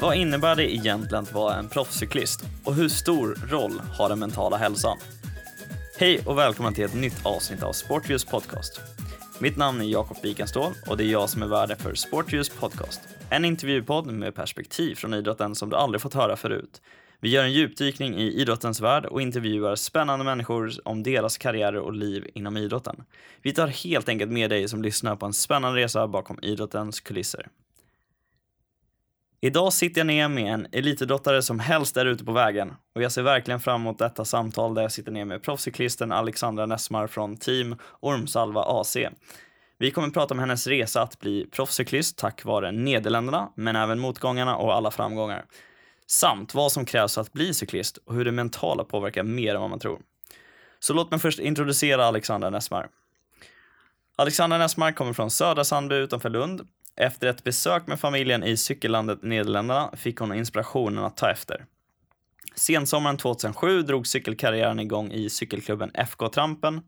Vad 0.00 0.16
innebär 0.16 0.56
det 0.56 0.74
egentligen 0.74 1.24
att 1.24 1.32
vara 1.32 1.54
en 1.54 1.68
proffscyklist 1.68 2.40
och 2.64 2.74
hur 2.74 2.88
stor 2.88 3.38
roll 3.48 3.82
har 3.98 4.08
den 4.08 4.18
mentala 4.18 4.56
hälsan? 4.56 4.98
Hej 5.98 6.20
och 6.26 6.38
välkommen 6.38 6.74
till 6.74 6.84
ett 6.84 6.94
nytt 6.94 7.26
avsnitt 7.26 7.62
av 7.62 7.72
Sportviews 7.72 8.24
podcast. 8.24 8.80
Mitt 9.38 9.56
namn 9.56 9.80
är 9.80 9.84
Jakob 9.84 10.16
Wikenstål 10.22 10.72
och 10.86 10.96
det 10.96 11.04
är 11.04 11.08
jag 11.08 11.30
som 11.30 11.42
är 11.42 11.46
värd 11.46 11.78
för 11.78 11.94
Sportviews 11.94 12.48
podcast. 12.48 13.00
En 13.30 13.44
intervjupodd 13.44 14.06
med 14.06 14.34
perspektiv 14.34 14.94
från 14.94 15.14
idrotten 15.14 15.54
som 15.54 15.70
du 15.70 15.76
aldrig 15.76 16.00
fått 16.00 16.14
höra 16.14 16.36
förut. 16.36 16.82
Vi 17.20 17.28
gör 17.28 17.44
en 17.44 17.52
djupdykning 17.52 18.14
i 18.14 18.32
idrottens 18.32 18.80
värld 18.80 19.06
och 19.06 19.22
intervjuar 19.22 19.76
spännande 19.76 20.24
människor 20.24 20.72
om 20.84 21.02
deras 21.02 21.38
karriärer 21.38 21.78
och 21.78 21.92
liv 21.92 22.26
inom 22.34 22.56
idrotten. 22.56 23.04
Vi 23.42 23.52
tar 23.52 23.66
helt 23.66 24.08
enkelt 24.08 24.30
med 24.30 24.50
dig 24.50 24.68
som 24.68 24.82
lyssnar 24.82 25.16
på 25.16 25.26
en 25.26 25.32
spännande 25.32 25.80
resa 25.80 26.08
bakom 26.08 26.38
idrottens 26.42 27.00
kulisser. 27.00 27.48
Idag 29.44 29.72
sitter 29.72 30.00
jag 30.00 30.06
ner 30.06 30.28
med 30.28 30.54
en 30.54 30.66
elitidrottare 30.72 31.42
som 31.42 31.58
helst 31.58 31.96
är 31.96 32.06
ute 32.06 32.24
på 32.24 32.32
vägen 32.32 32.74
och 32.94 33.02
jag 33.02 33.12
ser 33.12 33.22
verkligen 33.22 33.60
fram 33.60 33.80
emot 33.80 33.98
detta 33.98 34.24
samtal 34.24 34.74
där 34.74 34.82
jag 34.82 34.92
sitter 34.92 35.12
ner 35.12 35.24
med 35.24 35.42
proffscyklisten 35.42 36.12
Alexandra 36.12 36.66
Nessmar 36.66 37.06
från 37.06 37.36
Team 37.36 37.76
Ormsalva 38.00 38.62
AC. 38.62 38.96
Vi 39.78 39.90
kommer 39.90 40.08
att 40.08 40.14
prata 40.14 40.34
om 40.34 40.40
hennes 40.40 40.66
resa 40.66 41.02
att 41.02 41.20
bli 41.20 41.46
proffscyklist 41.50 42.18
tack 42.18 42.44
vare 42.44 42.72
Nederländerna, 42.72 43.52
men 43.56 43.76
även 43.76 43.98
motgångarna 43.98 44.56
och 44.56 44.74
alla 44.74 44.90
framgångar. 44.90 45.44
Samt 46.06 46.54
vad 46.54 46.72
som 46.72 46.84
krävs 46.84 47.14
för 47.14 47.20
att 47.20 47.32
bli 47.32 47.54
cyklist 47.54 47.98
och 48.04 48.14
hur 48.14 48.24
det 48.24 48.32
mentala 48.32 48.84
påverkar 48.84 49.22
mer 49.22 49.54
än 49.54 49.60
vad 49.60 49.70
man 49.70 49.78
tror. 49.78 50.00
Så 50.78 50.94
låt 50.94 51.10
mig 51.10 51.20
först 51.20 51.38
introducera 51.38 52.04
Alexandra 52.04 52.50
Nessmar. 52.50 52.88
Alexandra 54.16 54.58
Nessmar 54.58 54.92
kommer 54.92 55.12
från 55.12 55.30
Södra 55.30 55.64
Sandby 55.64 55.94
utanför 55.94 56.30
Lund 56.30 56.68
efter 56.96 57.26
ett 57.26 57.44
besök 57.44 57.86
med 57.86 58.00
familjen 58.00 58.44
i 58.44 58.56
cykellandet 58.56 59.22
Nederländerna 59.22 59.90
fick 59.96 60.18
hon 60.18 60.34
inspirationen 60.34 61.04
att 61.04 61.16
ta 61.16 61.30
efter. 61.30 61.64
Sensommaren 62.54 63.16
2007 63.16 63.82
drog 63.82 64.06
cykelkarriären 64.06 64.80
igång 64.80 65.12
i 65.12 65.30
cykelklubben 65.30 65.90
FK 65.94 66.28
Trampen. 66.28 66.80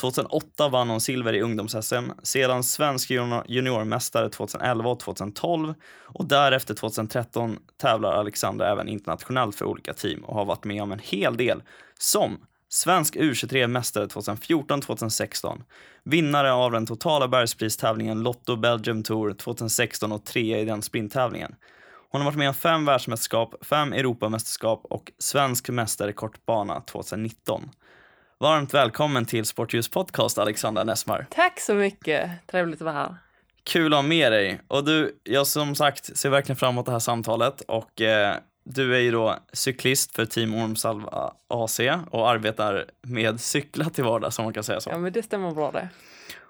2008 0.00 0.68
vann 0.68 0.90
hon 0.90 1.00
silver 1.00 1.32
i 1.32 1.42
ungdoms-SM, 1.42 2.10
sedan 2.22 2.64
svensk 2.64 3.10
juniormästare 3.46 4.28
2011 4.28 4.90
och 4.90 5.00
2012 5.00 5.74
och 6.02 6.28
därefter 6.28 6.74
2013 6.74 7.58
tävlar 7.76 8.12
Alexandra 8.12 8.70
även 8.72 8.88
internationellt 8.88 9.56
för 9.56 9.64
olika 9.64 9.92
team 9.92 10.24
och 10.24 10.34
har 10.34 10.44
varit 10.44 10.64
med 10.64 10.82
om 10.82 10.92
en 10.92 10.98
hel 10.98 11.36
del, 11.36 11.62
som 11.98 12.38
Svensk 12.74 13.16
U23-mästare 13.16 14.06
2014-2016. 14.06 15.62
Vinnare 16.04 16.52
av 16.52 16.72
den 16.72 16.86
totala 16.86 17.28
bergspristävlingen 17.28 18.22
Lotto 18.22 18.56
Belgium 18.56 19.02
Tour 19.02 19.32
2016 19.32 20.12
och 20.12 20.24
trea 20.24 20.58
i 20.58 20.64
den 20.64 20.82
sprinttävlingen. 20.82 21.54
Hon 22.10 22.20
har 22.20 22.26
varit 22.26 22.38
med 22.38 22.48
om 22.48 22.54
fem 22.54 22.84
världsmästerskap, 22.84 23.54
fem 23.64 23.92
Europamästerskap 23.92 24.84
och 24.84 25.12
svensk 25.18 25.68
mästare 25.68 26.12
kortbana 26.12 26.80
2019. 26.80 27.70
Varmt 28.40 28.74
välkommen 28.74 29.24
till 29.24 29.44
Sportljus 29.44 29.88
podcast, 29.88 30.38
Alexandra 30.38 30.84
Nessmar. 30.84 31.26
Tack 31.30 31.60
så 31.60 31.74
mycket, 31.74 32.30
trevligt 32.46 32.80
att 32.80 32.84
vara 32.84 32.94
här. 32.94 33.16
Kul 33.64 33.92
att 33.92 33.98
ha 33.98 34.02
med 34.02 34.32
dig. 34.32 34.60
Och 34.68 34.84
du, 34.84 35.20
jag 35.24 35.46
som 35.46 35.74
sagt 35.74 36.16
ser 36.16 36.30
verkligen 36.30 36.56
fram 36.56 36.74
emot 36.74 36.86
det 36.86 36.92
här 36.92 36.98
samtalet 36.98 37.60
och 37.60 38.00
eh, 38.00 38.36
du 38.64 38.96
är 38.96 39.00
ju 39.00 39.10
då 39.10 39.36
cyklist 39.52 40.16
för 40.16 40.26
Team 40.26 40.54
Ormsalva 40.54 41.32
AC 41.48 41.80
och 42.10 42.30
arbetar 42.30 42.84
med 43.02 43.40
cykla 43.40 43.84
till 43.84 44.04
vardags 44.04 44.38
om 44.38 44.44
man 44.44 44.54
kan 44.54 44.64
säga 44.64 44.80
så. 44.80 44.90
Ja 44.90 44.98
men 44.98 45.12
det 45.12 45.22
stämmer 45.22 45.50
bra 45.50 45.70
det. 45.70 45.88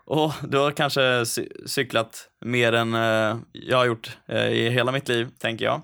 Och 0.06 0.32
du 0.48 0.58
har 0.58 0.70
kanske 0.70 1.24
cyklat 1.66 2.28
mer 2.40 2.72
än 2.72 2.94
eh, 2.94 3.36
jag 3.52 3.76
har 3.76 3.84
gjort 3.84 4.18
eh, 4.26 4.48
i 4.48 4.70
hela 4.70 4.92
mitt 4.92 5.08
liv, 5.08 5.28
tänker 5.38 5.64
jag. 5.64 5.80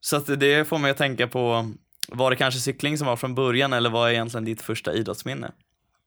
Så 0.00 0.16
att 0.16 0.40
det 0.40 0.68
får 0.68 0.78
mig 0.78 0.90
att 0.90 0.96
tänka 0.96 1.28
på, 1.28 1.72
var 2.08 2.30
det 2.30 2.36
kanske 2.36 2.60
cykling 2.60 2.98
som 2.98 3.06
var 3.06 3.16
från 3.16 3.34
början 3.34 3.72
eller 3.72 3.90
vad 3.90 4.08
är 4.08 4.12
egentligen 4.12 4.44
ditt 4.44 4.62
första 4.62 4.92
idrottsminne? 4.92 5.52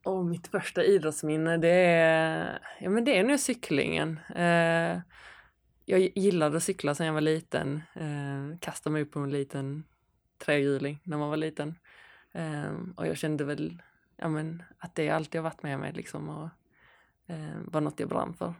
Oh, 0.06 0.26
mitt 0.26 0.48
första 0.48 0.84
idrottsminne, 0.84 1.58
det 1.58 1.70
är, 1.70 2.60
ja, 2.80 2.90
men 2.90 3.06
det 3.06 3.18
är 3.18 3.24
nog 3.24 3.40
cyklingen. 3.40 4.20
Eh, 4.36 4.98
jag 5.90 6.12
gillade 6.16 6.58
att 6.58 6.64
cykla 6.64 6.96
sedan 6.96 7.06
jag 7.08 7.14
var 7.14 7.22
liten. 7.22 7.82
Eh, 7.94 8.60
kastade 8.60 8.94
mig 8.94 9.02
upp 9.02 9.12
på 9.12 9.20
en 9.20 9.32
liten 9.32 9.84
trehjuling 10.46 11.00
när 11.04 11.18
man 11.18 11.30
var 11.30 11.38
liten. 11.38 11.76
Eh, 12.32 12.72
och 12.96 13.08
jag 13.08 13.18
kände 13.18 13.44
väl 13.44 13.82
ja, 14.18 14.28
men, 14.28 14.64
att 14.78 14.96
det 14.96 15.10
alltid 15.10 15.42
har 15.42 15.44
varit 15.44 15.64
med 15.64 15.80
mig 15.80 15.94
liksom 15.94 16.30
och 16.30 16.50
eh, 17.28 17.58
var 17.66 17.82
något 17.82 18.00
jag 18.00 18.10
brann 18.10 18.34
för. 18.34 18.54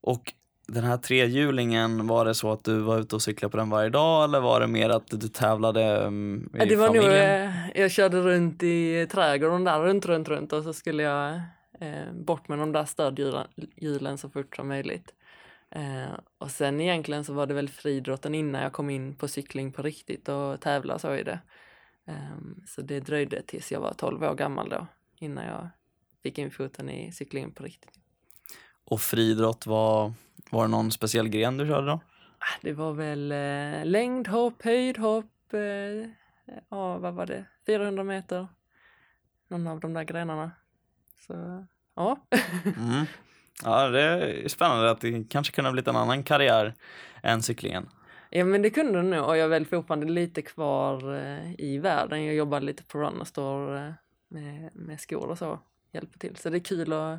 Och 0.00 0.32
den 0.66 0.84
här 0.84 0.96
trehjulingen, 0.96 2.06
var 2.06 2.24
det 2.24 2.34
så 2.34 2.52
att 2.52 2.64
du 2.64 2.78
var 2.78 2.98
ute 2.98 3.14
och 3.14 3.22
cyklade 3.22 3.50
på 3.50 3.56
den 3.56 3.70
varje 3.70 3.90
dag 3.90 4.24
eller 4.24 4.40
var 4.40 4.60
det 4.60 4.66
mer 4.66 4.90
att 4.90 5.06
du 5.06 5.28
tävlade 5.28 6.06
um, 6.06 6.50
i 6.54 6.66
det 6.66 6.76
var 6.76 6.86
familjen? 6.86 7.10
Nog, 7.10 7.74
eh, 7.74 7.80
jag 7.80 7.90
körde 7.90 8.20
runt 8.20 8.62
i 8.62 9.06
trädgården 9.10 9.64
där, 9.64 9.80
runt, 9.80 10.06
runt, 10.06 10.28
runt 10.28 10.52
och 10.52 10.62
så 10.64 10.72
skulle 10.72 11.02
jag 11.02 11.34
eh, 11.80 12.12
bort 12.12 12.48
med 12.48 12.58
de 12.58 12.72
där 12.72 12.84
stödhjulen 12.84 14.18
så 14.18 14.30
fort 14.30 14.56
som 14.56 14.68
möjligt. 14.68 15.14
Eh, 15.70 16.12
och 16.38 16.50
sen 16.50 16.80
egentligen 16.80 17.24
så 17.24 17.32
var 17.32 17.46
det 17.46 17.54
väl 17.54 17.68
friidrotten 17.68 18.34
innan 18.34 18.62
jag 18.62 18.72
kom 18.72 18.90
in 18.90 19.14
på 19.14 19.28
cykling 19.28 19.72
på 19.72 19.82
riktigt 19.82 20.28
och 20.28 20.60
tävla 20.60 20.98
så 20.98 21.14
i 21.14 21.22
det. 21.22 21.40
Eh, 22.06 22.36
så 22.66 22.82
det 22.82 23.00
dröjde 23.00 23.42
tills 23.42 23.72
jag 23.72 23.80
var 23.80 23.92
12 23.92 24.22
år 24.22 24.34
gammal 24.34 24.68
då 24.68 24.86
innan 25.18 25.44
jag 25.44 25.68
fick 26.22 26.38
in 26.38 26.50
foten 26.50 26.90
i 26.90 27.12
cyklingen 27.12 27.52
på 27.52 27.62
riktigt. 27.62 27.98
Och 28.84 29.00
friidrott, 29.00 29.66
var, 29.66 30.12
var 30.50 30.64
det 30.64 30.70
någon 30.70 30.90
speciell 30.90 31.28
gren 31.28 31.56
du 31.56 31.66
körde 31.66 31.86
då? 31.86 32.00
Ah, 32.38 32.58
det 32.62 32.72
var 32.72 32.92
väl 32.92 33.32
eh, 33.32 33.84
längdhopp, 33.84 34.62
höjdhopp, 34.62 35.52
eh, 35.52 36.10
ja 36.68 36.98
vad 36.98 37.14
var 37.14 37.26
det, 37.26 37.44
400 37.66 38.04
meter. 38.04 38.48
Någon 39.48 39.66
av 39.66 39.80
de 39.80 39.92
där 39.92 40.04
grenarna. 40.04 40.50
Så 41.26 41.64
ja. 41.94 42.26
mm. 42.64 43.06
Ja, 43.64 43.88
det 43.88 44.02
är 44.02 44.48
spännande 44.48 44.90
att 44.90 45.00
det 45.00 45.24
kanske 45.30 45.54
kunde 45.54 45.68
ha 45.68 45.72
blivit 45.72 45.88
en 45.88 45.96
annan 45.96 46.22
karriär 46.22 46.74
än 47.22 47.42
cyklingen. 47.42 47.88
Ja, 48.30 48.44
men 48.44 48.62
det 48.62 48.70
kunde 48.70 48.98
det 48.98 49.02
nog 49.02 49.24
och 49.24 49.36
jag 49.36 49.44
är 49.44 49.48
väl 49.48 49.66
fortfarande 49.66 50.06
lite 50.06 50.42
kvar 50.42 51.14
eh, 51.16 51.54
i 51.58 51.78
världen. 51.78 52.24
Jag 52.24 52.34
jobbar 52.34 52.60
lite 52.60 52.84
på 52.84 52.98
Runnerstore 52.98 53.86
eh, 53.86 53.92
med, 54.28 54.70
med 54.74 55.00
skor 55.00 55.26
och 55.28 55.38
så, 55.38 55.60
hjälper 55.92 56.18
till. 56.18 56.36
Så 56.36 56.50
det 56.50 56.56
är 56.56 56.64
kul 56.64 56.92
och 56.92 57.18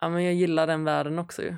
ja, 0.00 0.08
men 0.08 0.24
jag 0.24 0.34
gillar 0.34 0.66
den 0.66 0.84
världen 0.84 1.18
också 1.18 1.42
ju. 1.42 1.56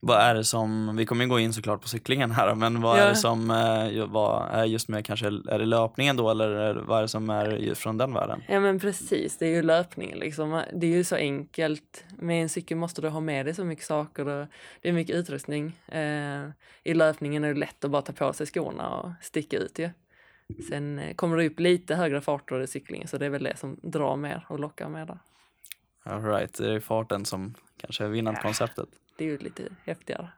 Vad 0.00 0.20
är 0.20 0.34
det 0.34 0.44
som, 0.44 0.96
vi 0.96 1.06
kommer 1.06 1.24
ju 1.24 1.30
gå 1.30 1.38
in 1.38 1.52
såklart 1.52 1.82
på 1.82 1.88
cyklingen 1.88 2.30
här 2.30 2.54
men 2.54 2.80
vad 2.80 2.98
ja. 2.98 3.02
är 3.02 3.08
det 3.08 3.16
som 3.16 3.50
eh, 3.50 4.06
vad 4.06 4.50
är 4.50 4.64
just 4.64 4.88
med 4.88 5.06
kanske, 5.06 5.26
är 5.26 5.58
det 5.58 5.64
löpningen 5.64 6.16
då 6.16 6.30
eller 6.30 6.74
vad 6.74 6.98
är 6.98 7.02
det 7.02 7.08
som 7.08 7.30
är 7.30 7.74
från 7.74 7.98
den 7.98 8.14
världen? 8.14 8.42
Ja 8.48 8.60
men 8.60 8.80
precis, 8.80 9.38
det 9.38 9.46
är 9.46 9.50
ju 9.50 9.62
löpningen 9.62 10.18
liksom. 10.18 10.62
Det 10.74 10.86
är 10.86 10.90
ju 10.90 11.04
så 11.04 11.16
enkelt. 11.16 12.04
Med 12.18 12.42
en 12.42 12.48
cykel 12.48 12.76
måste 12.76 13.02
du 13.02 13.08
ha 13.08 13.20
med 13.20 13.46
dig 13.46 13.54
så 13.54 13.64
mycket 13.64 13.84
saker 13.84 14.28
och 14.28 14.46
det 14.82 14.88
är 14.88 14.92
mycket 14.92 15.16
utrustning. 15.16 15.78
Eh, 15.88 16.48
I 16.84 16.94
löpningen 16.94 17.44
är 17.44 17.54
det 17.54 17.60
lätt 17.60 17.84
att 17.84 17.90
bara 17.90 18.02
ta 18.02 18.12
på 18.12 18.32
sig 18.32 18.46
skorna 18.46 18.88
och 18.88 19.10
sticka 19.20 19.56
ut 19.56 19.78
ju. 19.78 19.90
Sen 20.68 20.98
eh, 20.98 21.14
kommer 21.14 21.36
det 21.36 21.46
upp 21.46 21.60
lite 21.60 21.94
högre 21.94 22.20
farter 22.20 22.60
i 22.60 22.66
cyklingen 22.66 23.08
så 23.08 23.18
det 23.18 23.26
är 23.26 23.30
väl 23.30 23.44
det 23.44 23.56
som 23.56 23.80
drar 23.82 24.16
mer 24.16 24.46
och 24.48 24.60
lockar 24.60 24.88
mer 24.88 25.06
där. 25.06 25.18
All 26.02 26.24
right, 26.24 26.54
det 26.54 26.72
är 26.72 26.80
farten 26.80 27.24
som 27.24 27.54
kanske 27.76 28.04
är 28.04 28.08
vinnande 28.08 28.40
ja. 28.44 28.84
Det 29.16 29.24
är 29.24 29.28
ju 29.28 29.38
lite 29.38 29.62
häftigare. 29.84 30.28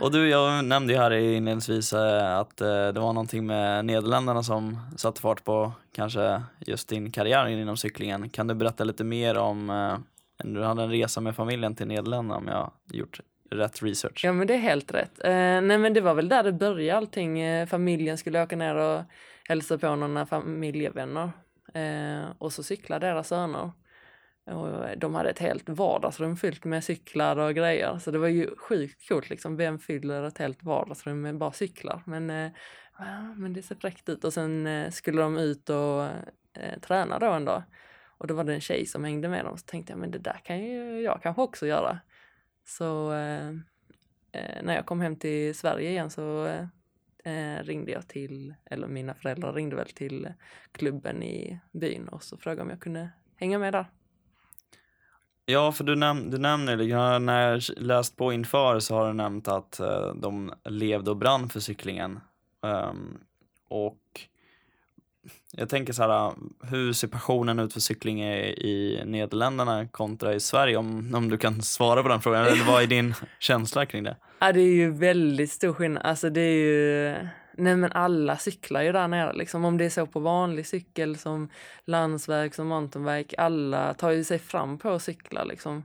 Och 0.00 0.12
du, 0.12 0.28
jag 0.28 0.64
nämnde 0.64 0.92
ju 0.92 0.98
här 0.98 1.10
inledningsvis 1.10 1.92
eh, 1.92 2.38
att 2.38 2.60
eh, 2.60 2.66
det 2.68 3.00
var 3.00 3.12
någonting 3.12 3.46
med 3.46 3.84
Nederländerna 3.84 4.42
som 4.42 4.78
satte 4.96 5.20
fart 5.20 5.44
på 5.44 5.72
kanske 5.92 6.42
just 6.58 6.88
din 6.88 7.10
karriär 7.10 7.46
inom 7.46 7.76
cyklingen. 7.76 8.28
Kan 8.28 8.46
du 8.46 8.54
berätta 8.54 8.84
lite 8.84 9.04
mer 9.04 9.38
om, 9.38 9.70
eh, 9.70 9.98
du 10.44 10.62
hade 10.62 10.82
en 10.82 10.90
resa 10.90 11.20
med 11.20 11.36
familjen 11.36 11.74
till 11.74 11.88
Nederländerna 11.88 12.36
om 12.36 12.48
jag 12.48 12.72
gjort 12.90 13.20
rätt 13.50 13.82
research? 13.82 14.24
Ja 14.24 14.32
men 14.32 14.46
det 14.46 14.54
är 14.54 14.58
helt 14.58 14.94
rätt. 14.94 15.24
Eh, 15.24 15.30
nej 15.30 15.78
men 15.78 15.94
det 15.94 16.00
var 16.00 16.14
väl 16.14 16.28
där 16.28 16.42
det 16.42 16.52
började 16.52 16.98
allting. 16.98 17.66
familjen 17.66 18.18
skulle 18.18 18.42
åka 18.42 18.56
ner 18.56 18.74
och 18.74 19.02
hälsa 19.48 19.78
på 19.78 19.96
några 19.96 20.26
familjevänner. 20.26 21.30
Eh, 21.74 22.30
och 22.38 22.52
så 22.52 22.62
cyklade 22.62 23.06
deras 23.06 23.28
söner. 23.28 23.70
Och 24.54 24.98
de 24.98 25.14
hade 25.14 25.30
ett 25.30 25.38
helt 25.38 25.68
vardagsrum 25.68 26.36
fyllt 26.36 26.64
med 26.64 26.84
cyklar 26.84 27.36
och 27.36 27.54
grejer. 27.54 27.98
Så 27.98 28.10
det 28.10 28.18
var 28.18 28.28
ju 28.28 28.56
sjukt 28.56 29.08
coolt 29.08 29.30
liksom. 29.30 29.56
Vem 29.56 29.78
fyller 29.78 30.22
ett 30.22 30.38
helt 30.38 30.62
vardagsrum 30.62 31.20
med 31.20 31.38
bara 31.38 31.52
cyklar? 31.52 32.02
Men, 32.06 32.30
eh, 32.30 32.50
men 33.36 33.52
det 33.52 33.62
ser 33.62 33.74
fräckt 33.74 34.08
ut. 34.08 34.24
Och 34.24 34.32
sen 34.32 34.66
eh, 34.66 34.90
skulle 34.90 35.22
de 35.22 35.38
ut 35.38 35.70
och 35.70 36.04
eh, 36.54 36.78
träna 36.80 37.18
då 37.18 37.26
en 37.26 37.44
dag. 37.44 37.62
Och 38.18 38.26
då 38.26 38.34
var 38.34 38.44
det 38.44 38.54
en 38.54 38.60
tjej 38.60 38.86
som 38.86 39.04
hängde 39.04 39.28
med 39.28 39.44
dem. 39.44 39.58
Så 39.58 39.66
tänkte 39.66 39.92
jag, 39.92 40.00
men 40.00 40.10
det 40.10 40.18
där 40.18 40.40
kan 40.44 40.58
ju 40.58 41.00
jag 41.00 41.22
kanske 41.22 41.42
också 41.42 41.66
göra. 41.66 42.00
Så 42.64 43.12
eh, 43.12 43.48
eh, 44.32 44.62
när 44.62 44.74
jag 44.74 44.86
kom 44.86 45.00
hem 45.00 45.16
till 45.16 45.54
Sverige 45.54 45.90
igen 45.90 46.10
så 46.10 46.46
eh, 47.24 47.62
ringde 47.62 47.92
jag 47.92 48.08
till, 48.08 48.54
eller 48.70 48.88
mina 48.88 49.14
föräldrar 49.14 49.52
ringde 49.52 49.76
väl 49.76 49.88
till 49.88 50.32
klubben 50.72 51.22
i 51.22 51.60
byn 51.72 52.08
och 52.08 52.22
så 52.22 52.36
frågade 52.36 52.62
om 52.62 52.70
jag 52.70 52.80
kunde 52.80 53.10
hänga 53.36 53.58
med 53.58 53.74
där. 53.74 53.86
Ja, 55.50 55.72
för 55.72 55.84
du, 55.84 55.96
näm 55.96 56.30
du 56.30 56.38
nämner, 56.38 57.18
när 57.18 57.50
jag 57.50 57.62
läst 57.76 58.16
på 58.16 58.32
inför 58.32 58.80
så 58.80 58.94
har 58.94 59.06
du 59.06 59.12
nämnt 59.12 59.48
att 59.48 59.80
uh, 59.82 60.14
de 60.14 60.52
levde 60.64 61.10
och 61.10 61.16
brann 61.16 61.48
för 61.48 61.60
cyklingen. 61.60 62.20
Um, 62.62 63.18
och 63.68 64.20
jag 65.52 65.68
tänker 65.68 65.92
så 65.92 66.02
här, 66.02 66.32
hur 66.62 66.92
ser 66.92 67.08
passionen 67.08 67.58
ut 67.58 67.72
för 67.72 67.80
cykling 67.80 68.24
i, 68.24 68.38
i 68.48 69.02
Nederländerna 69.06 69.88
kontra 69.88 70.34
i 70.34 70.40
Sverige? 70.40 70.76
Om, 70.76 71.14
om 71.14 71.28
du 71.28 71.38
kan 71.38 71.62
svara 71.62 72.02
på 72.02 72.08
den 72.08 72.20
frågan, 72.20 72.46
eller 72.46 72.64
vad 72.64 72.82
är 72.82 72.86
din 72.86 73.14
känsla 73.38 73.86
kring 73.86 74.04
det? 74.04 74.16
Ja, 74.38 74.52
det 74.52 74.60
är 74.60 74.74
ju 74.74 74.90
väldigt 74.90 75.50
stor 75.50 75.72
skillnad. 75.72 76.02
Alltså 76.06 76.30
det 76.30 76.40
är 76.40 76.54
ju... 76.54 77.16
Nej 77.60 77.76
men 77.76 77.92
alla 77.92 78.36
cyklar 78.36 78.82
ju 78.82 78.92
där 78.92 79.08
nere 79.08 79.32
liksom. 79.32 79.64
Om 79.64 79.78
det 79.78 79.84
är 79.84 79.90
så 79.90 80.06
på 80.06 80.20
vanlig 80.20 80.66
cykel 80.66 81.16
som 81.18 81.48
landsväg, 81.84 82.54
som 82.54 82.66
mountainbike. 82.66 83.36
Alla 83.36 83.94
tar 83.94 84.10
ju 84.10 84.24
sig 84.24 84.38
fram 84.38 84.78
på 84.78 84.98
cyklar 84.98 85.44
liksom. 85.44 85.76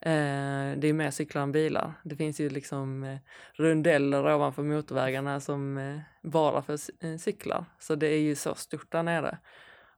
Eh, 0.00 0.78
det 0.78 0.88
är 0.88 0.92
mer 0.92 1.10
cyklar 1.10 1.42
än 1.42 1.52
bilar. 1.52 1.92
Det 2.04 2.16
finns 2.16 2.40
ju 2.40 2.48
liksom 2.48 3.04
eh, 3.04 3.18
rundeller 3.54 4.34
ovanför 4.34 4.62
motorvägarna 4.62 5.40
som 5.40 5.78
eh, 5.78 5.98
bara 6.22 6.62
för 6.62 6.78
eh, 7.00 7.16
cyklar. 7.16 7.64
Så 7.78 7.94
det 7.94 8.06
är 8.06 8.20
ju 8.20 8.34
så 8.34 8.54
stort 8.54 8.92
där 8.92 9.02
nere. 9.02 9.38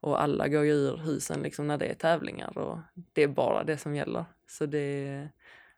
Och 0.00 0.22
alla 0.22 0.48
går 0.48 0.64
ju 0.64 0.72
ur 0.72 0.96
husen 0.96 1.42
liksom 1.42 1.66
när 1.66 1.78
det 1.78 1.86
är 1.86 1.94
tävlingar 1.94 2.58
och 2.58 2.78
det 3.12 3.22
är 3.22 3.28
bara 3.28 3.64
det 3.64 3.78
som 3.78 3.94
gäller. 3.94 4.24
Så 4.48 4.66
det, 4.66 5.28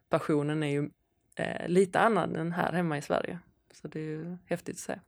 passionen 0.09 0.63
är 0.63 0.71
ju 0.71 0.91
eh, 1.37 1.69
lite 1.69 2.01
annan 2.01 2.37
än 2.37 2.53
här 2.53 2.73
hemma 2.73 2.99
i 2.99 3.03
Sverige. 3.03 3.39
Så 3.73 3.89
det 3.89 4.01
är 4.01 4.05
ju 4.05 4.37
häftigt 4.47 4.77
att 4.77 4.81
se. 4.81 4.99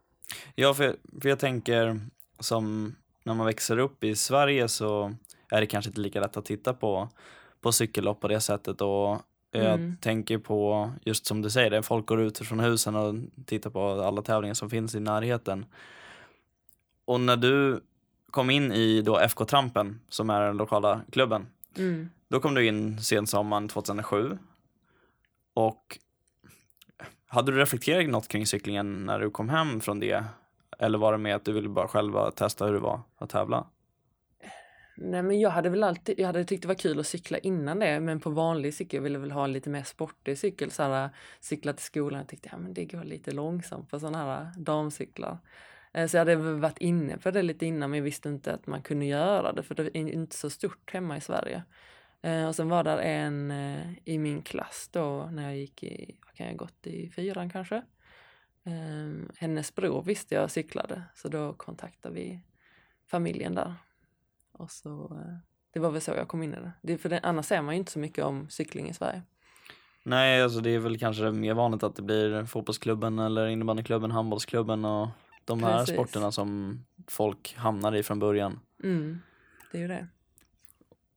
Ja, 0.55 0.75
för, 0.75 0.97
för 1.21 1.29
jag 1.29 1.39
tänker 1.39 2.01
som 2.39 2.95
när 3.25 3.35
man 3.35 3.47
växer 3.47 3.79
upp 3.79 4.05
i 4.05 4.17
Sverige 4.17 4.69
så 4.69 5.15
är 5.51 5.61
det 5.61 5.67
kanske 5.67 5.89
inte 5.89 6.01
lika 6.01 6.21
lätt 6.21 6.37
att 6.37 6.45
titta 6.45 6.75
på, 6.75 7.09
på 7.61 7.73
cykellopp 7.73 8.21
på 8.21 8.29
det 8.29 8.41
sättet 8.41 8.81
och 8.81 9.23
jag 9.51 9.75
mm. 9.75 9.97
tänker 9.97 10.39
på, 10.39 10.91
just 11.05 11.27
som 11.27 11.43
du 11.43 11.51
säger, 11.51 11.71
det 11.71 11.83
folk 11.83 12.07
går 12.07 12.21
ut 12.21 12.39
från 12.39 12.61
husen 12.61 12.95
och 12.95 13.15
tittar 13.47 13.71
på 13.71 14.03
alla 14.03 14.23
tävlingar 14.23 14.55
som 14.55 14.71
finns 14.71 14.95
i 14.95 15.01
närheten. 15.01 15.67
Och 17.05 17.21
när 17.21 17.37
du 17.37 17.81
kom 18.31 18.51
in 18.51 18.73
i 18.73 19.03
då 19.03 19.19
FK 19.19 19.45
Trampen, 19.45 20.01
som 20.09 20.31
är 20.31 20.41
den 20.41 20.57
lokala 20.57 21.01
klubben, 21.13 21.47
mm. 21.77 22.11
då 22.29 22.41
kom 22.41 22.55
du 22.55 22.67
in 22.67 23.03
sensommaren 23.03 23.69
2007. 23.69 24.39
Och 25.55 25.99
hade 27.35 27.53
du 27.53 27.59
reflekterat 27.59 28.09
något 28.09 28.29
kring 28.29 28.47
cyklingen 28.47 29.07
när 29.07 29.21
du 29.21 29.31
kom 29.31 29.49
hem 29.49 29.81
från 29.81 30.01
det? 30.01 30.25
Eller 30.79 30.99
var 30.99 31.13
det 31.13 31.19
med 31.19 31.37
att 31.37 31.45
du 31.45 31.53
ville 31.53 31.69
bara 31.69 31.89
själva 31.89 32.31
testa 32.31 32.67
hur 32.67 32.73
det 32.73 32.81
var 32.81 33.01
att 33.19 33.31
tävla? 33.31 33.67
Nej 34.97 35.23
men 35.23 35.41
jag 35.41 35.51
hade 35.51 35.69
väl 35.69 35.83
alltid, 35.83 36.19
jag 36.19 36.27
hade 36.27 36.45
tyckt 36.45 36.63
det 36.63 36.69
var 36.69 36.75
kul 36.75 37.01
att 37.01 37.07
cykla 37.07 37.39
innan 37.39 37.79
det 37.79 38.01
men 38.01 38.21
på 38.21 38.31
vanlig 38.31 38.75
cykel 38.75 39.03
ville 39.03 39.15
jag 39.15 39.21
väl 39.21 39.31
ha 39.31 39.45
en 39.45 39.53
lite 39.53 39.71
mer 39.71 39.83
sportig 39.83 40.39
cykel. 40.39 40.71
Så 40.71 40.83
här, 40.83 41.11
cykla 41.41 41.73
till 41.73 41.85
skolan, 41.85 42.19
jag 42.19 42.29
tyckte 42.29 42.49
ja, 42.53 42.59
men 42.59 42.75
det 42.75 42.85
går 42.85 43.05
lite 43.05 43.33
långsamt 43.33 43.91
på 43.91 44.01
sådana 44.01 44.19
här 44.19 44.49
damcyklar. 44.57 45.39
Eh, 45.93 46.07
så 46.07 46.17
jag 46.17 46.21
hade 46.21 46.37
varit 46.37 46.79
inne 46.79 47.19
på 47.19 47.31
det 47.31 47.43
lite 47.43 47.67
innan 47.67 47.91
men 47.91 47.99
jag 47.99 48.05
visste 48.05 48.29
inte 48.29 48.55
att 48.55 48.67
man 48.67 48.83
kunde 48.83 49.07
göra 49.07 49.53
det 49.53 49.63
för 49.63 49.75
det 49.75 49.83
är 49.83 49.97
inte 49.97 50.37
så 50.37 50.51
stort 50.51 50.93
hemma 50.93 51.17
i 51.17 51.21
Sverige. 51.21 51.63
Eh, 52.25 52.49
och 52.49 52.55
sen 52.55 52.69
var 52.69 52.85
där 52.85 52.99
en 52.99 53.51
eh, 53.51 53.87
i 54.05 54.19
min 54.19 54.43
klass 54.43 54.89
då 54.93 55.29
när 55.33 55.43
jag 55.43 55.57
gick 55.57 55.83
i, 55.83 56.17
vad 56.27 56.35
kan 56.35 56.47
jag 56.47 56.57
gått 56.57 56.87
i 56.87 57.11
fyran 57.11 57.51
kanske. 57.51 57.77
Eh, 58.65 59.29
hennes 59.37 59.75
bror 59.75 60.03
visste 60.03 60.35
jag 60.35 60.51
cyklade 60.51 61.03
så 61.15 61.29
då 61.29 61.53
kontaktade 61.53 62.15
vi 62.15 62.41
familjen 63.11 63.55
där. 63.55 63.75
Och 64.53 64.71
så, 64.71 65.21
det 65.73 65.81
var 65.81 65.91
väl 65.91 66.01
så 66.01 66.11
jag 66.11 66.29
kom 66.29 66.43
in 66.43 66.55
i 66.55 66.57
det. 66.57 66.73
det 66.83 66.99
för 66.99 67.09
det, 67.09 67.21
annars 67.23 67.47
ser 67.47 67.63
man 67.63 67.75
ju 67.75 67.79
inte 67.79 67.93
så 67.93 67.99
mycket 67.99 68.25
om 68.25 68.49
cykling 68.51 68.89
i 68.89 68.95
Sverige. 68.95 69.23
Nej, 70.03 70.43
alltså 70.43 70.61
det 70.61 70.71
är 70.71 70.79
väl 70.79 70.99
kanske 70.99 71.31
mer 71.31 71.55
vanligt 71.55 71.83
att 71.83 71.97
det 71.97 72.03
blir 72.03 72.45
fotbollsklubben 72.45 73.19
eller 73.19 73.47
innebandyklubben, 73.47 74.11
handbollsklubben 74.11 74.85
och 74.85 75.09
de 75.45 75.63
här 75.63 75.79
Precis. 75.79 75.95
sporterna 75.95 76.33
som 76.33 76.81
folk 77.09 77.55
hamnar 77.57 77.95
i 77.95 78.03
från 78.03 78.19
början. 78.19 78.61
Mm, 78.83 79.21
det 79.73 79.79
är 79.79 79.83
ju 79.83 79.89
det. 79.89 80.09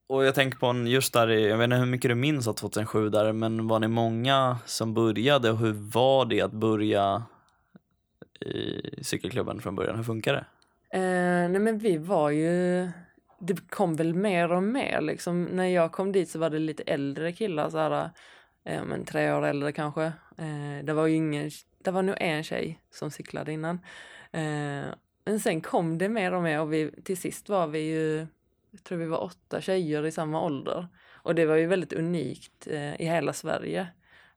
Och 0.09 0.25
jag 0.25 0.35
tänker 0.35 0.57
på 0.57 0.73
just 0.73 1.13
där, 1.13 1.27
jag 1.27 1.57
vet 1.57 1.63
inte 1.63 1.75
hur 1.75 1.85
mycket 1.85 2.09
du 2.09 2.15
minns 2.15 2.47
av 2.47 2.53
2007 2.53 3.09
där, 3.09 3.33
men 3.33 3.67
var 3.67 3.79
ni 3.79 3.87
många 3.87 4.57
som 4.65 4.93
började 4.93 5.51
och 5.51 5.57
hur 5.57 5.73
var 5.73 6.25
det 6.25 6.41
att 6.41 6.51
börja 6.51 7.23
i 8.39 9.03
cykelklubben 9.03 9.61
från 9.61 9.75
början? 9.75 9.95
Hur 9.95 10.03
funkar 10.03 10.33
det? 10.33 10.45
Eh, 10.97 11.49
nej 11.49 11.59
men 11.59 11.77
vi 11.77 11.97
var 11.97 12.29
ju, 12.29 12.89
det 13.39 13.69
kom 13.69 13.95
väl 13.95 14.13
mer 14.13 14.51
och 14.51 14.63
mer 14.63 15.01
liksom. 15.01 15.43
När 15.43 15.65
jag 15.65 15.91
kom 15.91 16.11
dit 16.11 16.29
så 16.29 16.39
var 16.39 16.49
det 16.49 16.59
lite 16.59 16.83
äldre 16.83 17.31
killar 17.31 17.69
så 17.69 17.77
här, 17.77 18.09
eh, 18.63 18.83
men 18.83 19.05
tre 19.05 19.31
år 19.31 19.45
äldre 19.45 19.71
kanske. 19.71 20.03
Eh, 20.37 20.83
det 20.83 20.93
var 20.93 21.07
ju 21.07 21.15
ingen, 21.15 21.51
det 21.83 21.91
var 21.91 22.01
nog 22.01 22.15
en 22.19 22.43
tjej 22.43 22.81
som 22.91 23.11
cyklade 23.11 23.51
innan. 23.51 23.79
Eh, 24.31 24.85
men 25.25 25.39
sen 25.39 25.61
kom 25.61 25.97
det 25.97 26.09
mer 26.09 26.33
och 26.33 26.43
mer 26.43 26.61
och 26.61 26.73
vi, 26.73 26.91
till 27.03 27.17
sist 27.17 27.49
var 27.49 27.67
vi 27.67 27.79
ju 27.79 28.27
jag 28.71 28.83
tror 28.83 28.97
vi 28.97 29.05
var 29.05 29.23
åtta 29.23 29.61
tjejer 29.61 30.05
i 30.05 30.11
samma 30.11 30.41
ålder. 30.41 30.87
Och 31.13 31.35
det 31.35 31.45
var 31.45 31.55
ju 31.55 31.67
väldigt 31.67 31.93
unikt 31.93 32.67
eh, 32.67 33.01
i 33.01 33.05
hela 33.05 33.33
Sverige. 33.33 33.87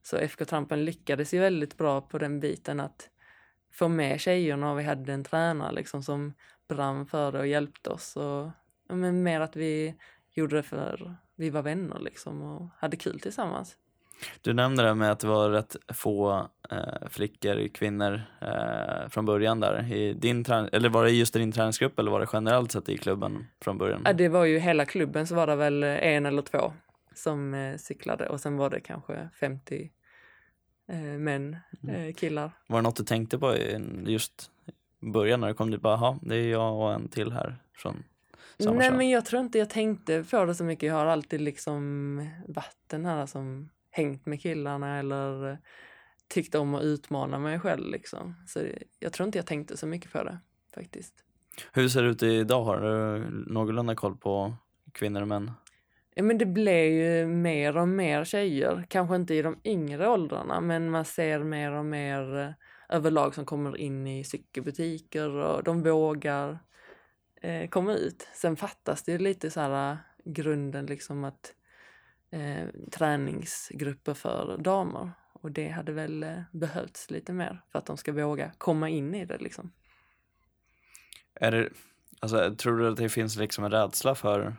Så 0.03 0.17
FK 0.17 0.45
Trampen 0.45 0.85
lyckades 0.85 1.35
ju 1.35 1.41
väldigt 1.41 1.77
bra 1.77 2.01
på 2.01 2.19
den 2.19 2.41
biten 2.41 2.81
att 2.81 3.11
få 3.73 3.89
med 3.89 4.21
tjejerna 4.21 4.73
och 4.73 4.79
vi 4.79 4.83
hade 4.83 5.13
en 5.13 5.25
tränare 5.25 5.73
liksom 5.73 6.03
som 6.03 6.35
brann 6.69 7.07
för 7.07 7.33
det 7.33 7.39
och 7.39 7.47
hjälpte 7.47 7.91
oss. 7.91 8.17
Och, 8.17 8.51
men 8.89 9.23
mer 9.23 9.41
att 9.41 9.57
vi 9.57 9.95
gjorde 10.31 10.57
det 10.57 10.63
för 10.63 11.17
vi 11.35 11.51
var 11.51 11.63
vänner 11.63 11.99
liksom 11.99 12.43
och 12.43 12.69
hade 12.79 12.97
kul 12.97 13.21
tillsammans. 13.21 13.77
Du 14.41 14.53
nämnde 14.53 14.83
det 14.83 14.95
med 14.95 15.13
att 15.13 15.21
det 15.21 15.27
var 15.27 15.51
rätt 15.51 15.77
få 15.89 16.49
eh, 16.71 17.09
flickor, 17.09 17.69
kvinnor 17.69 18.23
eh, 18.41 19.09
från 19.09 19.25
början 19.27 19.61
där. 19.61 19.93
I 19.93 20.13
din 20.13 20.45
eller 20.73 20.89
var 20.89 21.05
det 21.05 21.11
just 21.11 21.37
i 21.37 21.39
din 21.39 21.53
träningsgrupp 21.53 21.99
eller 21.99 22.11
var 22.11 22.21
det 22.21 22.27
generellt 22.33 22.73
sett 22.73 22.89
i 22.89 22.99
klubben 22.99 23.47
från 23.61 23.79
början? 23.79 24.03
Ja, 24.05 24.13
det 24.13 24.29
var 24.29 24.45
ju 24.45 24.59
hela 24.59 24.85
klubben 24.85 25.27
så 25.27 25.35
var 25.35 25.47
det 25.47 25.57
väl 25.57 25.83
en 25.83 26.27
eller 26.27 26.43
två 26.43 26.73
som 27.15 27.55
eh, 27.55 27.77
cyklade 27.77 28.29
och 28.29 28.41
sen 28.41 28.57
var 28.57 28.71
det 28.71 28.81
kanske 28.81 29.29
50 29.41 29.91
eh, 30.89 30.99
män, 30.99 31.57
mm. 31.83 31.95
Eh, 31.95 32.15
killar. 32.15 32.51
Var 32.67 32.79
det 32.79 32.83
något 32.83 32.97
du 32.97 33.05
tänkte 33.05 33.39
på 33.39 33.57
just 34.07 34.51
början 35.01 35.41
när 35.41 35.49
du 35.49 35.55
kom 35.55 35.71
dit? 35.71 35.81
Bara, 35.81 36.19
det 36.23 36.37
är 36.37 36.51
jag 36.51 36.77
och 36.77 36.93
en 36.93 37.09
till 37.09 37.33
här 37.33 37.57
från 37.77 38.05
samma 38.59 38.77
Nej, 38.77 38.89
kön. 38.89 38.97
men 38.97 39.11
jag 39.11 39.25
tror 39.25 39.43
inte 39.43 39.59
jag 39.59 39.71
tänkte 39.71 40.25
på 40.31 40.45
det 40.45 40.55
så 40.55 40.65
mycket. 40.65 40.87
Jag 40.87 40.95
har 40.95 41.07
alltid 41.07 41.41
liksom 41.41 42.29
vatten 42.49 43.07
här 43.07 43.27
som 43.27 43.69
hängt 43.91 44.27
med 44.27 44.43
killarna 44.43 44.99
eller 44.99 45.59
tyckt 46.29 46.55
om 46.55 46.75
att 46.75 46.83
utmana 46.83 47.39
mig 47.39 47.61
själv 47.61 47.91
liksom. 47.91 48.35
Så 48.47 48.61
jag 48.99 49.13
tror 49.13 49.27
inte 49.27 49.39
jag 49.39 49.47
tänkte 49.47 49.77
så 49.77 49.87
mycket 49.87 50.13
på 50.13 50.25
det 50.25 50.39
faktiskt. 50.75 51.15
Hur 51.73 51.89
ser 51.89 52.03
det 52.03 52.09
ut 52.09 52.23
idag? 52.23 52.65
Har 52.65 52.81
du 52.81 53.25
någorlunda 53.53 53.95
koll 53.95 54.17
på 54.17 54.55
kvinnor 54.93 55.23
och 55.23 55.29
män? 55.29 55.53
Ja, 56.15 56.23
men 56.23 56.39
det 56.39 56.47
blir 56.47 56.85
ju 56.85 57.27
mer 57.27 57.77
och 57.77 57.89
mer 57.89 58.25
tjejer, 58.25 58.87
kanske 58.89 59.17
inte 59.17 59.35
i 59.35 59.43
de 59.43 59.61
yngre 59.65 60.09
åldrarna, 60.09 60.61
men 60.61 60.91
man 60.91 61.05
ser 61.05 61.39
mer 61.39 61.73
och 61.73 61.85
mer 61.85 62.39
eh, 62.39 62.51
överlag 62.89 63.35
som 63.35 63.45
kommer 63.45 63.77
in 63.77 64.07
i 64.07 64.25
cykelbutiker 64.25 65.29
och 65.29 65.65
de 65.65 65.83
vågar 65.83 66.59
eh, 67.43 67.69
komma 67.69 67.95
ut. 67.95 68.29
Sen 68.35 68.57
fattas 68.57 69.03
det 69.03 69.13
ju 69.13 69.19
lite 69.19 69.51
så 69.51 69.61
här 69.61 69.93
eh, 69.93 69.99
grunden 70.25 70.87
liksom 70.87 71.25
att 71.25 71.55
eh, 72.31 72.69
träningsgrupper 72.93 74.15
för 74.15 74.59
damer. 74.59 75.11
Och 75.33 75.53
det 75.53 75.69
hade 75.69 75.93
väl 75.93 76.23
eh, 76.23 76.43
behövts 76.53 77.11
lite 77.11 77.33
mer 77.33 77.63
för 77.73 77.79
att 77.79 77.87
de 77.87 77.97
ska 77.97 78.13
våga 78.13 78.53
komma 78.59 78.89
in 78.89 79.15
i 79.15 79.25
det 79.25 79.39
liksom. 79.39 79.73
Är 81.35 81.51
det, 81.51 81.69
alltså, 82.21 82.55
tror 82.55 82.79
du 82.79 82.89
att 82.89 82.97
det 82.97 83.09
finns 83.09 83.37
liksom 83.37 83.65
en 83.65 83.71
rädsla 83.71 84.15
för 84.15 84.57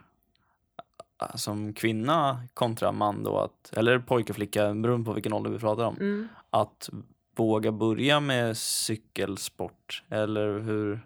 som 1.34 1.74
kvinna 1.74 2.42
kontra 2.54 2.92
man 2.92 3.24
då, 3.24 3.38
att, 3.38 3.72
eller 3.76 3.98
pojke 3.98 4.32
och 4.32 4.36
flicka, 4.36 4.74
beroende 4.74 5.06
på 5.06 5.12
vilken 5.12 5.32
ålder 5.32 5.50
vi 5.50 5.58
pratar 5.58 5.84
om, 5.84 5.96
mm. 5.96 6.28
att 6.50 6.90
våga 7.36 7.72
börja 7.72 8.20
med 8.20 8.56
cykelsport? 8.56 10.02
Eller 10.08 10.58
hur, 10.58 11.00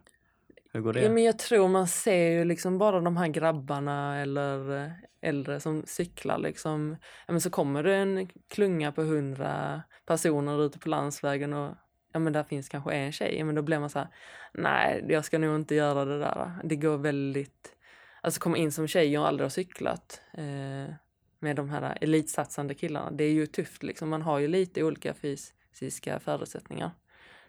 hur 0.76 0.82
går 0.82 0.92
det? 0.92 1.02
Ja, 1.02 1.10
men 1.10 1.24
jag 1.24 1.38
tror 1.38 1.68
man 1.68 1.88
ser 1.88 2.30
ju 2.30 2.44
liksom 2.44 2.78
bara 2.78 3.00
de 3.00 3.16
här 3.16 3.28
grabbarna 3.28 4.20
eller 4.20 4.84
eh, 4.84 4.90
äldre 5.20 5.60
som 5.60 5.82
cyklar 5.86 6.38
liksom. 6.38 6.96
Ja, 7.26 7.32
men 7.32 7.40
så 7.40 7.50
kommer 7.50 7.82
det 7.82 7.94
en 7.94 8.28
klunga 8.48 8.92
på 8.92 9.02
hundra 9.02 9.82
personer 10.06 10.66
ute 10.66 10.78
på 10.78 10.88
landsvägen 10.88 11.52
och 11.52 11.74
ja 12.12 12.18
men 12.18 12.32
där 12.32 12.44
finns 12.44 12.68
kanske 12.68 12.92
en 12.92 13.12
tjej. 13.12 13.38
Ja, 13.38 13.44
men 13.44 13.54
då 13.54 13.62
blir 13.62 13.78
man 13.78 13.90
så 13.90 13.98
här, 13.98 14.08
nej 14.52 15.04
jag 15.08 15.24
ska 15.24 15.38
nog 15.38 15.56
inte 15.56 15.74
göra 15.74 16.04
det 16.04 16.18
där. 16.18 16.50
Det 16.64 16.76
går 16.76 16.98
väldigt, 16.98 17.76
alltså 18.20 18.40
komma 18.40 18.56
in 18.56 18.72
som 18.72 18.86
tjej 18.86 19.18
och 19.18 19.28
aldrig 19.28 19.44
har 19.44 19.50
cyklat 19.50 20.20
eh, 20.32 20.94
med 21.38 21.56
de 21.56 21.70
här 21.70 21.98
elitsatsande 22.00 22.74
killarna. 22.74 23.10
Det 23.10 23.24
är 23.24 23.32
ju 23.32 23.46
tufft 23.46 23.82
liksom. 23.82 24.08
Man 24.08 24.22
har 24.22 24.38
ju 24.38 24.48
lite 24.48 24.82
olika 24.82 25.14
fysiska 25.14 26.20
förutsättningar. 26.20 26.90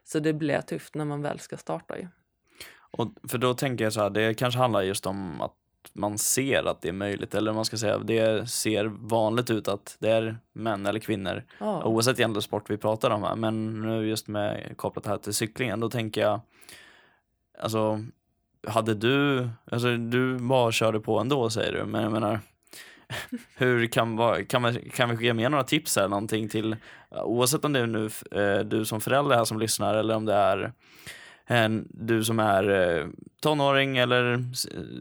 Så 0.03 0.19
det 0.19 0.33
blir 0.33 0.61
tufft 0.61 0.95
när 0.95 1.05
man 1.05 1.21
väl 1.21 1.39
ska 1.39 1.57
starta 1.57 1.97
ju. 1.97 2.07
Och 2.91 3.07
för 3.27 3.37
då 3.37 3.53
tänker 3.53 3.83
jag 3.83 3.93
så 3.93 4.01
här, 4.01 4.09
det 4.09 4.33
kanske 4.33 4.59
handlar 4.59 4.81
just 4.81 5.05
om 5.05 5.41
att 5.41 5.53
man 5.93 6.17
ser 6.17 6.63
att 6.63 6.81
det 6.81 6.87
är 6.89 6.93
möjligt, 6.93 7.35
eller 7.35 7.53
man 7.53 7.65
ska 7.65 7.77
säga, 7.77 7.97
det 7.97 8.49
ser 8.49 8.85
vanligt 8.85 9.49
ut 9.49 9.67
att 9.67 9.95
det 9.99 10.09
är 10.09 10.37
män 10.53 10.85
eller 10.85 10.99
kvinnor, 10.99 11.43
Ja. 11.59 11.83
oavsett 11.83 12.19
egentligen 12.19 12.41
sport 12.41 12.69
vi 12.69 12.77
pratar 12.77 13.09
om 13.09 13.23
här, 13.23 13.35
men 13.35 13.81
nu 13.81 14.07
just 14.07 14.27
med 14.27 14.73
kopplat 14.77 15.05
här 15.05 15.17
till 15.17 15.33
cyklingen, 15.33 15.79
då 15.79 15.89
tänker 15.89 16.21
jag, 16.21 16.39
alltså, 17.59 18.03
hade 18.67 18.93
du, 18.93 19.49
alltså 19.71 19.97
du 19.97 20.37
bara 20.37 20.71
körde 20.71 20.99
på 20.99 21.19
ändå 21.19 21.49
säger 21.49 21.71
du, 21.73 21.85
men 21.85 22.03
jag 22.03 22.11
menar, 22.11 22.39
hur 23.57 23.87
kan, 23.87 24.45
kan, 24.45 24.61
man, 24.61 24.75
kan 24.93 25.17
vi 25.17 25.25
ge 25.25 25.33
med 25.33 25.51
några 25.51 25.63
tips 25.63 25.97
eller 25.97 26.07
någonting 26.09 26.49
till, 26.49 26.75
oavsett 27.11 27.65
om 27.65 27.73
det 27.73 27.79
är 27.79 27.87
nu 27.87 28.09
eh, 28.31 28.59
du 28.65 28.85
som 28.85 29.01
förälder 29.01 29.35
här 29.35 29.45
som 29.45 29.59
lyssnar 29.59 29.95
eller 29.95 30.15
om 30.15 30.25
det 30.25 30.33
är 30.33 30.73
du 31.89 32.23
som 32.23 32.39
är 32.39 32.69
eh, 32.99 33.07
tonåring 33.41 33.97
eller 33.97 34.43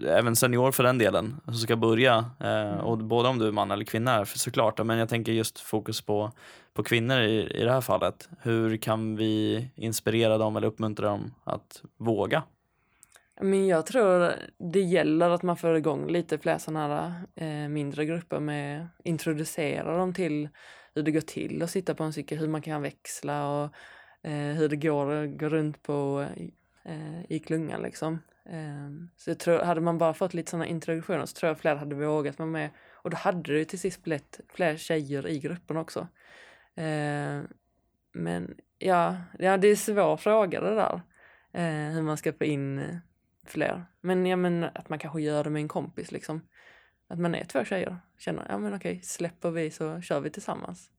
även 0.06 0.36
senior 0.36 0.72
för 0.72 0.82
den 0.82 0.98
delen 0.98 1.36
som 1.44 1.54
ska 1.54 1.76
börja. 1.76 2.24
Eh, 2.40 2.78
och 2.78 2.98
både 2.98 3.28
om 3.28 3.38
du 3.38 3.46
är 3.48 3.52
man 3.52 3.70
eller 3.70 3.84
kvinna 3.84 4.12
är 4.14 4.24
för- 4.24 4.38
såklart. 4.38 4.84
Men 4.86 4.98
jag 4.98 5.08
tänker 5.08 5.32
just 5.32 5.60
fokus 5.60 6.00
på, 6.00 6.32
på 6.74 6.82
kvinnor 6.82 7.20
i, 7.20 7.50
i 7.60 7.64
det 7.64 7.72
här 7.72 7.80
fallet. 7.80 8.28
Hur 8.42 8.76
kan 8.76 9.16
vi 9.16 9.66
inspirera 9.74 10.38
dem 10.38 10.56
eller 10.56 10.68
uppmuntra 10.68 11.06
dem 11.08 11.34
att 11.44 11.82
våga? 11.96 12.42
Men 13.40 13.66
jag 13.66 13.86
tror 13.86 14.32
det 14.72 14.80
gäller 14.80 15.30
att 15.30 15.42
man 15.42 15.56
får 15.56 15.76
igång 15.76 16.08
lite 16.10 16.38
fler 16.38 16.58
sådana 16.58 16.88
här 16.88 17.12
eh, 17.34 17.68
mindre 17.68 18.04
grupper 18.04 18.40
med 18.40 18.88
introducera 19.04 19.96
dem 19.96 20.14
till 20.14 20.48
hur 20.94 21.02
det 21.02 21.10
går 21.10 21.20
till 21.20 21.62
att 21.62 21.70
sitta 21.70 21.94
på 21.94 22.04
en 22.04 22.12
cykel, 22.12 22.38
hur 22.38 22.48
man 22.48 22.62
kan 22.62 22.82
växla 22.82 23.48
och 23.48 23.70
hur 24.30 24.68
det 24.68 24.76
går 24.76 25.12
att 25.12 25.38
gå 25.38 25.48
runt 25.48 25.82
på 25.82 26.26
eh, 26.84 27.22
i 27.28 27.38
klungan 27.38 27.82
liksom. 27.82 28.18
Eh, 28.44 29.08
så 29.16 29.30
jag 29.30 29.38
tror, 29.38 29.58
hade 29.58 29.80
man 29.80 29.98
bara 29.98 30.14
fått 30.14 30.34
lite 30.34 30.50
sådana 30.50 30.66
introduktioner 30.66 31.26
så 31.26 31.34
tror 31.34 31.48
jag 31.48 31.58
fler 31.58 31.76
hade 31.76 31.94
vågat 31.94 32.38
vara 32.38 32.48
med 32.48 32.70
och 32.92 33.10
då 33.10 33.16
hade 33.16 33.52
det 33.52 33.58
ju 33.58 33.64
till 33.64 33.78
sist 33.78 34.02
blivit 34.02 34.40
fler 34.48 34.76
tjejer 34.76 35.28
i 35.28 35.38
gruppen 35.38 35.76
också. 35.76 36.08
Eh, 36.74 37.42
men 38.12 38.56
ja, 38.78 39.16
ja, 39.38 39.56
det 39.56 39.68
är 39.68 39.70
en 39.70 39.76
svår 39.76 40.16
fråga 40.16 40.60
det 40.60 40.74
där. 40.74 41.00
Eh, 41.52 41.94
hur 41.94 42.02
man 42.02 42.16
ska 42.16 42.32
få 42.32 42.44
in 42.44 42.78
eh, 42.78 42.96
fler. 43.44 43.84
Men 44.00 44.26
ja, 44.26 44.36
men 44.36 44.64
att 44.64 44.88
man 44.88 44.98
kanske 44.98 45.22
gör 45.22 45.44
det 45.44 45.50
med 45.50 45.60
en 45.60 45.68
kompis 45.68 46.12
liksom. 46.12 46.40
Att 47.08 47.18
man 47.18 47.34
är 47.34 47.44
två 47.44 47.64
tjejer. 47.64 47.96
Känner, 48.18 48.46
ja 48.48 48.58
men 48.58 48.74
okej, 48.74 49.00
släpper 49.02 49.50
vi 49.50 49.70
så 49.70 50.00
kör 50.00 50.20
vi 50.20 50.30
tillsammans. 50.30 50.90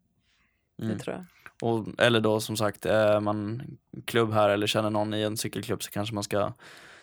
Mm. 0.79 0.91
Det 0.91 1.03
tror 1.03 1.15
jag. 1.15 1.25
Och, 1.61 1.85
eller 1.97 2.19
då 2.19 2.39
som 2.39 2.57
sagt, 2.57 2.85
är 2.85 3.19
man 3.19 3.61
klubb 4.05 4.33
här 4.33 4.49
eller 4.49 4.67
känner 4.67 4.89
någon 4.89 5.13
i 5.13 5.21
en 5.21 5.37
cykelklubb 5.37 5.83
så 5.83 5.91
kanske 5.91 6.15
man 6.15 6.23
ska 6.23 6.53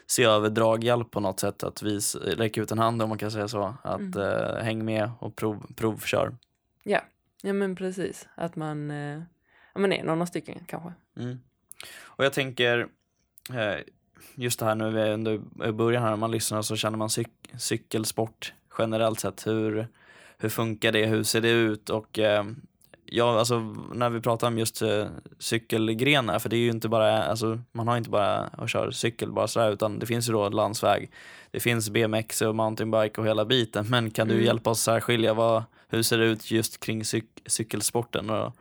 se 0.06 0.24
över 0.24 0.50
draghjälp 0.50 1.10
på 1.10 1.20
något 1.20 1.40
sätt. 1.40 1.62
Att 1.62 1.82
vi 1.82 1.98
räcker 2.24 2.62
ut 2.62 2.70
en 2.72 2.78
hand 2.78 3.02
om 3.02 3.08
man 3.08 3.18
kan 3.18 3.30
säga 3.30 3.48
så. 3.48 3.74
Att 3.82 4.00
Mm. 4.00 4.18
eh, 4.20 4.62
häng 4.62 4.84
med 4.84 5.10
och 5.18 5.36
prov, 5.36 5.66
provkör. 5.76 6.36
Ja, 6.82 7.00
ja 7.42 7.52
men 7.52 7.76
precis. 7.76 8.28
Att 8.34 8.56
man, 8.56 8.90
eh, 8.90 9.22
ja, 9.74 9.80
man 9.80 9.92
är 9.92 10.04
några 10.04 10.26
stycken 10.26 10.58
kanske. 10.66 10.92
Mm. 11.16 11.38
Och 12.02 12.24
jag 12.24 12.32
tänker, 12.32 12.78
eh, 13.54 13.80
just 14.34 14.58
det 14.58 14.64
här 14.66 14.74
nu 15.16 15.42
i 15.68 15.72
början 15.72 16.02
här, 16.02 16.10
när 16.10 16.16
man 16.16 16.30
lyssnar 16.30 16.62
så 16.62 16.76
känner 16.76 16.98
man 16.98 17.08
cyk- 17.08 17.58
cykelsport 17.58 18.52
generellt 18.78 19.20
sett. 19.20 19.46
Hur, 19.46 19.86
hur 20.38 20.48
funkar 20.48 20.92
det? 20.92 21.06
Hur 21.06 21.22
ser 21.22 21.40
det 21.40 21.50
ut? 21.50 21.90
Och 21.90 22.18
eh, 22.18 22.44
ja, 23.06 23.38
alltså 23.38 23.58
när 23.94 24.10
vi 24.10 24.20
pratar 24.20 24.46
om 24.46 24.58
just 24.58 24.82
eh, 24.82 25.06
cykelgrenar, 25.38 26.38
för 26.38 26.48
det 26.48 26.56
är 26.56 26.60
ju 26.60 26.70
inte 26.70 26.88
bara, 26.88 27.22
alltså 27.24 27.58
man 27.72 27.88
har 27.88 27.96
inte 27.96 28.10
bara 28.10 28.36
att 28.36 28.70
köra 28.70 28.92
cykel 28.92 29.32
bara 29.32 29.48
sådär, 29.48 29.72
utan 29.72 29.98
det 29.98 30.06
finns 30.06 30.28
ju 30.28 30.32
då 30.32 30.48
landsväg. 30.48 31.10
Det 31.50 31.60
finns 31.60 31.90
BMX 31.90 32.42
och 32.42 32.54
mountainbike 32.54 33.20
och 33.20 33.26
hela 33.26 33.44
biten, 33.44 33.86
men 33.88 34.10
kan 34.10 34.28
du 34.28 34.34
Mm. 34.34 34.46
hjälpa 34.46 34.70
oss 34.70 34.80
särskilja 34.80 35.34
vad, 35.34 35.62
hur 35.88 36.02
ser 36.02 36.18
det 36.18 36.24
ut 36.24 36.50
just 36.50 36.80
kring 36.80 37.02
cyk- 37.02 37.42
cykelsporten 37.46 38.30
och, 38.30 38.52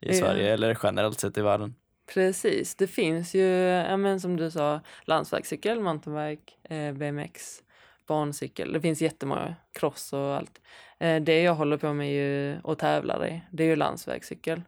i 0.00 0.08
Ja. 0.08 0.14
Sverige 0.14 0.52
eller 0.54 0.78
generellt 0.82 1.20
sett 1.20 1.38
i 1.38 1.42
världen? 1.42 1.74
Precis, 2.14 2.74
det 2.74 2.86
finns 2.86 3.34
ju, 3.34 3.46
ja, 3.88 3.96
men 3.96 4.20
som 4.20 4.36
du 4.36 4.50
sa, 4.50 4.80
landsvägscykel, 5.04 5.80
mountainbike, 5.80 6.52
eh, 6.64 6.92
BMX, 6.92 7.58
barncykel. 8.06 8.72
Det 8.72 8.80
finns 8.80 9.00
jättemånga, 9.02 9.54
cross 9.72 10.12
och 10.12 10.34
allt. 10.36 10.60
Eh, 11.02 11.22
det 11.22 11.42
jag 11.42 11.54
håller 11.54 11.76
på 11.76 11.92
med 11.92 12.12
ju, 12.12 12.60
och 12.60 12.78
tävlar 12.78 13.26
i, 13.26 13.40
det 13.50 13.64
är 13.64 13.68
ju 13.68 13.76
landsvägscykel. 13.76 14.62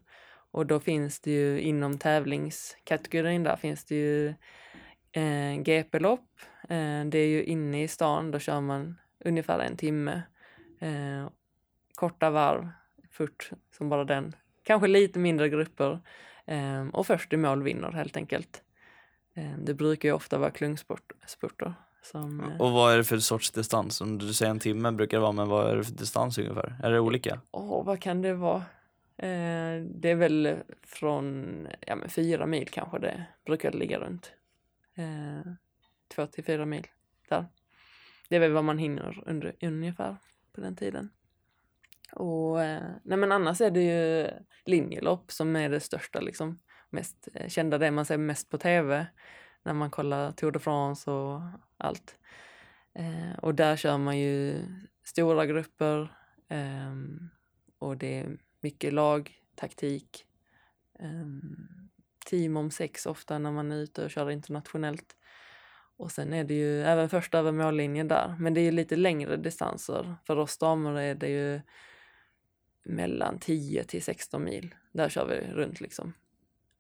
Och 0.51 0.67
då 0.67 0.81
finns 0.81 1.21
det 1.21 1.31
ju 1.31 1.61
inom 1.61 1.99
tävlingskategorin 1.99 3.43
där 3.43 3.57
finns 3.57 3.85
det 3.85 3.95
ju 3.95 4.29
eh, 5.13 5.63
GP-lopp. 5.63 6.41
Eh, 6.63 7.05
det 7.05 7.19
är 7.19 7.27
ju 7.27 7.45
inne 7.45 7.83
i 7.83 7.89
stan, 7.89 8.31
då 8.31 8.39
kör 8.39 8.61
man 8.61 8.99
ungefär 9.25 9.59
en 9.59 9.77
timme. 9.77 10.23
Eh, 10.81 11.29
korta 11.95 12.31
varv, 12.31 12.69
fort 13.11 13.51
som 13.77 13.89
bara 13.89 14.05
den. 14.05 14.33
Kanske 14.63 14.89
lite 14.89 15.19
mindre 15.19 15.49
grupper. 15.49 16.01
Eh, 16.47 16.87
och 16.93 17.07
först 17.07 17.33
i 17.33 17.37
mål 17.37 17.63
vinner 17.63 17.93
helt 17.93 18.17
enkelt. 18.17 18.63
Eh, 19.35 19.59
det 19.59 19.75
brukar 19.75 20.09
ju 20.09 20.13
ofta 20.15 20.39
vara 20.39 20.51
klungspurter. 20.51 21.75
Som, 22.05 22.41
eh, 22.41 22.61
Och 22.61 22.71
vad 22.71 22.93
är 22.93 22.97
det 22.97 23.05
för 23.05 23.19
sorts 23.19 23.51
distans? 23.51 24.01
Om 24.01 24.19
du 24.19 24.35
säger 24.35 24.51
en 24.51 24.59
timme 24.59 24.93
brukar 24.93 25.17
det 25.17 25.21
vara, 25.21 25.33
men 25.33 25.49
vad 25.49 25.71
är 25.71 25.77
det 25.77 25.85
för 25.85 25.93
distans 25.93 26.39
ungefär? 26.39 26.77
Är 26.83 26.91
det 26.91 27.01
olika? 27.01 27.41
Åh, 27.51 27.85
vad 27.85 28.01
kan 28.01 28.23
det 28.23 28.35
vara? 28.35 28.63
Eh, 29.17 29.83
det 29.85 30.11
är 30.11 30.15
väl 30.15 30.57
från 30.83 31.69
ja, 31.87 31.97
men 31.97 32.09
fyra 32.09 32.47
mil 32.47 32.69
kanske 32.69 32.99
det 32.99 33.27
brukar 33.47 33.71
det 33.71 33.79
ligga 33.79 33.99
runt. 33.99 34.33
Eh, 34.95 35.53
två 36.15 36.27
till 36.27 36.45
fyra 36.45 36.67
mil 36.67 36.87
där. 37.29 37.47
Det 38.29 38.37
är 38.37 38.41
väl 38.41 38.53
vad 38.53 38.65
man 38.65 38.79
hinner 38.79 39.23
under, 39.27 39.55
ungefär 39.63 40.17
på 40.53 40.61
den 40.61 40.77
tiden. 40.77 41.11
Och 42.13 42.63
eh, 42.63 42.83
nej 43.03 43.19
men 43.19 43.33
annars 43.33 43.61
är 43.61 43.71
det 43.71 43.83
ju 43.83 44.31
linjelopp 44.65 45.33
som 45.33 45.57
är 45.57 45.69
det 45.69 45.81
största 45.81 46.21
liksom. 46.21 46.59
Mest 46.91 47.29
eh, 47.35 47.49
kända, 47.49 47.79
det 47.79 47.91
man 47.91 48.05
ser 48.05 48.19
mest 48.19 48.51
på 48.51 48.59
tv 48.59 49.07
när 49.65 49.75
man 49.75 49.91
kollar 49.91 50.33
Tour 50.33 50.51
de 50.51 50.59
France 50.59 51.11
och 51.11 51.41
allt. 51.77 52.19
Eh, 52.95 53.39
och 53.39 53.55
där 53.55 53.77
kör 53.77 53.99
man 53.99 54.19
ju 54.19 54.65
stora 55.05 55.47
grupper 55.47 56.17
eh, 56.49 56.95
och 57.79 57.97
det 57.97 58.21
är 58.21 58.39
mycket 58.61 58.93
lag, 58.93 59.39
taktik, 59.55 60.25
eh, 60.99 61.27
team 62.27 62.57
om 62.57 62.71
sex 62.71 63.07
ofta 63.07 63.39
när 63.39 63.53
man 63.53 63.73
är 63.73 63.77
ute 63.77 64.05
och 64.05 64.11
kör 64.11 64.31
internationellt. 64.31 65.17
Och 65.97 66.13
sen 66.13 66.33
är 66.33 66.45
det 66.45 66.55
ju 66.55 66.83
även 66.83 67.09
först 67.09 67.35
över 67.35 67.53
mållinjen 67.53 68.09
där, 68.09 68.37
men 68.39 68.55
det 68.55 68.61
är 68.61 68.63
ju 68.65 68.71
lite 68.71 68.97
längre 68.97 69.37
distanser. 69.37 70.15
För 70.27 70.37
oss 70.37 70.59
damer 70.59 71.01
är 71.01 71.15
det 71.15 71.29
ju 71.29 71.61
mellan 72.85 73.39
10 73.39 73.85
till 73.85 74.03
16 74.03 74.45
mil. 74.45 74.75
Där 74.93 75.09
kör 75.09 75.27
vi 75.27 75.53
runt 75.53 75.81
liksom. 75.81 76.15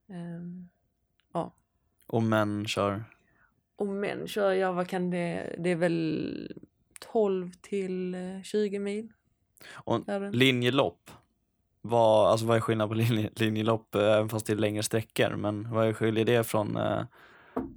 Ehm, 0.09 0.69
och 2.07 2.23
män 2.23 2.67
kör? 2.67 3.05
och 3.77 3.87
män 3.87 4.29
kör, 4.29 4.53
ja 4.53 4.73
vad 4.73 4.89
kan 4.89 5.11
det, 5.11 5.55
det 5.59 5.71
är 5.71 5.77
väl 5.77 6.53
12 7.13 7.51
till 7.61 8.15
eh, 8.15 8.43
20 8.43 8.79
mil. 8.79 9.09
Och 9.73 10.01
linjelopp? 10.33 11.11
Vad, 11.83 12.31
alltså 12.31 12.47
vad 12.47 12.57
är 12.57 12.61
skillnaden 12.61 12.89
på 12.89 12.95
linje, 13.15 13.31
linjelopp, 13.35 13.95
eh, 13.95 14.03
även 14.03 14.29
fast 14.29 14.47
det 14.47 14.53
är 14.53 14.57
längre 14.57 14.83
sträckor? 14.83 15.37
Men 15.37 15.71
vad 15.71 15.97
skiljer 15.97 16.25
det 16.25 16.45
från, 16.45 16.77
eh, 16.77 17.03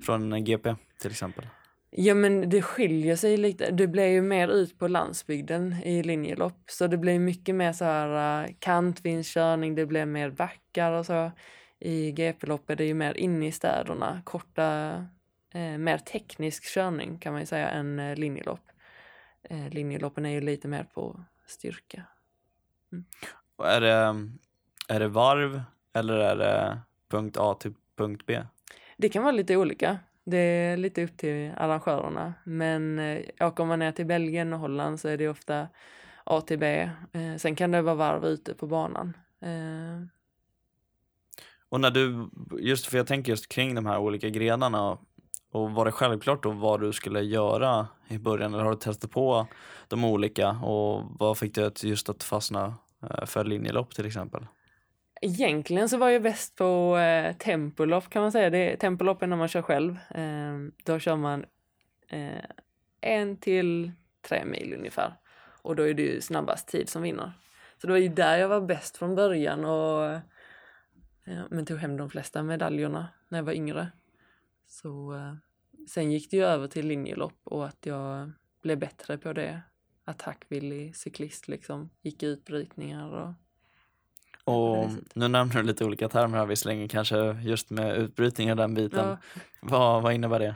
från 0.06 0.34
en 0.34 0.44
GP 0.44 0.76
till 1.02 1.12
exempel? 1.12 1.48
Ja 1.90 2.14
men 2.14 2.50
det 2.50 2.62
skiljer 2.62 3.16
sig 3.16 3.38
lite. 3.38 3.72
Det 3.72 3.88
blir 3.88 4.08
ju 4.08 4.22
mer 4.22 4.48
ut 4.48 4.80
på 4.80 4.88
landsbygden 4.88 5.76
i 5.84 6.04
linjelopp. 6.04 6.64
Så 6.66 6.88
det 6.88 6.98
blir 6.98 7.20
mycket 7.20 7.56
mer 7.56 7.74
så 7.74 7.86
här 7.86 8.56
kantvinskörning, 8.60 9.76
det 9.76 9.86
blir 9.86 10.06
mer 10.06 10.30
backar 10.30 10.92
och 10.92 11.06
så. 11.06 11.32
I 11.80 12.12
GP-lopp 12.12 12.70
är 12.70 12.76
det 12.76 12.86
ju 12.86 12.94
mer 12.94 13.18
inne 13.18 13.48
i 13.48 13.52
städerna, 13.52 14.22
korta, 14.26 14.94
eh, 15.54 15.78
mer 15.78 15.98
teknisk 15.98 16.64
körning 16.64 17.20
kan 17.20 17.34
man 17.34 17.42
ju 17.42 17.46
säga 17.46 17.70
än 17.70 18.00
eh, 18.00 18.16
linjelopp. 18.16 18.72
Eh, 19.44 19.70
linjeloppen 19.70 20.26
är 20.26 20.30
ju 20.30 20.42
lite 20.42 20.68
mer 20.68 20.84
på 20.84 21.24
styrka. 21.46 22.04
Och 23.56 23.70
Är 23.70 23.82
det, 23.82 24.30
är 24.88 25.00
det 25.00 25.08
varv 25.08 25.62
eller 25.94 26.18
är 26.18 26.36
det 26.36 26.80
punkt 27.10 27.38
A 27.40 27.54
till 27.60 27.74
punkt 27.96 28.24
B? 28.26 28.44
Det 28.98 29.10
kan 29.10 29.24
vara 29.24 29.32
lite 29.32 29.58
olika. 29.58 30.00
Det 30.24 30.38
är 30.38 30.78
lite 30.78 31.04
upp 31.04 31.18
till 31.18 31.52
arrangörerna. 31.58 32.34
Men 32.44 33.00
eh, 33.00 33.22
åker 33.40 33.66
man 33.66 33.80
ner 33.80 33.92
till 33.92 34.06
Belgien 34.06 34.54
och 34.54 34.60
Holland 34.60 35.00
så 35.00 35.08
är 35.08 35.18
det 35.18 35.28
ofta 35.28 35.68
A 36.24 36.42
till 36.42 36.60
B. 36.60 36.90
Eh, 37.12 37.36
sen 37.38 37.56
kan 37.56 37.72
det 37.72 37.82
vara 37.82 37.96
varv 37.96 38.26
ute 38.26 38.54
på 38.54 38.68
banan. 38.68 39.18
Eh, 39.42 40.17
och 41.70 41.82
när 41.82 41.92
du, 41.92 42.30
just 42.60 42.86
för 42.86 42.98
jag 42.98 43.08
tänker 43.08 43.32
just 43.32 43.48
kring 43.48 43.76
de 43.76 43.86
här 43.86 43.98
olika 43.98 44.30
grenarna 44.30 44.98
och 45.52 45.72
var 45.72 45.86
det 45.86 45.92
självklart 45.92 46.44
då 46.44 46.52
vad 46.52 46.82
du 46.82 46.94
skulle 46.94 47.22
göra 47.22 47.88
i 48.08 48.18
början 48.18 48.54
eller 48.54 48.64
har 48.64 48.72
du 48.72 48.78
testat 48.78 49.12
på 49.12 49.48
de 49.88 50.06
olika 50.06 50.50
och 50.50 51.04
vad 51.20 51.38
fick 51.38 51.56
dig 51.56 51.66
att 51.66 51.84
just 51.84 52.10
att 52.10 52.24
fastna 52.24 52.76
eh, 53.04 53.26
för 53.26 53.44
linjelopp 53.44 53.96
till 53.96 54.06
exempel? 54.06 54.46
Egentligen 55.22 55.90
så 55.90 55.98
var 55.98 56.10
jag 56.10 56.22
bäst 56.22 56.56
på 56.56 56.98
eh, 56.98 57.36
tempolopp 57.36 58.10
kan 58.10 58.22
man 58.22 58.32
säga. 58.32 58.50
Det, 58.50 58.78
tempolopp 58.78 59.22
är 59.22 59.28
när 59.28 59.38
man 59.38 59.48
kör 59.48 59.62
själv. 59.62 59.98
Eh, 60.10 60.58
då 60.84 61.00
kör 61.00 61.16
man 61.16 61.46
eh, 62.10 62.46
en 63.02 63.38
till 63.38 63.92
tre 64.28 64.46
mil 64.46 64.76
ungefär. 64.78 65.14
Och 65.62 65.76
då 65.76 65.84
är 65.84 65.94
det 65.94 66.02
ju 66.02 66.22
snabbast 66.22 66.68
tid 66.68 66.90
som 66.90 67.02
vinner. 67.02 67.32
Så 67.82 67.88
det 67.88 67.94
var 67.94 68.00
ju 68.00 68.10
där 68.10 68.38
jag 68.38 68.48
var 68.48 68.62
bäst 68.62 68.98
från 68.98 69.16
början 69.16 69.66
och 69.66 70.20
men 71.50 71.66
tog 71.66 71.78
hem 71.78 71.98
de 71.98 72.10
flesta 72.10 72.44
medaljerna 72.44 73.08
när 73.30 73.38
jag 73.38 73.44
var 73.44 73.54
yngre. 73.54 73.92
Så 74.68 75.14
eh, 75.14 75.34
sen 75.88 76.12
gick 76.12 76.32
det 76.32 76.38
ju 76.38 76.44
över 76.44 76.68
till 76.68 76.88
linjelopp 76.88 77.40
och 77.44 77.66
att 77.66 77.86
jag 77.86 78.32
blev 78.62 78.80
bättre 78.80 79.18
på 79.18 79.34
det. 79.34 79.62
Attackvillig 80.06 80.96
cyklist 80.96 81.48
liksom. 81.48 81.90
Gick 82.02 82.24
utbrytningar 82.24 83.10
och 83.10 83.34
och 84.44 84.90
nu 85.14 85.28
nämner 85.28 85.56
du 85.56 85.64
lite 85.64 85.86
olika 85.86 86.10
termer 86.10 86.38
här 86.38 86.46
visserligen, 86.46 86.88
kanske 86.88 87.18
just 87.42 87.70
med 87.70 87.98
utbrytningar 87.98 88.56
den 88.56 88.74
biten. 88.74 89.08
Ja. 89.08 89.18
Vad, 89.62 90.04
vad 90.04 90.14
innebär 90.14 90.40
det? 90.40 90.56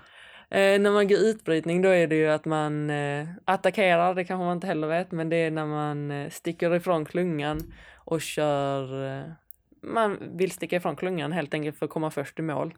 Eh, 0.50 0.82
när 0.82 0.92
man 0.92 1.08
går 1.08 1.18
utbrytning 1.18 1.82
då 1.82 1.90
är 1.90 2.08
det 2.08 2.16
ju 2.16 2.28
att 2.28 2.46
man 2.46 2.90
eh, 2.90 3.28
attackerar, 3.46 4.16
det 4.16 4.24
kanske 4.24 4.46
man 4.46 4.56
inte 4.56 4.68
heller 4.68 4.88
vet, 4.88 5.12
men 5.12 5.30
det 5.30 5.36
är 5.36 5.52
när 5.52 5.66
man 5.66 6.12
eh, 6.12 6.30
sticker 6.30 6.76
ifrån 6.76 7.06
klungan 7.06 7.74
och 7.96 8.22
kör, 8.22 9.08
eh, 9.18 9.32
man 9.82 10.38
vill 10.38 10.52
sticka 10.52 10.76
ifrån 10.76 10.96
klungan 10.96 11.32
helt 11.32 11.54
enkelt 11.54 11.78
för 11.78 11.86
att 11.86 11.92
komma 11.92 12.12
först 12.12 12.40
i 12.40 12.42
mål. 12.42 12.74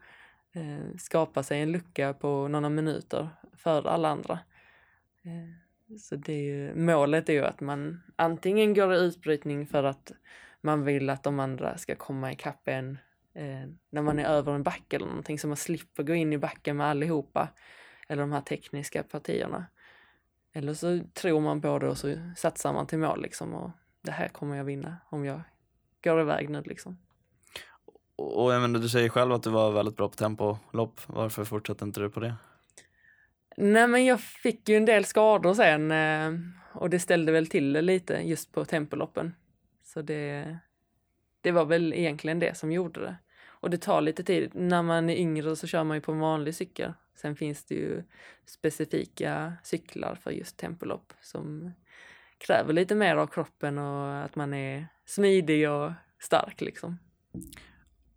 Eh, 0.54 0.98
skapa 0.98 1.44
sig 1.44 1.62
en 1.62 1.72
lucka 1.72 2.14
på 2.14 2.48
några 2.48 2.70
minuter 2.70 3.30
för 3.58 3.88
alla 3.88 4.10
andra. 4.10 4.40
Eh, 5.24 5.98
så 5.98 6.16
det 6.16 6.34
är 6.34 6.44
ju, 6.44 6.76
målet 6.76 7.30
är 7.30 7.34
ju 7.34 7.46
att 7.46 7.62
man 7.62 8.02
antingen 8.16 8.74
går 8.74 8.94
i 8.94 8.98
utbrytning 8.98 9.68
för 9.68 9.84
att 9.84 10.12
man 10.62 10.86
vill 10.86 11.10
att 11.10 11.24
de 11.24 11.40
andra 11.40 11.78
ska 11.78 11.96
komma 11.96 12.32
ikapp 12.32 12.68
en 12.68 12.98
eh, 13.34 13.70
när 13.90 14.02
man 14.02 14.20
är 14.20 14.26
över 14.26 14.54
en 14.54 14.64
backe 14.64 14.96
eller 14.96 15.08
någonting 15.08 15.40
så 15.40 15.48
man 15.48 15.58
slipper 15.58 16.04
gå 16.04 16.14
in 16.14 16.34
i 16.34 16.38
backen 16.38 16.78
med 16.78 16.88
allihopa. 16.88 17.50
Eller 18.08 18.22
de 18.22 18.32
här 18.32 18.42
tekniska 18.42 19.04
partierna. 19.04 19.66
Eller 20.54 20.74
så 20.74 21.00
tror 21.14 21.42
man 21.42 21.62
på 21.62 21.80
det 21.80 21.88
och 21.88 21.98
så 21.98 22.16
satsar 22.36 22.74
man 22.74 22.88
till 22.88 23.00
mål 23.00 23.22
liksom 23.22 23.54
och 23.54 23.72
det 24.02 24.12
här 24.12 24.28
kommer 24.28 24.56
jag 24.56 24.64
vinna 24.64 24.98
om 25.10 25.26
jag 25.26 25.42
går 26.04 26.22
iväg 26.22 26.50
nu 26.50 26.62
liksom. 26.66 26.98
Och 28.16 28.54
jag 28.54 28.62
menar, 28.62 28.80
du 28.80 28.90
säger 28.90 29.10
själv 29.10 29.32
att 29.32 29.44
du 29.44 29.50
var 29.50 29.72
väldigt 29.72 29.98
bra 29.98 30.10
på 30.10 30.16
tempolopp. 30.16 31.02
Varför 31.08 31.44
fortsatte 31.44 31.86
inte 31.86 32.00
du 32.00 32.10
på 32.10 32.20
det? 32.20 32.36
Nej 33.58 33.88
men 33.88 34.06
jag 34.06 34.22
fick 34.22 34.70
ju 34.70 34.78
en 34.78 34.86
del 34.86 35.06
skador 35.06 35.54
sen 35.54 35.92
eh, 35.92 36.32
och 36.74 36.90
det 36.90 37.00
ställde 37.00 37.32
väl 37.32 37.48
till 37.48 37.74
det 37.74 37.82
lite 37.82 38.14
just 38.14 38.52
på 38.52 38.66
tempoloppen. 38.66 39.36
Så 39.84 40.02
det, 40.02 40.58
det 41.42 41.52
var 41.52 41.66
väl 41.66 41.94
egentligen 41.94 42.40
det 42.40 42.58
som 42.58 42.72
gjorde 42.72 43.02
det. 43.02 43.16
Och 43.48 43.70
det 43.70 43.78
tar 43.78 44.02
lite 44.02 44.24
tid. 44.24 44.52
När 44.54 44.82
man 44.82 45.10
är 45.10 45.16
yngre 45.16 45.56
så 45.56 45.68
kör 45.68 45.84
man 45.84 45.98
ju 45.98 46.02
på 46.02 46.12
en 46.12 46.20
vanlig 46.20 46.56
cykel. 46.56 46.94
Sen 47.16 47.36
finns 47.36 47.66
det 47.66 47.76
ju 47.76 48.04
specifika 48.46 49.54
cyklar 49.64 50.16
för 50.16 50.32
just 50.32 50.58
tempolopp 50.58 51.14
som 51.22 51.74
kräver 52.48 52.74
lite 52.74 52.96
mer 52.96 53.16
av 53.16 53.28
kroppen 53.28 53.78
och 53.78 54.24
att 54.24 54.36
man 54.36 54.54
är 54.54 54.88
smidig 55.06 55.70
och 55.70 55.92
stark 56.20 56.62
liksom. 56.62 57.00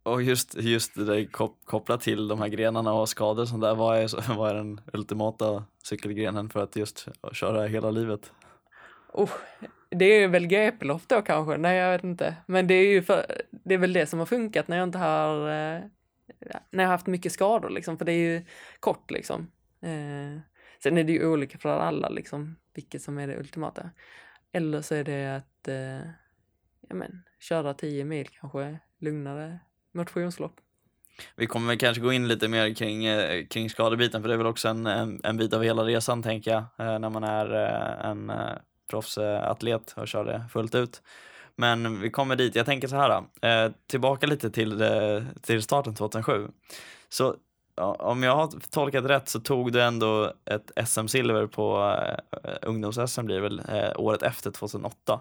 Och 0.02 0.22
just, 0.22 0.54
just 0.54 0.94
det 0.94 1.04
där 1.04 1.26
kopplat 1.64 2.00
till 2.00 2.28
de 2.28 2.40
här 2.40 2.48
grenarna 2.48 2.92
och 2.92 3.08
skador 3.08 3.42
och 3.42 3.48
sånt 3.48 3.62
där, 3.62 3.74
vad 3.74 3.98
är, 3.98 4.34
vad 4.36 4.50
är 4.50 4.54
den 4.54 4.80
ultimata 4.92 5.64
cykelgrenen 5.82 6.50
för 6.50 6.62
att 6.62 6.76
just 6.76 7.08
köra 7.32 7.66
hela 7.66 7.90
livet? 7.90 8.32
Oh, 9.12 9.30
det 9.90 10.04
är 10.04 10.28
väl 10.28 10.46
GP-lopp 10.46 11.02
då 11.06 11.22
kanske, 11.22 11.56
nej 11.56 11.76
jag 11.76 11.92
vet 11.92 12.04
inte. 12.04 12.36
Men 12.46 12.66
det 12.66 12.74
är 12.74 12.88
ju 12.88 13.02
för, 13.02 13.26
det 13.50 13.74
är 13.74 13.78
väl 13.78 13.92
det 13.92 14.06
som 14.06 14.18
har 14.18 14.26
funkat 14.26 14.68
när 14.68 14.76
jag 14.76 14.84
inte 14.84 14.98
har, 14.98 15.48
eh, 15.48 15.80
när 16.70 16.84
jag 16.84 16.88
har 16.88 16.92
haft 16.92 17.06
mycket 17.06 17.32
skador 17.32 17.70
liksom, 17.70 17.98
för 17.98 18.04
det 18.04 18.12
är 18.12 18.34
ju 18.34 18.44
kort 18.80 19.10
liksom. 19.10 19.50
Eh, 19.82 20.40
sen 20.86 20.98
är 20.98 21.04
det 21.04 21.12
ju 21.12 21.26
olika 21.26 21.58
för 21.58 21.78
alla 21.80 22.08
liksom, 22.08 22.56
vilket 22.74 23.02
som 23.02 23.18
är 23.18 23.26
det 23.26 23.36
ultimata. 23.36 23.90
Eller 24.52 24.82
så 24.82 24.94
är 24.94 25.04
det 25.04 25.36
att, 25.36 25.68
eh, 25.68 26.10
ja 26.88 26.94
men, 26.94 27.22
köra 27.40 27.74
10 27.74 28.04
mil 28.04 28.28
kanske, 28.40 28.78
lugnare 28.98 29.58
motionslopp. 29.92 30.60
Vi 31.36 31.46
kommer 31.46 31.76
kanske 31.76 32.02
gå 32.02 32.12
in 32.12 32.28
lite 32.28 32.48
mer 32.48 32.74
kring, 32.74 33.04
eh, 33.04 33.46
kring 33.46 33.70
skadebiten, 33.70 34.22
för 34.22 34.28
det 34.28 34.34
är 34.34 34.38
väl 34.38 34.46
också 34.46 34.68
en, 34.68 34.86
en, 34.86 35.20
en 35.24 35.36
bit 35.36 35.52
av 35.52 35.62
hela 35.62 35.84
resan 35.84 36.22
tänker 36.22 36.50
jag, 36.50 36.64
eh, 36.86 36.98
när 36.98 37.10
man 37.10 37.24
är 37.24 37.54
eh, 37.54 38.10
en 38.10 38.32
proffsatlet 38.90 39.94
och 39.96 40.08
kör 40.08 40.24
det 40.24 40.44
fullt 40.52 40.74
ut. 40.74 41.02
Men 41.56 42.00
vi 42.00 42.10
kommer 42.10 42.36
dit. 42.36 42.54
Jag 42.54 42.66
tänker 42.66 42.88
så 42.88 42.96
här, 42.96 43.22
eh, 43.42 43.72
tillbaka 43.86 44.26
lite 44.26 44.50
till, 44.50 44.80
eh, 44.80 45.22
till 45.42 45.62
starten 45.62 45.94
2007. 45.94 46.48
Så 47.08 47.36
om 47.82 48.22
jag 48.22 48.36
har 48.36 48.70
tolkat 48.70 49.04
rätt 49.04 49.28
så 49.28 49.40
tog 49.40 49.72
du 49.72 49.82
ändå 49.82 50.32
ett 50.44 50.88
SM-silver 50.88 51.46
på 51.46 51.96
eh, 52.44 52.58
ungdoms-SM 52.62 53.24
blir 53.24 53.40
väl 53.40 53.62
eh, 53.68 53.92
året 53.96 54.22
efter 54.22 54.50
2008? 54.50 55.20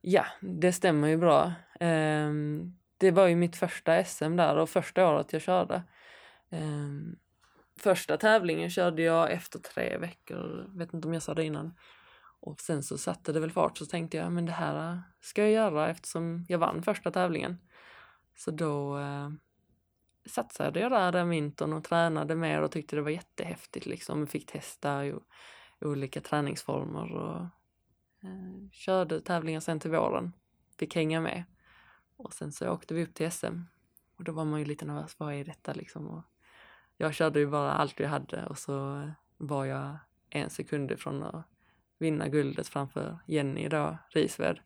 Ja, 0.00 0.24
det 0.40 0.72
stämmer 0.72 1.08
ju 1.08 1.16
bra. 1.16 1.52
Um, 1.80 2.76
det 2.98 3.10
var 3.10 3.26
ju 3.26 3.36
mitt 3.36 3.56
första 3.56 4.04
SM 4.04 4.36
där 4.36 4.56
och 4.56 4.70
första 4.70 5.08
året 5.08 5.32
jag 5.32 5.42
körde. 5.42 5.82
Um, 6.50 7.16
första 7.80 8.16
tävlingen 8.16 8.70
körde 8.70 9.02
jag 9.02 9.32
efter 9.32 9.58
tre 9.58 9.98
veckor, 9.98 10.66
vet 10.78 10.94
inte 10.94 11.08
om 11.08 11.14
jag 11.14 11.22
sa 11.22 11.34
det 11.34 11.44
innan. 11.44 11.74
Och 12.40 12.60
sen 12.60 12.82
så 12.82 12.98
satte 12.98 13.32
det 13.32 13.40
väl 13.40 13.50
fart 13.50 13.78
så 13.78 13.86
tänkte 13.86 14.16
jag 14.16 14.32
men 14.32 14.46
det 14.46 14.52
här 14.52 15.02
ska 15.20 15.42
jag 15.42 15.50
göra 15.50 15.90
eftersom 15.90 16.46
jag 16.48 16.58
vann 16.58 16.82
första 16.82 17.10
tävlingen. 17.10 17.58
Så 18.36 18.50
då 18.50 18.98
eh, 18.98 19.30
satsade 20.26 20.80
jag 20.80 20.90
där 20.92 21.12
den 21.12 21.28
vintern 21.28 21.72
och 21.72 21.84
tränade 21.84 22.36
mer 22.36 22.62
och 22.62 22.72
tyckte 22.72 22.96
det 22.96 23.02
var 23.02 23.10
jättehäftigt 23.10 23.86
liksom. 23.86 24.26
Fick 24.26 24.46
testa 24.46 25.04
ju, 25.04 25.18
olika 25.80 26.20
träningsformer 26.20 27.12
och 27.12 27.40
eh, 28.22 28.70
körde 28.72 29.20
tävlingar 29.20 29.60
sen 29.60 29.80
till 29.80 29.90
våren. 29.90 30.32
Fick 30.78 30.94
hänga 30.94 31.20
med. 31.20 31.44
Och 32.16 32.32
sen 32.32 32.52
så 32.52 32.70
åkte 32.70 32.94
vi 32.94 33.04
upp 33.04 33.14
till 33.14 33.30
SM. 33.30 33.60
Och 34.16 34.24
då 34.24 34.32
var 34.32 34.44
man 34.44 34.58
ju 34.58 34.64
lite 34.64 34.84
nervös, 34.84 35.14
vad 35.18 35.34
är 35.34 35.44
detta 35.44 35.72
liksom? 35.72 36.06
Och 36.06 36.22
jag 36.96 37.14
körde 37.14 37.40
ju 37.40 37.46
bara 37.46 37.72
allt 37.72 38.00
jag 38.00 38.08
hade 38.08 38.46
och 38.46 38.58
så 38.58 39.10
var 39.36 39.64
jag 39.64 39.98
en 40.30 40.50
sekund 40.50 40.90
ifrån 40.90 41.22
att 41.22 41.46
vinna 41.98 42.28
guldet 42.28 42.68
framför 42.68 43.18
Jenny 43.26 43.68
då, 43.68 43.98
Risved. 44.08 44.60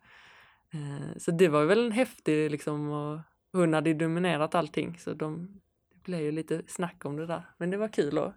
Eh, 0.70 1.18
så 1.18 1.30
det 1.30 1.48
var 1.48 1.64
väl 1.64 1.86
en 1.86 1.92
häftig 1.92 2.50
liksom 2.50 2.90
och 2.90 3.20
hon 3.58 3.74
hade 3.74 3.94
dominerat 3.94 4.54
allting 4.54 4.98
så 4.98 5.14
de, 5.14 5.48
det 5.94 6.02
blev 6.04 6.20
ju 6.20 6.32
lite 6.32 6.62
snack 6.66 7.04
om 7.04 7.16
det 7.16 7.26
där. 7.26 7.42
Men 7.58 7.70
det 7.70 7.76
var 7.76 7.88
kul 7.88 8.18
och 8.18 8.32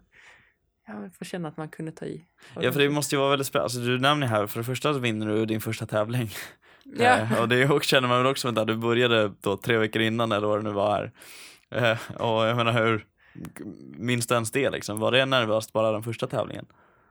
ja, 0.86 1.10
få 1.18 1.24
känna 1.24 1.48
att 1.48 1.56
man 1.56 1.68
kunde 1.68 1.92
ta 1.92 2.04
i. 2.04 2.24
Ja 2.60 2.72
för 2.72 2.80
det 2.80 2.90
måste 2.90 3.14
ju 3.14 3.18
vara 3.18 3.30
väldigt 3.30 3.46
spännande, 3.46 3.64
alltså, 3.64 3.80
du 3.80 3.98
nämner 3.98 4.26
här, 4.26 4.46
för 4.46 4.58
det 4.60 4.64
första 4.64 4.94
så 4.94 4.98
vinner 4.98 5.26
du 5.26 5.46
din 5.46 5.60
första 5.60 5.86
tävling. 5.86 6.30
Ja. 6.84 7.18
Eh, 7.18 7.40
och 7.40 7.48
det 7.48 7.84
känner 7.84 8.08
man 8.08 8.18
väl 8.18 8.26
också 8.26 8.48
att 8.48 8.66
du 8.66 8.76
började 8.76 9.32
då 9.40 9.56
tre 9.56 9.78
veckor 9.78 10.02
innan 10.02 10.32
eller 10.32 10.46
vad 10.46 10.58
det 10.58 10.62
nu 10.62 10.72
var 10.72 10.90
här. 10.90 11.12
Eh, 11.70 12.20
och 12.20 12.46
jag 12.46 12.56
menar 12.56 12.72
hur, 12.72 13.06
minns 13.96 14.26
du 14.26 14.34
ens 14.34 14.50
det 14.50 14.70
liksom? 14.70 15.00
Var 15.00 15.12
det 15.12 15.26
nervöst 15.26 15.72
bara 15.72 15.92
den 15.92 16.02
första 16.02 16.26
tävlingen? 16.26 16.66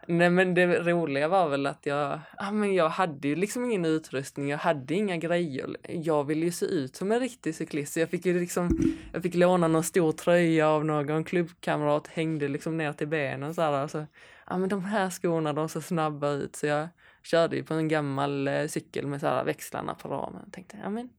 Nej 0.09 0.29
men 0.29 0.53
det 0.53 0.79
roliga 0.79 1.27
var 1.27 1.49
väl 1.49 1.65
att 1.65 1.85
jag, 1.85 2.19
ja 2.37 2.51
men 2.51 2.73
jag 2.73 2.89
hade 2.89 3.27
ju 3.27 3.35
liksom 3.35 3.65
ingen 3.65 3.85
utrustning, 3.85 4.49
jag 4.49 4.57
hade 4.57 4.93
inga 4.93 5.17
grejer. 5.17 5.77
Jag 5.89 6.23
ville 6.23 6.45
ju 6.45 6.51
se 6.51 6.65
ut 6.65 6.95
som 6.95 7.11
en 7.11 7.19
riktig 7.19 7.55
cyklist 7.55 7.93
så 7.93 7.99
jag 7.99 8.09
fick 8.09 8.25
ju 8.25 8.39
liksom, 8.39 8.69
jag 9.13 9.23
fick 9.23 9.35
låna 9.35 9.67
någon 9.67 9.83
stor 9.83 10.11
tröja 10.11 10.69
av 10.69 10.85
någon 10.85 11.23
klubbkamrat, 11.23 12.07
hängde 12.07 12.47
liksom 12.47 12.77
ner 12.77 12.93
till 12.93 13.07
benen 13.07 13.53
så 13.53 13.61
här. 13.61 13.71
Alltså, 13.71 14.05
ja 14.47 14.57
men 14.57 14.69
de 14.69 14.83
här 14.83 15.09
skorna 15.09 15.53
de 15.53 15.69
ser 15.69 15.81
snabba 15.81 16.31
ut 16.31 16.55
så 16.55 16.65
jag 16.65 16.87
körde 17.23 17.55
ju 17.55 17.63
på 17.63 17.73
en 17.73 17.87
gammal 17.87 18.47
eh, 18.47 18.67
cykel 18.67 19.07
med 19.07 19.19
så 19.19 19.27
här 19.27 19.43
växlarna 19.43 19.95
på 19.95 20.09
ramen. 20.09 20.41
Jag 20.45 20.53
tänkte, 20.53 20.77
ja 20.83 20.89
men 20.89 21.09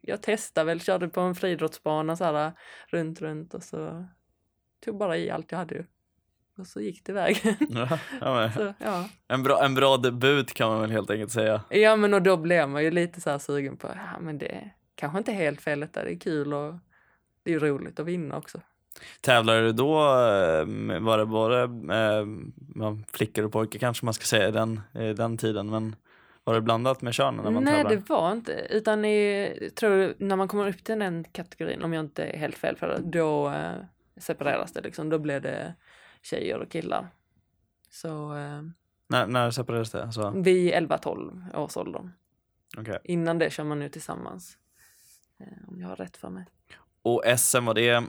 jag 0.00 0.22
testade 0.22 0.66
väl, 0.66 0.80
körde 0.80 1.08
på 1.08 1.20
en 1.20 1.34
friidrottsbana 1.34 2.16
så 2.16 2.24
här 2.24 2.52
runt, 2.86 3.20
runt 3.20 3.54
och 3.54 3.62
så 3.62 4.06
tog 4.84 4.98
bara 4.98 5.16
i 5.16 5.30
allt 5.30 5.52
jag 5.52 5.58
hade 5.58 5.74
ju. 5.74 5.84
Och 6.58 6.66
så 6.66 6.80
gick 6.80 7.04
det 7.04 7.12
vägen. 7.12 7.56
Ja, 7.70 7.98
ja, 8.20 8.52
så, 8.52 8.74
ja. 8.78 9.08
En, 9.28 9.42
bra, 9.42 9.64
en 9.64 9.74
bra 9.74 9.96
debut 9.96 10.54
kan 10.54 10.68
man 10.68 10.80
väl 10.80 10.90
helt 10.90 11.10
enkelt 11.10 11.32
säga. 11.32 11.60
Ja, 11.70 11.96
men 11.96 12.14
och 12.14 12.22
då 12.22 12.36
blev 12.36 12.68
man 12.68 12.84
ju 12.84 12.90
lite 12.90 13.20
så 13.20 13.30
här 13.30 13.38
sugen 13.38 13.76
på, 13.76 13.88
ja 13.88 14.20
men 14.20 14.38
det 14.38 14.70
kanske 14.94 15.18
inte 15.18 15.32
helt 15.32 15.60
fel 15.60 15.80
detta, 15.80 16.04
det 16.04 16.12
är 16.12 16.18
kul 16.18 16.54
och 16.54 16.74
det 17.42 17.52
är 17.54 17.58
roligt 17.58 18.00
att 18.00 18.06
vinna 18.06 18.36
också. 18.36 18.60
Tävlade 19.20 19.60
du 19.60 19.72
då, 19.72 19.94
eh, 19.98 21.00
var 21.00 21.18
det 21.18 21.26
bara 21.26 21.62
äh, 21.62 22.26
flickor 23.12 23.44
och 23.44 23.52
pojkar 23.52 23.78
kanske 23.78 24.04
man 24.04 24.14
ska 24.14 24.24
säga 24.24 24.50
den, 24.50 24.80
den 24.92 25.38
tiden, 25.38 25.70
men 25.70 25.96
var 26.48 26.54
det 26.54 26.60
blandat 26.60 27.02
med 27.02 27.14
könen 27.14 27.44
när 27.44 27.50
man 27.50 27.64
Nej, 27.64 27.74
tävlar? 27.74 27.90
det 27.90 28.08
var 28.08 28.32
inte, 28.32 28.52
utan 28.70 29.04
i, 29.04 29.70
tror 29.74 30.14
när 30.18 30.36
man 30.36 30.48
kommer 30.48 30.68
upp 30.68 30.84
till 30.84 30.98
den 30.98 31.24
kategorin, 31.32 31.82
om 31.82 31.92
jag 31.92 32.04
inte 32.04 32.24
är 32.24 32.38
helt 32.38 32.58
fel 32.58 32.76
för 32.76 32.88
det, 32.88 33.18
då 33.18 33.48
äh, 33.48 33.72
separeras 34.16 34.72
det 34.72 34.80
liksom, 34.80 35.08
då 35.08 35.18
blir 35.18 35.40
det 35.40 35.74
tjejer 36.28 36.58
och 36.58 36.70
killar. 36.70 37.08
Så... 37.90 38.34
Eh, 38.36 38.62
när, 39.08 39.26
när 39.26 39.50
separerades 39.50 39.90
det? 39.90 40.04
Alltså... 40.04 40.30
Vid 40.30 40.72
11-12 40.74 41.56
års 41.56 41.76
åldern. 41.76 42.10
Okay. 42.78 42.98
Innan 43.04 43.38
det 43.38 43.50
kör 43.50 43.64
man 43.64 43.78
nu 43.78 43.88
tillsammans. 43.88 44.58
eh, 45.40 45.68
om 45.68 45.80
jag 45.80 45.88
har 45.88 45.96
rätt 45.96 46.16
för 46.16 46.30
mig. 46.30 46.44
Och 47.02 47.22
SM 47.36 47.64
var 47.64 47.74
det, 47.74 48.04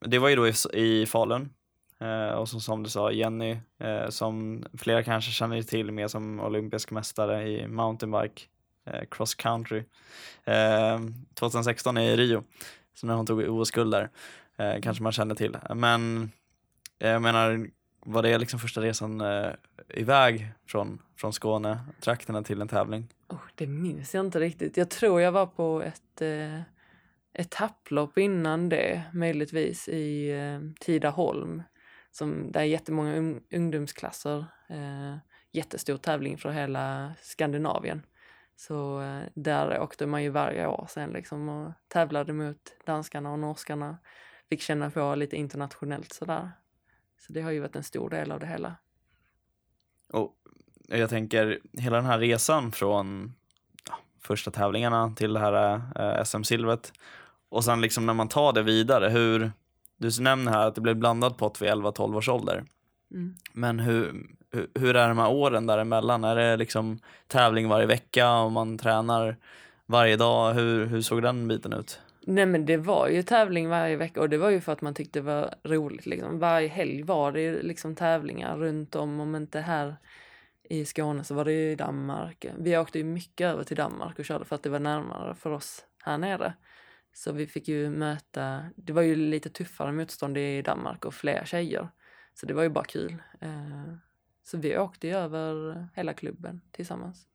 det 0.00 0.18
var 0.18 0.28
ju 0.28 0.36
då 0.36 0.48
i, 0.48 0.52
i 0.72 1.06
Falun. 1.06 1.50
Eh, 1.98 2.28
och 2.28 2.48
som, 2.48 2.60
som 2.60 2.82
du 2.82 2.90
sa, 2.90 3.12
Jenny, 3.12 3.58
eh, 3.78 4.08
som 4.08 4.64
flera 4.78 5.02
kanske 5.02 5.30
känner 5.30 5.62
till 5.62 5.92
mer 5.92 6.08
som 6.08 6.40
olympisk 6.40 6.90
mästare 6.90 7.48
i 7.48 7.68
mountainbike, 7.68 8.42
cross 9.10 9.34
country. 9.34 9.82
2016 11.34 11.98
i 11.98 12.16
Rio, 12.16 12.44
så 12.94 13.06
när 13.06 13.14
hon 13.14 13.26
tog 13.26 13.38
OS-guld 13.48 13.94
där, 13.94 14.10
kanske 14.80 15.02
man 15.02 15.12
känner 15.12 15.34
till. 15.34 15.56
Men 15.74 16.30
jag 17.08 17.22
menar, 17.22 17.66
var 18.00 18.22
det 18.22 18.38
liksom 18.38 18.58
första 18.60 18.80
resan 18.80 19.20
eh, 19.20 19.52
iväg 19.88 20.52
från, 20.66 21.02
från 21.16 21.32
Skåne, 21.32 21.78
trakterna 22.00 22.42
till 22.42 22.60
en 22.60 22.68
tävling? 22.68 23.08
Oh, 23.28 23.40
det 23.54 23.66
minns 23.66 24.14
jag 24.14 24.26
inte 24.26 24.40
riktigt. 24.40 24.76
Jag 24.76 24.90
tror 24.90 25.20
jag 25.20 25.32
var 25.32 25.46
på 25.46 25.82
ett 25.82 26.22
eh, 26.22 26.60
etapplopp 27.34 28.18
innan 28.18 28.68
det, 28.68 29.02
möjligtvis 29.12 29.88
i 29.88 30.30
eh, 30.30 30.60
Tidaholm. 30.80 31.62
Som, 32.10 32.52
där 32.52 32.60
är 32.60 32.64
jättemånga 32.64 33.16
un 33.16 33.40
ungdomsklasser. 33.54 34.46
Eh, 34.68 35.16
jättestor 35.52 35.96
tävling 35.96 36.38
för 36.38 36.50
hela 36.50 37.14
Skandinavien. 37.20 38.02
Så 38.56 39.02
eh, 39.02 39.22
där 39.34 39.80
åkte 39.80 40.06
man 40.06 40.22
ju 40.22 40.30
varje 40.30 40.66
år 40.66 40.86
sen 40.90 41.10
liksom 41.10 41.48
och 41.48 41.72
tävlade 41.88 42.32
mot 42.32 42.76
danskarna 42.86 43.32
och 43.32 43.38
norskarna. 43.38 43.98
Fick 44.48 44.60
känna 44.60 44.90
på 44.90 45.14
lite 45.14 45.36
internationellt 45.36 46.12
sådär. 46.12 46.50
Så 47.26 47.32
det 47.32 47.40
har 47.40 47.50
ju 47.50 47.60
varit 47.60 47.76
en 47.76 47.82
stor 47.82 48.10
del 48.10 48.32
av 48.32 48.40
det 48.40 48.46
hela. 48.46 48.76
Och 50.12 50.34
jag 50.88 51.10
tänker 51.10 51.60
hela 51.72 51.96
den 51.96 52.06
här 52.06 52.18
resan 52.18 52.72
från 52.72 53.34
ja, 53.88 53.94
första 54.20 54.50
tävlingarna 54.50 55.14
till 55.16 55.32
det 55.32 55.40
här 55.40 55.80
eh, 55.96 56.24
SM-silvret 56.24 56.92
och 57.48 57.64
sen 57.64 57.80
liksom 57.80 58.06
när 58.06 58.14
man 58.14 58.28
tar 58.28 58.52
det 58.52 58.62
vidare, 58.62 59.08
hur, 59.08 59.52
du 59.96 60.10
nämner 60.20 60.52
här 60.52 60.66
att 60.66 60.74
det 60.74 60.80
blev 60.80 60.96
blandad 60.96 61.38
pott 61.38 61.62
vid 61.62 61.70
11-12 61.70 62.16
års 62.16 62.28
ålder. 62.28 62.64
Mm. 63.10 63.34
Men 63.52 63.78
hur, 63.78 64.26
hur, 64.50 64.68
hur, 64.74 64.96
är 64.96 65.08
de 65.08 65.18
här 65.18 65.30
åren 65.30 65.66
däremellan? 65.66 66.24
Är 66.24 66.36
det 66.36 66.56
liksom 66.56 66.98
tävling 67.26 67.68
varje 67.68 67.86
vecka 67.86 68.32
och 68.32 68.52
man 68.52 68.78
tränar 68.78 69.36
varje 69.86 70.16
dag? 70.16 70.54
Hur, 70.54 70.86
hur 70.86 71.02
såg 71.02 71.22
den 71.22 71.48
biten 71.48 71.72
ut? 71.72 72.00
Nej 72.26 72.46
men 72.46 72.66
det 72.66 72.76
var 72.76 73.08
ju 73.08 73.22
tävling 73.22 73.68
varje 73.68 73.96
vecka 73.96 74.20
och 74.20 74.28
det 74.28 74.38
var 74.38 74.50
ju 74.50 74.60
för 74.60 74.72
att 74.72 74.80
man 74.80 74.94
tyckte 74.94 75.18
det 75.18 75.22
var 75.22 75.54
roligt. 75.64 76.06
Liksom. 76.06 76.38
Varje 76.38 76.68
helg 76.68 77.02
var 77.02 77.32
det 77.32 77.40
ju 77.40 77.62
liksom 77.62 77.94
tävlingar 77.94 78.56
runt 78.56 78.94
om, 78.94 79.20
om 79.20 79.36
inte 79.36 79.60
här 79.60 79.96
i 80.62 80.84
Skåne 80.84 81.24
så 81.24 81.34
var 81.34 81.44
det 81.44 81.52
ju 81.52 81.70
i 81.70 81.76
Danmark. 81.76 82.46
Vi 82.58 82.78
åkte 82.78 82.98
ju 82.98 83.04
mycket 83.04 83.44
över 83.44 83.64
till 83.64 83.76
Danmark 83.76 84.18
och 84.18 84.24
körde 84.24 84.44
för 84.44 84.56
att 84.56 84.62
det 84.62 84.70
var 84.70 84.78
närmare 84.78 85.34
för 85.34 85.50
oss 85.50 85.86
här 86.02 86.18
nere. 86.18 86.54
Så 87.12 87.32
vi 87.32 87.46
fick 87.46 87.68
ju 87.68 87.90
möta, 87.90 88.64
det 88.76 88.92
var 88.92 89.02
ju 89.02 89.16
lite 89.16 89.50
tuffare 89.50 89.92
motstånd 89.92 90.38
i 90.38 90.62
Danmark 90.62 91.04
och 91.04 91.14
fler 91.14 91.44
tjejer. 91.44 91.88
Så 92.34 92.46
det 92.46 92.54
var 92.54 92.62
ju 92.62 92.68
bara 92.68 92.84
kul. 92.84 93.22
Eh, 93.40 93.94
så 94.42 94.58
vi 94.58 94.78
åkte 94.78 95.06
ju 95.06 95.14
över 95.14 95.88
hela 95.94 96.14
klubben 96.14 96.60
tillsammans. 96.70 97.26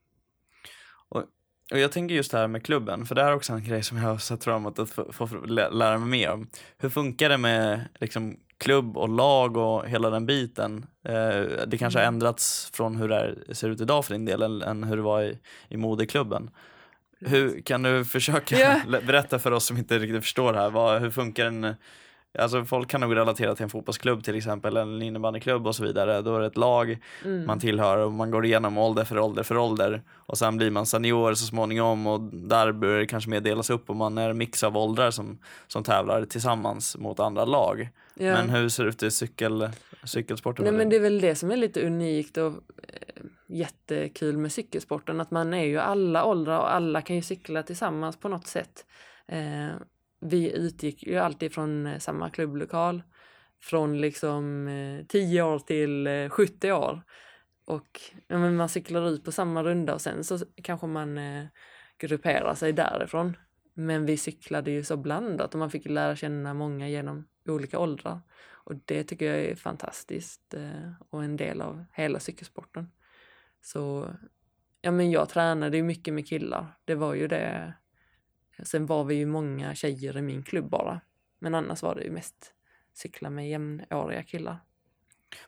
Och, 1.09 1.23
och 1.71 1.79
jag 1.79 1.91
tänker 1.91 2.15
just 2.15 2.31
det 2.31 2.37
här 2.37 2.47
med 2.47 2.63
klubben, 2.63 3.05
för 3.05 3.15
det 3.15 3.23
här 3.23 3.29
är 3.29 3.35
också 3.35 3.53
en 3.53 3.63
grej 3.63 3.83
som 3.83 3.97
jag 3.97 4.03
har 4.03 4.17
sett 4.17 4.43
fram 4.43 4.55
emot 4.55 4.79
att 4.79 4.89
få, 4.89 5.27
få 5.27 5.27
lära 5.45 5.97
mig 5.97 6.09
mer 6.09 6.31
om. 6.31 6.47
Hur 6.77 6.89
funkar 6.89 7.29
det 7.29 7.37
med 7.37 7.85
liksom, 7.99 8.37
klubb 8.57 8.97
och 8.97 9.09
lag 9.09 9.57
och 9.57 9.87
hela 9.87 10.09
den 10.09 10.25
biten? 10.25 10.85
Eh, 11.05 11.41
det 11.67 11.77
kanske 11.79 11.99
har 11.99 12.03
mm. 12.03 12.13
ändrats 12.13 12.71
från 12.73 12.95
hur 12.95 13.07
det 13.07 13.55
ser 13.55 13.69
ut 13.69 13.81
idag 13.81 14.05
för 14.05 14.13
din 14.13 14.25
del 14.25 14.61
än 14.61 14.83
hur 14.83 14.95
det 14.95 15.01
var 15.01 15.21
i, 15.21 15.39
i 15.69 15.77
moderklubben. 15.77 16.49
Hur, 17.19 17.61
kan 17.61 17.83
du 17.83 18.05
försöka 18.05 18.57
yeah. 18.57 18.81
berätta 19.05 19.39
för 19.39 19.51
oss 19.51 19.65
som 19.65 19.77
inte 19.77 19.99
riktigt 19.99 20.23
förstår 20.23 20.53
det 20.53 20.59
här, 20.59 20.69
vad, 20.69 21.01
hur 21.01 21.11
funkar 21.11 21.45
en 21.45 21.75
Alltså 22.37 22.65
folk 22.65 22.89
kan 22.89 23.01
nog 23.01 23.15
relatera 23.15 23.55
till 23.55 23.63
en 23.63 23.69
fotbollsklubb 23.69 24.23
till 24.23 24.35
exempel, 24.35 24.77
eller 24.77 24.93
en 24.93 25.01
innebandyklubb 25.01 25.67
och 25.67 25.75
så 25.75 25.83
vidare. 25.83 26.21
Då 26.21 26.35
är 26.35 26.39
det 26.39 26.47
ett 26.47 26.57
lag 26.57 26.97
mm. 27.25 27.45
man 27.45 27.59
tillhör 27.59 27.97
och 27.97 28.11
man 28.11 28.31
går 28.31 28.45
igenom 28.45 28.77
ålder 28.77 29.03
för 29.03 29.19
ålder 29.19 29.43
för 29.43 29.57
ålder. 29.57 30.01
Och 30.15 30.37
sen 30.37 30.57
blir 30.57 30.71
man 30.71 30.85
senior 30.85 31.33
så 31.33 31.45
småningom 31.45 32.07
och 32.07 32.21
där 32.21 32.71
börjar 32.71 32.99
det 32.99 33.07
kanske 33.07 33.29
mer 33.29 33.39
delas 33.39 33.69
upp 33.69 33.89
och 33.89 33.95
man 33.95 34.17
är 34.17 34.29
en 34.29 34.37
mix 34.37 34.63
av 34.63 34.77
åldrar 34.77 35.11
som, 35.11 35.39
som 35.67 35.83
tävlar 35.83 36.25
tillsammans 36.25 36.97
mot 36.97 37.19
andra 37.19 37.45
lag. 37.45 37.89
Ja. 38.13 38.33
Men 38.33 38.49
hur 38.49 38.69
ser 38.69 38.83
det 38.83 38.89
ut 38.89 39.03
i 39.03 39.11
cykel, 39.11 39.69
cykelsporten? 40.03 40.65
Nej, 40.65 40.73
men 40.73 40.89
det 40.89 40.95
är 40.95 40.99
väl 40.99 41.21
det 41.21 41.35
som 41.35 41.51
är 41.51 41.57
lite 41.57 41.85
unikt 41.85 42.37
och 42.37 42.53
eh, 42.87 43.23
jättekul 43.47 44.37
med 44.37 44.51
cykelsporten, 44.51 45.21
att 45.21 45.31
man 45.31 45.53
är 45.53 45.65
ju 45.65 45.79
alla 45.79 46.25
åldrar 46.25 46.59
och 46.59 46.73
alla 46.73 47.01
kan 47.01 47.15
ju 47.15 47.21
cykla 47.21 47.63
tillsammans 47.63 48.17
på 48.17 48.29
något 48.29 48.47
sätt. 48.47 48.85
Eh, 49.27 49.67
vi 50.19 50.57
utgick 50.57 51.03
ju 51.03 51.17
alltid 51.17 51.53
från 51.53 51.85
eh, 51.85 51.99
samma 51.99 52.29
klubblokal, 52.29 53.03
från 53.61 54.01
liksom 54.01 54.67
eh, 54.67 55.05
10 55.05 55.41
år 55.41 55.59
till 55.59 56.07
eh, 56.07 56.29
70 56.29 56.71
år. 56.71 57.01
Och 57.65 58.01
ja, 58.27 58.37
men 58.37 58.55
man 58.55 58.69
cyklar 58.69 59.09
ut 59.09 59.23
på 59.23 59.31
samma 59.31 59.63
runda 59.63 59.93
och 59.93 60.01
sen 60.01 60.23
så 60.23 60.39
kanske 60.63 60.87
man 60.87 61.17
eh, 61.17 61.45
grupperar 61.97 62.55
sig 62.55 62.73
därifrån. 62.73 63.37
Men 63.73 64.05
vi 64.05 64.17
cyklade 64.17 64.71
ju 64.71 64.83
så 64.83 64.97
blandat 64.97 65.53
och 65.53 65.59
man 65.59 65.71
fick 65.71 65.85
lära 65.85 66.15
känna 66.15 66.53
många 66.53 66.89
genom 66.89 67.27
olika 67.47 67.79
åldrar. 67.79 68.19
Och 68.69 68.75
det 68.85 69.03
tycker 69.03 69.25
jag 69.25 69.45
är 69.45 69.55
fantastiskt 69.55 70.53
eh, 70.53 70.91
och 71.09 71.23
en 71.23 71.37
del 71.37 71.61
av 71.61 71.85
hela 71.93 72.19
cykelsporten. 72.19 72.91
Så 73.61 74.13
ja, 74.81 74.91
men 74.91 75.11
jag 75.11 75.29
tränade 75.29 75.77
ju 75.77 75.83
mycket 75.83 76.13
med 76.13 76.27
killar. 76.27 76.77
Det 76.85 76.95
var 76.95 77.13
ju 77.13 77.27
det. 77.27 77.73
Sen 78.63 78.85
var 78.85 79.03
vi 79.03 79.15
ju 79.15 79.25
många 79.25 79.75
tjejer 79.75 80.17
i 80.17 80.21
min 80.21 80.43
klubb 80.43 80.69
bara. 80.69 81.01
Men 81.39 81.55
annars 81.55 81.81
var 81.81 81.95
det 81.95 82.03
ju 82.03 82.11
mest 82.11 82.53
cykla 82.93 83.29
med 83.29 83.49
jämnåriga 83.49 84.23
killar. 84.23 84.57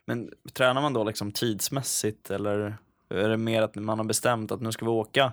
Men 0.04 0.30
tränar 0.52 0.82
man 0.82 0.92
då 0.92 1.04
liksom 1.04 1.32
tidsmässigt 1.32 2.30
eller 2.30 2.76
är 3.08 3.28
det 3.28 3.36
mer 3.36 3.62
att 3.62 3.74
man 3.74 3.98
har 3.98 4.04
bestämt 4.04 4.52
att 4.52 4.60
nu 4.60 4.72
ska 4.72 4.84
vi 4.84 4.90
åka 4.90 5.32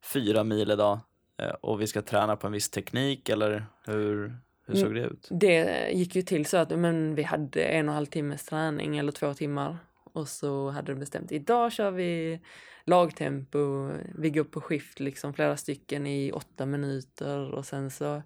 fyra 0.00 0.44
mil 0.44 0.70
idag 0.70 0.98
eh, 1.36 1.48
och 1.48 1.80
vi 1.80 1.86
ska 1.86 2.02
träna 2.02 2.36
på 2.36 2.46
en 2.46 2.52
viss 2.52 2.70
teknik 2.70 3.28
eller 3.28 3.66
hur, 3.84 4.36
hur 4.66 4.74
såg 4.74 4.94
det 4.94 5.00
ut? 5.00 5.28
Det 5.30 5.90
gick 5.92 6.16
ju 6.16 6.22
till 6.22 6.46
så 6.46 6.56
att 6.56 6.78
men 6.78 7.14
vi 7.14 7.22
hade 7.22 7.62
en 7.62 7.88
och 7.88 7.92
en 7.92 7.94
halv 7.94 8.06
timmes 8.06 8.44
träning 8.44 8.98
eller 8.98 9.12
två 9.12 9.34
timmar 9.34 9.78
och 10.12 10.28
så 10.28 10.70
hade 10.70 10.92
de 10.92 11.00
bestämt 11.00 11.32
idag 11.32 11.72
kör 11.72 11.90
vi 11.90 12.40
lagtempo, 12.84 13.90
vi 14.14 14.30
går 14.30 14.44
på 14.44 14.60
skift 14.60 15.00
liksom 15.00 15.34
flera 15.34 15.56
stycken 15.56 16.06
i 16.06 16.32
åtta 16.32 16.66
minuter 16.66 17.50
och 17.50 17.66
sen 17.66 17.90
så 17.90 18.22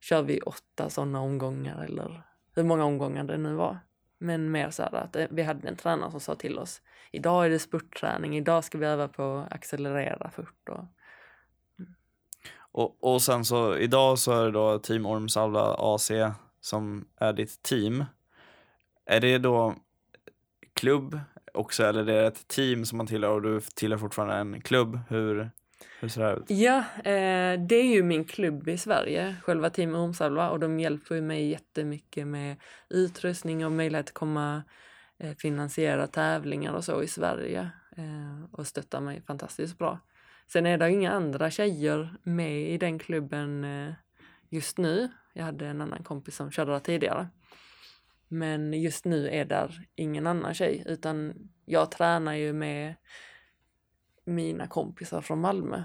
kör 0.00 0.22
vi 0.22 0.40
åtta 0.40 0.90
sådana 0.90 1.20
omgångar 1.20 1.84
eller 1.84 2.22
hur 2.54 2.64
många 2.64 2.84
omgångar 2.84 3.24
det 3.24 3.38
nu 3.38 3.54
var. 3.54 3.78
Men 4.18 4.50
mer 4.50 4.70
så 4.70 4.82
här 4.82 4.94
att 4.94 5.16
eh, 5.16 5.26
vi 5.30 5.42
hade 5.42 5.68
en 5.68 5.76
tränare 5.76 6.10
som 6.10 6.20
sa 6.20 6.34
till 6.34 6.58
oss 6.58 6.82
idag 7.12 7.46
är 7.46 7.50
det 7.50 7.58
spurtträning, 7.58 8.36
idag 8.36 8.64
ska 8.64 8.78
vi 8.78 8.86
öva 8.86 9.08
på 9.08 9.36
att 9.36 9.52
accelerera 9.52 10.30
fort. 10.30 10.68
Och, 10.68 10.84
mm. 11.78 11.94
och, 12.72 13.14
och 13.14 13.22
sen 13.22 13.44
så 13.44 13.76
idag 13.76 14.18
så 14.18 14.32
är 14.32 14.44
det 14.44 14.50
då 14.50 14.78
Team 14.78 15.06
Ormsalva 15.06 15.76
AC 15.78 16.10
som 16.60 17.08
är 17.16 17.32
ditt 17.32 17.62
team. 17.62 18.04
Är 19.06 19.20
det 19.20 19.38
då 19.38 19.74
klubb 20.74 21.20
också 21.54 21.84
eller 21.84 22.04
det 22.04 22.14
är 22.14 22.28
ett 22.28 22.48
team 22.48 22.84
som 22.84 22.98
man 22.98 23.06
tillhör 23.06 23.30
och 23.30 23.42
du 23.42 23.60
tillhör 23.74 23.98
fortfarande 23.98 24.34
en 24.34 24.60
klubb? 24.60 25.00
Hur, 25.08 25.50
hur 26.00 26.08
ser 26.08 26.22
det 26.22 26.32
ut? 26.32 26.44
Ja, 26.50 26.78
eh, 26.98 27.60
det 27.60 27.74
är 27.74 27.94
ju 27.94 28.02
min 28.02 28.24
klubb 28.24 28.68
i 28.68 28.78
Sverige, 28.78 29.36
själva 29.42 29.70
Team 29.70 29.94
Ormsalva 29.94 30.50
och 30.50 30.60
de 30.60 30.80
hjälper 30.80 31.20
mig 31.20 31.48
jättemycket 31.48 32.26
med 32.26 32.56
utrustning 32.88 33.66
och 33.66 33.72
möjlighet 33.72 34.06
att 34.06 34.14
komma 34.14 34.62
eh, 35.18 35.34
finansiera 35.36 36.06
tävlingar 36.06 36.72
och 36.72 36.84
så 36.84 37.02
i 37.02 37.08
Sverige 37.08 37.70
eh, 37.96 38.44
och 38.52 38.66
stöttar 38.66 39.00
mig 39.00 39.22
fantastiskt 39.26 39.78
bra. 39.78 39.98
Sen 40.52 40.66
är 40.66 40.78
det 40.78 40.90
inga 40.90 41.12
andra 41.12 41.50
tjejer 41.50 42.16
med 42.22 42.70
i 42.70 42.78
den 42.78 42.98
klubben 42.98 43.64
eh, 43.64 43.92
just 44.48 44.78
nu. 44.78 45.08
Jag 45.32 45.44
hade 45.44 45.66
en 45.66 45.80
annan 45.80 46.02
kompis 46.02 46.36
som 46.36 46.50
körde 46.50 46.72
där 46.72 46.78
tidigare. 46.78 47.28
Men 48.32 48.72
just 48.72 49.04
nu 49.04 49.28
är 49.28 49.44
där 49.44 49.86
ingen 49.94 50.26
annan 50.26 50.54
tjej 50.54 50.82
utan 50.86 51.34
jag 51.64 51.90
tränar 51.90 52.34
ju 52.34 52.52
med 52.52 52.94
mina 54.24 54.66
kompisar 54.66 55.20
från 55.20 55.40
Malmö 55.40 55.82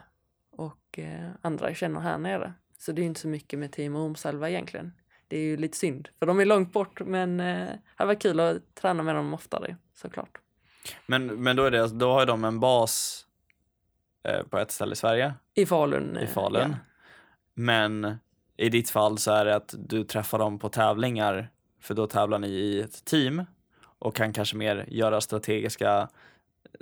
och 0.51 0.99
eh, 0.99 1.29
andra 1.41 1.67
jag 1.67 1.77
känner 1.77 1.99
här 1.99 2.17
nere. 2.17 2.53
Så 2.77 2.91
det 2.91 3.01
är 3.01 3.03
inte 3.03 3.19
så 3.19 3.27
mycket 3.27 3.59
med 3.59 3.71
Team 3.71 3.95
Ormsalva 3.95 4.49
egentligen. 4.49 4.93
Det 5.27 5.37
är 5.37 5.41
ju 5.41 5.57
lite 5.57 5.77
synd 5.77 6.09
för 6.19 6.25
de 6.25 6.39
är 6.39 6.45
långt 6.45 6.73
bort 6.73 7.01
men 7.05 7.39
eh, 7.39 7.69
det 7.97 8.05
var 8.05 8.15
kul 8.15 8.39
att 8.39 8.75
träna 8.75 9.03
med 9.03 9.15
dem 9.15 9.33
oftare 9.33 9.77
såklart. 9.95 10.37
Men, 11.05 11.43
men 11.43 11.55
då, 11.55 11.63
är 11.63 11.71
det, 11.71 11.87
då 11.87 12.11
har 12.11 12.25
de 12.25 12.43
en 12.43 12.59
bas 12.59 13.25
eh, 14.23 14.43
på 14.43 14.57
ett 14.57 14.71
ställe 14.71 14.93
i 14.93 14.95
Sverige? 14.95 15.33
I 15.53 15.65
Falun. 15.65 16.17
I 16.17 16.27
Falun. 16.27 16.69
Ja. 16.71 16.77
Men 17.53 18.17
i 18.57 18.69
ditt 18.69 18.89
fall 18.89 19.17
så 19.17 19.31
är 19.31 19.45
det 19.45 19.55
att 19.55 19.75
du 19.77 20.03
träffar 20.03 20.39
dem 20.39 20.59
på 20.59 20.69
tävlingar 20.69 21.49
för 21.79 21.93
då 21.93 22.07
tävlar 22.07 22.39
ni 22.39 22.47
i 22.47 22.81
ett 22.81 23.05
team 23.05 23.45
och 23.99 24.15
kan 24.15 24.33
kanske 24.33 24.55
mer 24.55 24.85
göra 24.87 25.21
strategiska 25.21 26.07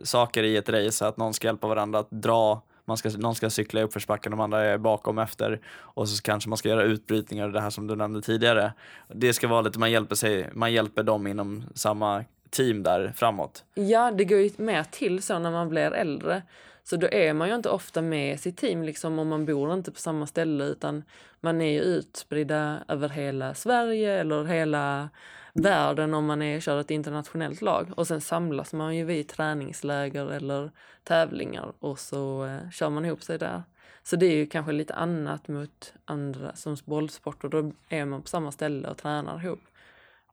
saker 0.04 0.44
i 0.44 0.58
ett 0.58 0.70
race, 0.70 1.08
att 1.08 1.18
någon 1.18 1.34
ska 1.34 1.48
hjälpa 1.48 1.68
varandra 1.68 2.00
att 2.00 2.12
dra 2.12 2.62
man 2.86 2.98
ska, 2.98 3.10
någon 3.10 3.36
ska 3.36 3.50
cykla 3.50 3.80
i 3.80 3.84
uppförsbacken, 3.84 4.32
de 4.32 4.40
andra 4.40 4.64
är 4.64 4.78
bakom 4.78 5.18
efter 5.18 5.62
och 5.78 6.10
så 6.10 6.22
kanske 6.22 6.50
man 6.50 6.58
ska 6.58 6.70
göra 6.70 6.84
utbrytningar, 6.84 7.46
och 7.46 7.52
det 7.52 7.62
här 7.62 7.70
som 7.70 7.88
du 7.88 7.96
nämnde 7.96 8.22
tidigare. 8.22 8.74
Det 9.08 9.34
ska 9.34 9.48
vara 9.48 9.62
lite, 9.62 9.80
man 9.80 9.92
hjälper 9.92 10.16
sig, 10.16 10.50
man 10.54 10.74
hjälper 10.74 11.04
dem 11.04 11.28
inom 11.28 11.64
samma 11.76 12.24
team 12.50 12.84
där 12.84 13.14
framåt. 13.16 13.64
Ja, 13.74 14.12
det 14.12 14.26
går 14.26 14.40
ju 14.40 14.50
mer 14.58 14.84
till 14.84 15.22
så 15.22 15.40
när 15.40 15.52
man 15.52 15.70
blir 15.70 15.92
äldre. 15.92 16.42
Så 16.90 16.98
då 16.98 17.08
är 17.12 17.34
man 17.34 17.48
ju 17.48 17.56
inte 17.56 17.70
ofta 17.70 18.02
med 18.02 18.40
sitt 18.40 18.58
team 18.58 18.84
liksom 18.84 19.20
om 19.20 19.28
man 19.28 19.46
bor 19.46 19.74
inte 19.74 19.92
på 19.92 20.00
samma 20.00 20.28
ställe 20.28 20.64
utan 20.64 21.04
man 21.40 21.62
är 21.62 21.72
ju 21.72 21.80
utspridda 21.80 22.84
över 22.88 23.10
hela 23.10 23.54
Sverige 23.54 24.20
eller 24.20 24.44
hela 24.44 25.10
världen 25.54 26.14
om 26.14 26.26
man 26.26 26.42
är, 26.42 26.60
kör 26.60 26.80
ett 26.80 26.92
internationellt 26.92 27.62
lag. 27.62 27.92
Och 27.98 28.08
sen 28.08 28.22
samlas 28.22 28.74
man 28.74 28.96
ju 28.96 29.06
vid 29.06 29.28
träningsläger 29.28 30.32
eller 30.32 30.72
tävlingar 31.04 31.74
och 31.80 32.00
så 32.00 32.46
eh, 32.46 32.70
kör 32.70 32.90
man 32.90 33.06
ihop 33.06 33.24
sig 33.24 33.38
där. 33.38 33.64
Så 34.04 34.16
det 34.16 34.26
är 34.26 34.36
ju 34.36 34.46
kanske 34.46 34.72
lite 34.72 34.94
annat 34.94 35.48
mot 35.48 35.94
andra 36.06 36.56
som 36.56 36.78
bollsport 36.86 37.44
och 37.44 37.50
då 37.50 37.72
är 37.90 38.06
man 38.06 38.22
på 38.22 38.28
samma 38.28 38.52
ställe 38.52 38.88
och 38.88 38.98
tränar 38.98 39.46
ihop. 39.46 39.62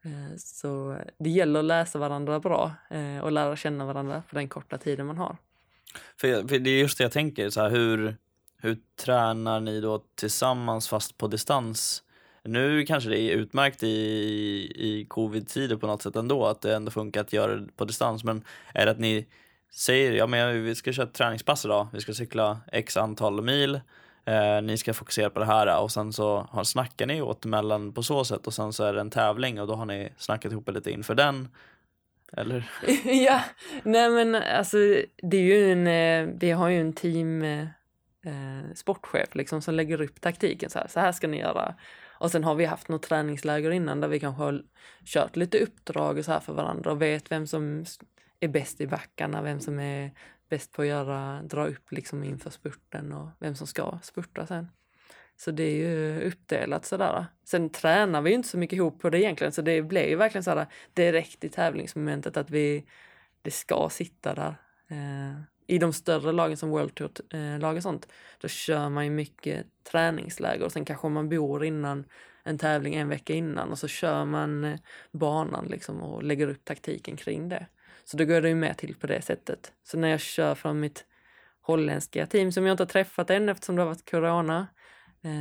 Eh, 0.04 0.36
så 0.36 0.96
det 1.18 1.30
gäller 1.30 1.60
att 1.60 1.66
läsa 1.66 1.98
varandra 1.98 2.40
bra 2.40 2.72
eh, 2.90 3.18
och 3.18 3.32
lära 3.32 3.56
känna 3.56 3.86
varandra 3.86 4.22
på 4.28 4.34
den 4.34 4.48
korta 4.48 4.78
tiden 4.78 5.06
man 5.06 5.18
har. 5.18 5.36
För, 6.16 6.48
för 6.48 6.58
det 6.58 6.70
är 6.70 6.78
just 6.78 6.98
det 6.98 7.04
jag 7.04 7.12
tänker, 7.12 7.50
så 7.50 7.60
här, 7.60 7.70
hur, 7.70 8.16
hur 8.58 8.78
tränar 9.04 9.60
ni 9.60 9.80
då 9.80 10.04
tillsammans 10.14 10.88
fast 10.88 11.18
på 11.18 11.28
distans? 11.28 12.02
Nu 12.44 12.84
kanske 12.84 13.10
det 13.10 13.20
är 13.20 13.36
utmärkt 13.36 13.82
i, 13.82 13.86
i 14.74 15.06
covid-tider 15.08 15.76
på 15.76 15.86
något 15.86 16.02
sätt 16.02 16.16
ändå, 16.16 16.46
att 16.46 16.60
det 16.60 16.76
ändå 16.76 16.90
funkar 16.90 17.20
att 17.20 17.32
göra 17.32 17.56
det 17.56 17.72
på 17.76 17.84
distans. 17.84 18.24
Men 18.24 18.44
är 18.74 18.84
det 18.84 18.90
att 18.90 18.98
ni 18.98 19.26
säger, 19.74 20.12
ja 20.12 20.26
men 20.26 20.64
vi 20.64 20.74
ska 20.74 20.92
köra 20.92 21.06
ett 21.06 21.14
träningspass 21.14 21.64
idag, 21.64 21.86
vi 21.92 22.00
ska 22.00 22.14
cykla 22.14 22.60
x 22.72 22.96
antal 22.96 23.42
mil, 23.42 23.80
eh, 24.24 24.62
ni 24.62 24.78
ska 24.78 24.94
fokusera 24.94 25.30
på 25.30 25.38
det 25.38 25.46
här 25.46 25.80
och 25.80 25.90
sen 25.90 26.12
så 26.12 26.46
har, 26.50 26.64
snackar 26.64 27.06
ni 27.06 27.22
åt 27.22 27.44
emellan 27.44 27.92
på 27.92 28.02
så 28.02 28.24
sätt 28.24 28.46
och 28.46 28.54
sen 28.54 28.72
så 28.72 28.84
är 28.84 28.94
det 28.94 29.00
en 29.00 29.10
tävling 29.10 29.60
och 29.60 29.66
då 29.66 29.74
har 29.74 29.86
ni 29.86 30.12
snackat 30.16 30.52
ihop 30.52 30.70
lite 30.70 30.90
inför 30.90 31.14
den. 31.14 31.48
Eller? 32.36 32.70
ja, 33.04 33.44
nej 33.82 34.10
men 34.10 34.34
alltså 34.34 34.76
det 35.22 35.36
är 35.36 35.42
ju 35.42 35.72
en, 35.72 35.86
eh, 35.86 36.34
vi 36.40 36.50
har 36.50 36.68
ju 36.68 36.80
en 36.80 36.92
team 36.92 37.42
eh, 37.42 37.62
eh, 38.26 38.74
sportchef 38.74 39.34
liksom 39.34 39.62
som 39.62 39.74
lägger 39.74 40.00
upp 40.00 40.20
taktiken 40.20 40.70
så 40.70 40.78
här, 40.78 40.88
så 40.88 41.00
här 41.00 41.12
ska 41.12 41.28
ni 41.28 41.38
göra. 41.38 41.74
Och 42.22 42.30
sen 42.30 42.44
har 42.44 42.54
vi 42.54 42.64
haft 42.64 42.88
något 42.88 43.02
träningsläger 43.02 43.70
innan 43.70 44.00
där 44.00 44.08
vi 44.08 44.20
kanske 44.20 44.42
har 44.42 44.62
kört 45.04 45.36
lite 45.36 45.58
uppdrag 45.58 46.18
och 46.18 46.24
så 46.24 46.32
här 46.32 46.40
för 46.40 46.52
varandra 46.52 46.90
och 46.92 47.02
vet 47.02 47.30
vem 47.30 47.46
som 47.46 47.84
är 48.40 48.48
bäst 48.48 48.80
i 48.80 48.86
backarna, 48.86 49.42
vem 49.42 49.60
som 49.60 49.78
är 49.78 50.10
bäst 50.48 50.72
på 50.72 50.82
att 50.82 50.88
göra, 50.88 51.42
dra 51.42 51.66
upp 51.66 51.92
liksom 51.92 52.24
inför 52.24 52.50
spurten 52.50 53.12
och 53.12 53.28
vem 53.38 53.54
som 53.54 53.66
ska 53.66 53.98
spurta 54.02 54.46
sen. 54.46 54.68
Så 55.36 55.50
det 55.50 55.62
är 55.62 55.76
ju 55.76 56.20
uppdelat 56.28 56.84
sådär. 56.84 57.26
Sen 57.44 57.70
tränar 57.70 58.22
vi 58.22 58.30
ju 58.30 58.36
inte 58.36 58.48
så 58.48 58.58
mycket 58.58 58.76
ihop 58.76 59.00
på 59.00 59.10
det 59.10 59.18
egentligen 59.18 59.52
så 59.52 59.62
det 59.62 59.82
blir 59.82 60.08
ju 60.08 60.16
verkligen 60.16 60.44
sådär 60.44 60.66
direkt 60.94 61.44
i 61.44 61.48
tävlingsmomentet 61.48 62.36
att 62.36 62.50
vi, 62.50 62.84
det 63.42 63.50
ska 63.50 63.88
sitta 63.90 64.34
där. 64.34 64.54
Eh, 64.88 65.42
I 65.66 65.78
de 65.78 65.92
större 65.92 66.32
lagen 66.32 66.56
som 66.56 66.70
World 66.70 66.94
Tour-lag 66.94 67.72
eh, 67.72 67.76
och 67.76 67.82
sånt, 67.82 68.08
då 68.40 68.48
kör 68.48 68.88
man 68.88 69.04
ju 69.04 69.10
mycket 69.10 69.66
träningsläger 69.90 70.64
och 70.64 70.72
sen 70.72 70.84
kanske 70.84 71.08
man 71.08 71.28
bor 71.28 71.64
innan 71.64 72.04
en 72.44 72.58
tävling 72.58 72.94
en 72.94 73.08
vecka 73.08 73.34
innan 73.34 73.70
och 73.70 73.78
så 73.78 73.88
kör 73.88 74.24
man 74.24 74.64
eh, 74.64 74.78
banan 75.12 75.66
liksom 75.66 76.02
och 76.02 76.22
lägger 76.22 76.48
upp 76.48 76.64
taktiken 76.64 77.16
kring 77.16 77.48
det. 77.48 77.66
Så 78.04 78.16
då 78.16 78.24
går 78.24 78.40
det 78.40 78.48
ju 78.48 78.54
med 78.54 78.76
till 78.76 78.94
på 78.94 79.06
det 79.06 79.22
sättet. 79.22 79.72
Så 79.82 79.98
när 79.98 80.08
jag 80.08 80.20
kör 80.20 80.54
från 80.54 80.80
mitt 80.80 81.04
holländska 81.60 82.26
team 82.26 82.52
som 82.52 82.66
jag 82.66 82.74
inte 82.74 82.82
har 82.82 82.88
träffat 82.88 83.30
än 83.30 83.48
eftersom 83.48 83.76
det 83.76 83.82
har 83.82 83.88
varit 83.88 84.10
corona, 84.10 84.58
eh, 84.58 84.64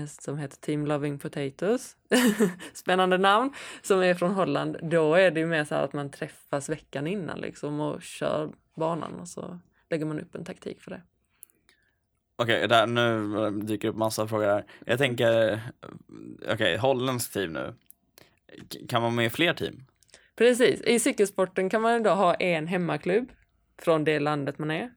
som 0.07 0.37
heter 0.37 0.57
Team 0.57 0.85
Loving 0.85 1.19
Potatoes, 1.19 1.95
spännande 2.73 3.17
namn, 3.17 3.53
som 3.81 4.03
är 4.03 4.13
från 4.13 4.33
Holland, 4.33 4.77
då 4.81 5.15
är 5.15 5.31
det 5.31 5.39
ju 5.39 5.45
mer 5.45 5.63
så 5.63 5.75
här 5.75 5.83
att 5.83 5.93
man 5.93 6.11
träffas 6.11 6.69
veckan 6.69 7.07
innan 7.07 7.39
liksom 7.39 7.79
och 7.79 8.01
kör 8.01 8.51
banan 8.75 9.19
och 9.19 9.27
så 9.27 9.59
lägger 9.89 10.05
man 10.05 10.19
upp 10.19 10.35
en 10.35 10.45
taktik 10.45 10.81
för 10.81 10.91
det. 10.91 11.01
Okej, 12.35 12.65
okay, 12.65 12.85
nu 12.85 13.51
dyker 13.51 13.87
upp 13.87 13.95
massa 13.95 14.27
frågor 14.27 14.45
här. 14.45 14.65
Jag 14.85 14.97
tänker, 14.97 15.59
okej, 16.41 16.53
okay, 16.53 16.77
holländskt 16.77 17.33
team 17.33 17.53
nu. 17.53 17.73
Kan 18.89 19.01
man 19.01 19.15
med 19.15 19.31
fler 19.31 19.53
team? 19.53 19.83
Precis. 20.35 20.81
I 20.81 20.99
cykelsporten 20.99 21.69
kan 21.69 21.81
man 21.81 22.03
då 22.03 22.09
ha 22.09 22.33
en 22.33 22.67
hemmaklubb 22.67 23.31
från 23.81 24.03
det 24.03 24.19
landet 24.19 24.59
man 24.59 24.71
är. 24.71 24.91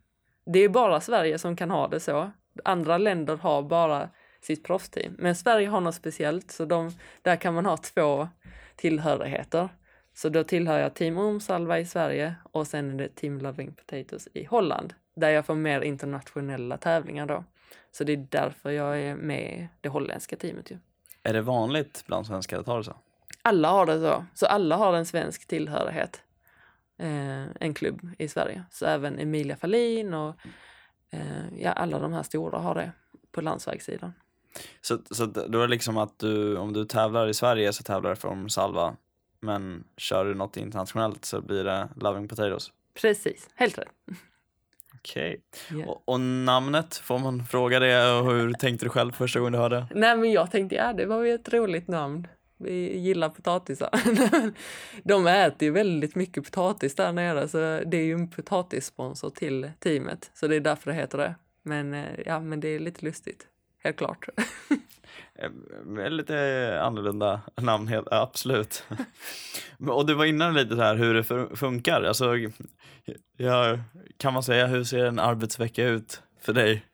Det 0.47 0.59
är 0.59 0.69
bara 0.69 1.01
Sverige 1.01 1.39
som 1.39 1.57
kan 1.57 1.71
ha 1.71 1.89
det 1.89 2.01
så. 2.01 2.31
Andra 2.65 2.99
länder 2.99 3.37
har 3.37 3.63
bara 3.63 4.11
sitt 4.45 4.65
proffsteam. 4.65 5.15
Men 5.19 5.35
Sverige 5.35 5.69
har 5.69 5.81
något 5.81 5.95
speciellt, 5.95 6.51
så 6.51 6.65
de, 6.65 6.91
där 7.23 7.37
kan 7.37 7.55
man 7.55 7.67
ha 7.67 7.77
två 7.77 8.29
tillhörigheter. 8.77 9.69
Så 10.15 10.29
då 10.29 10.45
tillhör 10.45 10.79
jag 10.79 10.95
Team 10.95 11.19
Ormsalva 11.19 11.79
i 11.79 11.87
Sverige 11.87 12.35
och 12.53 12.67
sen 12.67 12.91
är 12.91 12.95
det 12.95 13.09
Team 13.09 13.39
Loving 13.39 13.73
Potatoes 13.73 14.29
i 14.35 14.45
Holland, 14.45 14.95
där 15.17 15.31
jag 15.31 15.47
får 15.47 15.55
mer 15.55 15.81
internationella 15.81 16.77
tävlingar 16.77 17.27
då. 17.27 17.45
Så 17.93 18.05
det 18.05 18.13
är 18.13 18.27
därför 18.31 18.71
jag 18.71 19.01
är 19.01 19.17
med 19.17 19.43
i 19.43 19.69
det 19.81 19.89
holländska 19.89 20.37
teamet 20.37 20.71
ju. 20.71 20.79
Är 21.23 21.33
det 21.33 21.43
vanligt 21.43 22.05
bland 22.07 22.27
svenskar 22.27 22.59
att 22.59 22.67
ha 22.67 22.77
det 22.77 22.85
så? 22.85 22.97
Alla 23.43 23.69
har 23.69 23.87
det 23.87 24.01
så. 24.01 24.25
Så 24.35 24.47
alla 24.47 24.77
har 24.77 24.95
en 24.95 25.07
svensk 25.07 25.47
tillhörighet. 25.47 26.23
Eh, 26.99 27.45
en 27.61 27.75
klubb 27.75 28.09
i 28.19 28.29
Sverige. 28.29 28.65
Så 28.71 28.87
även 28.87 29.19
Emilia 29.19 29.57
Fahlin 29.57 30.15
och 30.15 30.35
eh, 31.11 31.59
ja, 31.59 31.73
alla 31.73 31.99
de 31.99 32.13
här 32.13 32.23
stora 32.23 32.59
har 32.59 32.75
det 32.75 32.93
på 33.33 33.41
landsvägssidan. 33.41 34.13
Så, 34.81 34.99
så 35.11 35.27
då 35.27 35.59
är 35.59 35.63
det 35.63 35.71
liksom 35.71 35.97
att 35.97 36.19
du, 36.19 36.57
om 36.57 36.73
du 36.73 36.85
tävlar 36.85 37.29
i 37.29 37.35
Sverige 37.35 37.73
så 37.73 37.83
tävlar 37.83 38.11
du 38.11 38.17
för 38.17 38.49
Salva, 38.49 38.97
men 39.41 39.85
kör 39.97 40.25
du 40.25 40.35
något 40.35 40.57
internationellt 40.57 41.25
så 41.25 41.41
blir 41.41 41.65
det 41.65 41.89
Loving 41.97 42.29
Potatoes? 42.29 42.73
Precis, 42.95 43.49
helt 43.55 43.79
rätt. 43.79 43.89
Okej. 44.95 45.41
Okay. 45.69 45.79
Yeah. 45.79 45.91
Och, 45.91 46.03
och, 46.05 46.21
namnet, 46.21 46.97
får 46.97 47.19
man 47.19 47.47
fråga 47.47 47.81
det 47.81 48.13
och 48.13 48.33
hur 48.33 48.53
tänkte 48.53 48.87
du 48.87 48.91
själv 48.91 49.13
första 49.13 49.39
gången 49.39 49.53
du 49.53 49.59
hörde? 49.59 49.87
Nej 49.95 50.17
men 50.17 50.33
jag 50.33 50.51
tänkte, 50.51 50.77
ja 50.77 50.93
det 50.93 51.07
var 51.07 51.23
ju 51.23 51.35
ett 51.35 51.53
roligt 51.53 51.89
namn. 51.89 52.27
Vi 52.57 52.99
gillar 52.99 53.29
potatisar. 53.29 53.91
De 55.05 55.27
äter 55.27 55.67
ju 55.67 55.71
väldigt 55.71 56.15
mycket 56.15 56.45
potatis 56.45 56.95
där 56.95 57.13
nere 57.13 57.49
så 57.49 57.59
det 57.59 57.97
är 57.97 58.05
ju 58.05 58.15
en 58.15 58.31
potatissponsor 58.31 59.31
till 59.31 59.71
teamet. 59.79 60.31
Så 60.35 60.47
det 60.47 60.57
är 60.57 60.61
därför 60.61 60.91
det 60.91 60.97
heter 60.97 61.19
det. 61.19 61.35
Men 61.63 61.95
eh, 61.95 62.21
ja, 62.27 62.41
men 62.41 62.61
det 62.61 62.69
är 62.69 62.79
lite 62.79 63.05
lustigt. 63.05 63.47
Helt 63.85 63.97
klart. 63.97 64.29
Eh, 65.39 66.11
lite 66.11 66.81
annorlunda 66.83 67.41
namn, 67.57 67.89
helt, 67.89 68.09
absolut. 68.11 68.85
Och 69.89 70.07
du 70.07 70.15
var 70.15 70.25
innan 70.25 70.55
lite 70.55 70.77
så 70.77 70.83
här 70.83 70.95
hur 70.95 71.15
det 71.15 71.25
funkar. 71.57 72.03
Alltså, 72.03 72.35
ja, 73.37 73.79
kan 74.17 74.33
man 74.33 74.43
säga, 74.43 74.67
hur 74.67 74.85
ser 74.85 75.05
en 75.05 75.19
arbetsvecka 75.19 75.85
ut 75.85 76.23
för 76.41 76.53
dig? 76.53 76.85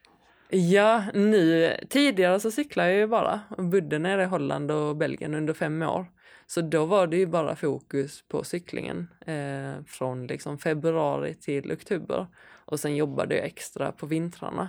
Ja, 0.50 1.04
nu 1.14 1.74
tidigare 1.88 2.40
så 2.40 2.50
cyklade 2.50 2.90
jag 2.90 2.98
ju 2.98 3.06
bara 3.06 3.40
och 3.48 3.64
bodde 3.64 3.98
nere 3.98 4.22
i 4.22 4.26
Holland 4.26 4.70
och 4.70 4.96
Belgien 4.96 5.34
under 5.34 5.54
fem 5.54 5.82
år. 5.82 6.06
Så 6.46 6.60
då 6.60 6.84
var 6.84 7.06
det 7.06 7.16
ju 7.16 7.26
bara 7.26 7.56
fokus 7.56 8.24
på 8.28 8.44
cyklingen 8.44 9.08
eh, 9.26 9.84
från 9.86 10.26
liksom 10.26 10.58
februari 10.58 11.34
till 11.34 11.72
oktober. 11.72 12.26
Och 12.64 12.80
sen 12.80 12.96
jobbade 12.96 13.36
jag 13.36 13.44
extra 13.44 13.92
på 13.92 14.06
vintrarna. 14.06 14.68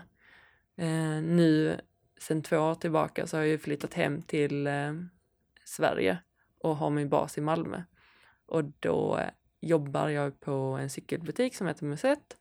Eh, 0.77 1.21
nu 1.23 1.79
sen 2.21 2.41
två 2.41 2.57
år 2.57 2.75
tillbaka 2.75 3.27
så 3.27 3.37
har 3.37 3.41
jag 3.41 3.49
ju 3.49 3.57
flyttat 3.57 3.93
hem 3.93 4.21
till 4.21 4.67
eh, 4.67 4.93
Sverige 5.65 6.17
och 6.59 6.75
har 6.75 6.89
min 6.89 7.09
bas 7.09 7.37
i 7.37 7.41
Malmö. 7.41 7.83
Och 8.45 8.63
då 8.63 9.17
eh, 9.17 9.29
jobbar 9.61 10.09
jag 10.09 10.39
på 10.39 10.51
en 10.51 10.89
cykelbutik 10.89 11.55
som 11.55 11.67
heter 11.67 11.85
Musett 11.85 12.37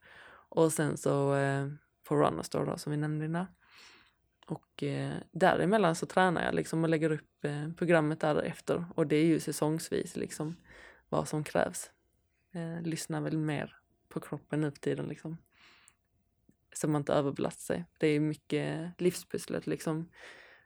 och 0.49 0.73
sen 0.73 0.97
så 0.97 1.35
eh, 1.35 1.67
på 2.03 2.15
Runnerstore 2.15 2.65
då, 2.65 2.77
som 2.77 2.91
vi 2.91 2.97
nämnde 2.97 3.25
innan. 3.25 3.45
Och 4.47 4.83
eh, 4.83 5.13
däremellan 5.31 5.95
så 5.95 6.05
tränar 6.05 6.45
jag 6.45 6.55
liksom 6.55 6.83
och 6.83 6.89
lägger 6.89 7.11
upp 7.11 7.45
eh, 7.45 7.69
programmet 7.77 8.19
därefter 8.19 8.85
och 8.95 9.07
det 9.07 9.15
är 9.15 9.25
ju 9.25 9.39
säsongsvis 9.39 10.15
liksom 10.15 10.55
vad 11.09 11.27
som 11.27 11.43
krävs. 11.43 11.91
Eh, 12.51 12.81
lyssnar 12.81 13.21
väl 13.21 13.37
mer 13.37 13.75
på 14.09 14.19
kroppen 14.19 14.61
nu 14.61 14.71
för 14.71 14.79
tiden 14.79 15.05
liksom 15.05 15.37
så 16.73 16.87
man 16.87 17.01
inte 17.01 17.13
överbelastar 17.13 17.75
sig. 17.75 17.85
Det 17.97 18.07
är 18.07 18.19
mycket 18.19 18.91
livspusslet 18.97 19.67
liksom. 19.67 20.09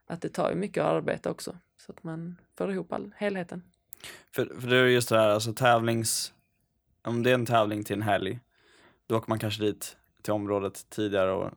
Att 0.07 0.21
det 0.21 0.29
tar 0.29 0.49
ju 0.49 0.55
mycket 0.55 0.83
arbete 0.83 1.29
också 1.29 1.57
så 1.77 1.91
att 1.91 2.03
man 2.03 2.35
får 2.57 2.71
ihop 2.71 2.93
all 2.93 3.11
helheten. 3.17 3.63
För, 4.31 4.45
för 4.59 4.67
det 4.67 4.77
är 4.77 4.85
just 4.85 5.09
det 5.09 5.17
här, 5.17 5.29
alltså 5.29 5.53
tävlings, 5.53 6.33
om 7.03 7.23
det 7.23 7.29
är 7.29 7.33
en 7.33 7.45
tävling 7.45 7.83
till 7.83 7.95
en 7.95 8.01
helg, 8.01 8.39
då 9.07 9.17
åker 9.17 9.29
man 9.29 9.39
kanske 9.39 9.63
dit 9.63 9.97
till 10.21 10.33
området 10.33 10.85
tidigare 10.89 11.31
och 11.31 11.51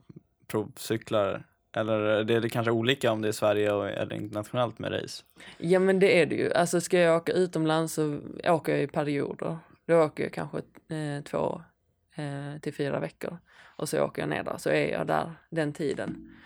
provcyklar 0.46 1.44
eller 1.72 2.00
är 2.30 2.40
det 2.40 2.48
kanske 2.48 2.70
olika 2.70 3.12
om 3.12 3.22
det 3.22 3.28
är 3.28 3.32
Sverige 3.32 3.72
och, 3.72 3.88
eller 3.88 4.16
internationellt 4.16 4.78
med 4.78 4.92
race? 4.92 5.24
Ja 5.58 5.78
men 5.78 5.98
det 5.98 6.20
är 6.20 6.26
det 6.26 6.34
ju. 6.34 6.52
Alltså 6.52 6.80
ska 6.80 6.98
jag 6.98 7.16
åka 7.16 7.32
utomlands 7.32 7.94
så 7.94 8.20
åker 8.44 8.72
jag 8.72 8.82
i 8.82 8.86
perioder. 8.86 9.58
Då 9.86 10.02
åker 10.02 10.22
jag 10.22 10.32
kanske 10.32 10.58
eh, 10.88 11.22
två 11.24 11.62
eh, 12.14 12.60
till 12.60 12.74
fyra 12.74 13.00
veckor. 13.00 13.38
Och 13.78 13.88
så 13.88 14.04
åker 14.04 14.22
jag 14.22 14.28
ner 14.28 14.42
där, 14.42 14.56
så 14.58 14.70
är 14.70 14.92
jag 14.92 15.06
där 15.06 15.32
den 15.50 15.72
tiden. 15.72 16.36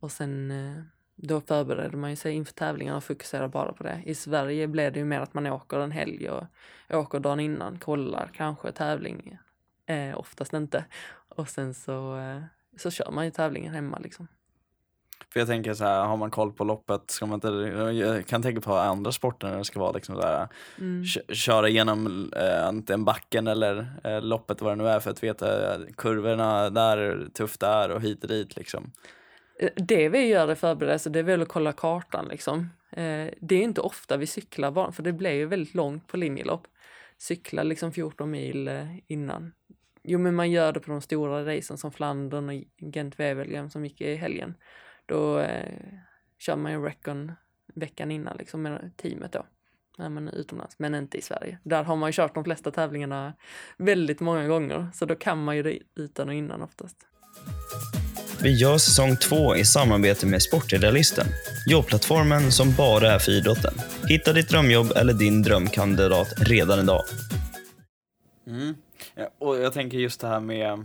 Och 0.00 0.12
sen 0.12 0.50
eh, 0.50 0.82
då 1.16 1.40
förbereder 1.40 1.96
man 1.96 2.10
ju 2.10 2.16
sig 2.16 2.32
inför 2.32 2.52
tävlingarna 2.52 2.96
och 2.96 3.04
fokuserar 3.04 3.48
bara 3.48 3.72
på 3.72 3.82
det. 3.82 4.02
I 4.04 4.14
Sverige 4.14 4.68
blir 4.68 4.90
det 4.90 4.98
ju 4.98 5.04
mer 5.04 5.20
att 5.20 5.34
man 5.34 5.46
åker 5.46 5.78
en 5.78 5.92
helg 5.92 6.30
och 6.30 6.44
åker 6.90 7.20
dagen 7.20 7.40
innan, 7.40 7.78
kollar 7.78 8.30
kanske 8.34 8.72
tävling, 8.72 9.38
eh, 9.86 10.18
oftast 10.18 10.52
inte. 10.52 10.84
Och 11.28 11.48
sen 11.48 11.74
så, 11.74 12.16
eh, 12.18 12.42
så 12.76 12.90
kör 12.90 13.10
man 13.10 13.24
ju 13.24 13.30
tävlingen 13.30 13.74
hemma 13.74 13.98
liksom. 13.98 14.28
För 15.32 15.40
jag 15.40 15.48
tänker 15.48 15.74
så 15.74 15.84
här, 15.84 16.04
har 16.04 16.16
man 16.16 16.30
koll 16.30 16.52
på 16.52 16.64
loppet, 16.64 17.10
ska 17.10 17.26
man 17.26 17.34
inte, 17.34 17.48
jag 17.94 18.26
kan 18.26 18.42
tänka 18.42 18.60
på 18.60 18.74
andra 18.74 19.12
sporter 19.12 19.48
när 19.48 19.58
det 19.58 19.64
ska 19.64 19.80
vara 19.80 19.92
liksom 19.92 20.14
så 20.14 20.22
här, 20.22 20.48
Mm. 20.78 21.04
köra 21.34 21.68
igenom 21.68 22.32
eh, 22.36 22.66
antingen 22.66 23.04
backen 23.04 23.46
eller 23.46 23.86
eh, 24.04 24.22
loppet 24.22 24.60
vad 24.60 24.72
det 24.72 24.76
nu 24.82 24.88
är 24.88 25.00
för 25.00 25.10
att 25.10 25.22
veta 25.22 25.46
kurvorna 25.96 26.70
där, 26.70 27.26
tufft 27.34 27.60
det 27.60 27.66
är 27.66 27.90
och 27.90 28.00
hit 28.02 28.22
och 28.22 28.28
dit 28.28 28.56
liksom. 28.56 28.92
Eh, 29.60 29.70
Det 29.76 30.08
vi 30.08 30.26
gör 30.26 30.52
i 30.52 30.54
förberedelse, 30.54 31.10
det 31.10 31.18
är 31.18 31.22
väl 31.22 31.42
att 31.42 31.48
kolla 31.48 31.72
kartan 31.72 32.28
liksom. 32.30 32.58
Eh, 32.90 33.28
det 33.40 33.54
är 33.54 33.62
inte 33.62 33.80
ofta 33.80 34.16
vi 34.16 34.26
cyklar 34.26 34.70
bara, 34.70 34.92
för 34.92 35.02
det 35.02 35.12
blir 35.12 35.32
ju 35.32 35.46
väldigt 35.46 35.74
långt 35.74 36.06
på 36.06 36.16
linjelopp. 36.16 36.66
Cykla 37.18 37.62
liksom 37.62 37.92
14 37.92 38.30
mil 38.30 38.68
eh, 38.68 38.86
innan. 39.06 39.52
Jo, 40.02 40.18
men 40.18 40.34
man 40.34 40.50
gör 40.50 40.72
det 40.72 40.80
på 40.80 40.90
de 40.90 41.00
stora 41.00 41.56
racen 41.56 41.78
som 41.78 41.92
Flandern 41.92 42.48
och 42.48 42.54
Gent-Wevelgem 42.94 43.68
som 43.70 43.84
gick 43.84 44.00
i 44.00 44.14
helgen. 44.14 44.54
Då 45.08 45.38
eh, 45.38 45.72
kör 46.38 46.56
man 46.56 46.72
ju 46.72 46.84
recon 46.84 47.32
veckan 47.74 48.10
innan 48.10 48.36
liksom 48.36 48.62
med 48.62 48.90
teamet 48.96 49.32
då. 49.32 49.46
När 49.98 50.08
man 50.08 50.28
är 50.28 50.34
utomlands, 50.34 50.78
men 50.78 50.94
inte 50.94 51.18
i 51.18 51.22
Sverige. 51.22 51.58
Där 51.62 51.84
har 51.84 51.96
man 51.96 52.08
ju 52.08 52.12
kört 52.12 52.34
de 52.34 52.44
flesta 52.44 52.70
tävlingarna 52.70 53.34
väldigt 53.76 54.20
många 54.20 54.46
gånger, 54.46 54.88
så 54.94 55.04
då 55.04 55.14
kan 55.14 55.44
man 55.44 55.56
ju 55.56 55.62
det 55.62 55.78
utan 55.96 56.28
och 56.28 56.34
innan 56.34 56.62
oftast. 56.62 56.96
Vi 58.42 58.60
gör 58.60 58.78
säsong 58.78 59.16
två 59.16 59.56
i 59.56 59.64
samarbete 59.64 60.26
med 60.26 60.42
Sportidealisten, 60.42 61.26
jobbplattformen 61.66 62.52
som 62.52 62.74
bara 62.76 63.12
är 63.12 63.18
för 63.18 63.32
idrotten. 63.32 63.74
Hitta 64.08 64.32
ditt 64.32 64.48
drömjobb 64.48 64.92
eller 64.96 65.12
din 65.12 65.42
drömkandidat 65.42 66.34
redan 66.36 66.80
idag. 66.80 67.02
Mm. 68.46 68.74
Ja, 69.14 69.30
och 69.38 69.56
jag 69.56 69.72
tänker 69.72 69.98
just 69.98 70.20
det 70.20 70.28
här 70.28 70.40
med 70.40 70.84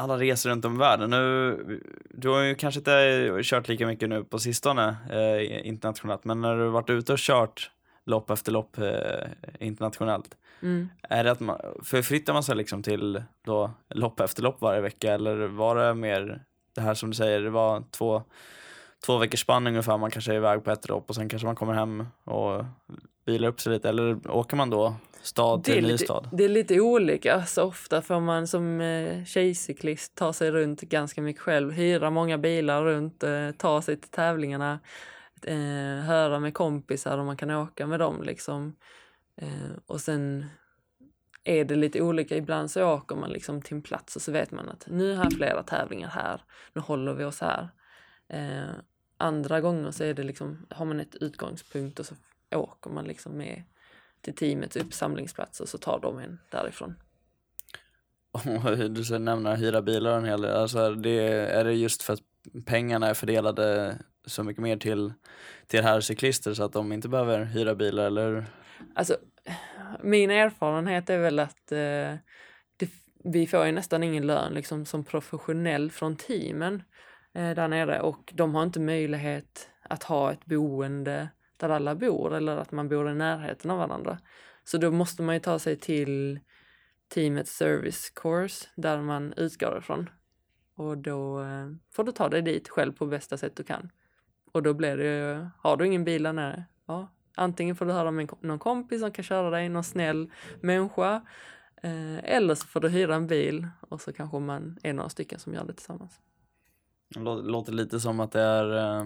alla 0.00 0.18
resor 0.18 0.50
runt 0.50 0.64
om 0.64 0.74
i 0.74 0.78
världen. 0.78 1.10
Nu, 1.10 1.82
du 2.10 2.28
har 2.28 2.40
ju 2.40 2.54
kanske 2.54 2.78
inte 2.80 3.40
kört 3.42 3.68
lika 3.68 3.86
mycket 3.86 4.08
nu 4.08 4.24
på 4.24 4.38
sistone 4.38 4.96
eh, 5.10 5.66
internationellt, 5.68 6.24
men 6.24 6.40
när 6.40 6.56
du 6.56 6.62
har 6.62 6.70
varit 6.70 6.90
ute 6.90 7.12
och 7.12 7.18
kört 7.18 7.70
lopp 8.06 8.30
efter 8.30 8.52
lopp 8.52 8.78
eh, 8.78 9.28
internationellt, 9.58 10.36
Mm. 10.62 10.88
är 11.02 11.24
det 11.24 11.30
att 11.30 11.40
man, 11.40 11.60
förflyttar 11.82 12.32
man 12.32 12.42
sig 12.42 12.56
liksom 12.56 12.82
till 12.82 13.22
då 13.44 13.70
lopp 13.94 14.20
efter 14.20 14.42
lopp 14.42 14.60
varje 14.60 14.80
vecka 14.80 15.12
eller 15.12 15.36
var 15.46 15.76
det 15.76 15.94
mer 15.94 16.42
det 16.74 16.80
här 16.80 16.94
som 16.94 17.10
du 17.10 17.16
säger, 17.16 17.40
det 17.40 17.50
var 17.50 17.82
två, 17.90 18.22
två 19.06 19.18
veckors 19.18 19.40
spann 19.40 19.66
ungefär, 19.66 19.98
man 19.98 20.10
kanske 20.10 20.32
är 20.32 20.36
iväg 20.36 20.64
på 20.64 20.70
ett 20.70 20.88
lopp 20.88 21.08
och 21.08 21.14
sen 21.14 21.28
kanske 21.28 21.46
man 21.46 21.56
kommer 21.56 21.72
hem 21.72 22.06
och 22.24 22.64
vilar 23.24 23.48
upp 23.48 23.60
sig 23.60 23.72
lite 23.72 23.88
eller 23.88 24.30
åker 24.30 24.56
man 24.56 24.70
då 24.70 24.94
stad 25.22 25.64
till 25.64 25.86
ny 25.86 25.98
stad? 25.98 26.28
det 26.32 26.44
är 26.44 26.48
lite 26.48 26.80
olika. 26.80 27.44
Så 27.46 27.62
ofta 27.62 28.02
får 28.02 28.20
man 28.20 28.46
som 28.46 28.80
eh, 28.80 29.24
tjejcyklist 29.24 30.14
ta 30.14 30.32
sig 30.32 30.50
runt 30.50 30.80
ganska 30.80 31.22
mycket 31.22 31.42
själv, 31.42 31.72
hyra 31.72 32.10
många 32.10 32.38
bilar 32.38 32.84
runt, 32.84 33.22
eh, 33.22 33.50
ta 33.50 33.82
sig 33.82 33.96
till 33.96 34.10
tävlingarna, 34.10 34.80
eh, 35.46 36.04
höra 36.04 36.40
med 36.40 36.54
kompisar 36.54 37.18
om 37.18 37.26
man 37.26 37.36
kan 37.36 37.50
åka 37.50 37.86
med 37.86 38.00
dem 38.00 38.22
liksom. 38.22 38.76
Eh, 39.36 39.70
och 39.86 40.00
sen 40.00 40.44
är 41.44 41.64
det 41.64 41.76
lite 41.76 42.02
olika. 42.02 42.36
Ibland 42.36 42.70
så 42.70 42.84
åker 42.84 43.16
man 43.16 43.30
liksom 43.30 43.62
till 43.62 43.76
en 43.76 43.82
plats 43.82 44.16
och 44.16 44.22
så 44.22 44.32
vet 44.32 44.50
man 44.50 44.68
att 44.68 44.86
nu 44.90 45.14
har 45.16 45.24
jag 45.24 45.32
flera 45.32 45.62
tävlingar 45.62 46.08
här, 46.08 46.40
nu 46.72 46.80
håller 46.80 47.14
vi 47.14 47.24
oss 47.24 47.40
här. 47.40 47.68
Eh, 48.28 48.74
andra 49.20 49.60
gånger 49.60 49.90
så 49.90 50.04
är 50.04 50.14
det 50.14 50.22
liksom, 50.22 50.66
har 50.70 50.84
man 50.84 51.00
ett 51.00 51.14
utgångspunkt 51.14 51.98
och 51.98 52.06
så 52.06 52.14
åker 52.54 52.90
man 52.90 53.04
liksom 53.04 53.36
med 53.36 53.62
till 54.20 54.34
teamets 54.34 54.76
uppsamlingsplats 54.76 55.60
och 55.60 55.68
så 55.68 55.78
tar 55.78 56.00
de 56.00 56.18
en 56.18 56.38
därifrån. 56.50 56.94
Du 58.90 59.18
nämna 59.18 59.54
hyra 59.54 59.82
bilar 59.82 60.18
en 60.18 60.24
hel 60.24 60.42
del, 60.42 60.56
alltså 60.56 60.94
det, 60.94 61.20
är 61.30 61.64
det 61.64 61.72
just 61.72 62.02
för 62.02 62.12
att 62.12 62.20
pengarna 62.66 63.08
är 63.08 63.14
fördelade 63.14 63.98
så 64.26 64.44
mycket 64.44 64.62
mer 64.62 64.76
till, 64.76 65.12
till 65.66 65.82
herrcyklister 65.82 66.54
så 66.54 66.64
att 66.64 66.72
de 66.72 66.92
inte 66.92 67.08
behöver 67.08 67.44
hyra 67.44 67.74
bilar 67.74 68.04
eller? 68.04 68.46
Alltså, 68.94 69.16
min 70.02 70.30
erfarenhet 70.30 71.10
är 71.10 71.18
väl 71.18 71.38
att 71.38 71.72
eh, 71.72 72.14
det, 72.76 72.90
vi 73.24 73.46
får 73.46 73.66
ju 73.66 73.72
nästan 73.72 74.02
ingen 74.02 74.26
lön 74.26 74.54
liksom 74.54 74.86
som 74.86 75.04
professionell 75.04 75.90
från 75.90 76.16
teamen 76.16 76.82
Eh, 77.32 77.54
där 77.54 77.68
nere 77.68 78.00
och 78.00 78.32
de 78.34 78.54
har 78.54 78.62
inte 78.62 78.80
möjlighet 78.80 79.70
att 79.82 80.02
ha 80.02 80.32
ett 80.32 80.46
boende 80.46 81.28
där 81.56 81.68
alla 81.68 81.94
bor 81.94 82.34
eller 82.34 82.56
att 82.56 82.72
man 82.72 82.88
bor 82.88 83.10
i 83.10 83.14
närheten 83.14 83.70
av 83.70 83.78
varandra. 83.78 84.18
Så 84.64 84.78
då 84.78 84.90
måste 84.90 85.22
man 85.22 85.34
ju 85.34 85.40
ta 85.40 85.58
sig 85.58 85.76
till 85.76 86.40
teamets 87.08 87.56
service 87.56 88.10
course 88.10 88.68
där 88.74 89.00
man 89.00 89.32
utgår 89.36 89.78
ifrån. 89.78 90.10
Och 90.74 90.98
då 90.98 91.42
eh, 91.42 91.68
får 91.92 92.04
du 92.04 92.12
ta 92.12 92.28
dig 92.28 92.42
dit 92.42 92.68
själv 92.68 92.92
på 92.92 93.06
bästa 93.06 93.36
sätt 93.36 93.56
du 93.56 93.62
kan. 93.62 93.90
Och 94.52 94.62
då 94.62 94.74
blir 94.74 94.96
det 94.96 95.04
ju, 95.04 95.48
har 95.58 95.76
du 95.76 95.86
ingen 95.86 96.04
bil 96.04 96.22
där 96.22 96.32
nere, 96.32 96.64
ja, 96.86 97.08
antingen 97.36 97.76
får 97.76 97.86
du 97.86 97.92
höra 97.92 98.10
med 98.10 98.30
någon 98.40 98.58
kompis 98.58 99.00
som 99.00 99.12
kan 99.12 99.24
köra 99.24 99.50
dig, 99.50 99.68
någon 99.68 99.84
snäll 99.84 100.32
människa. 100.60 101.22
Eh, 101.82 102.24
eller 102.24 102.54
så 102.54 102.66
får 102.66 102.80
du 102.80 102.88
hyra 102.88 103.14
en 103.14 103.26
bil 103.26 103.68
och 103.80 104.00
så 104.00 104.12
kanske 104.12 104.38
man 104.38 104.78
är 104.82 104.92
några 104.92 105.08
stycken 105.08 105.38
som 105.38 105.54
gör 105.54 105.64
det 105.64 105.72
tillsammans. 105.72 106.20
Det 107.14 107.20
lå- 107.20 107.42
låter 107.42 107.72
lite 107.72 108.00
som 108.00 108.20
att 108.20 108.32
det 108.32 108.40
är 108.40 108.98
eh, 109.00 109.04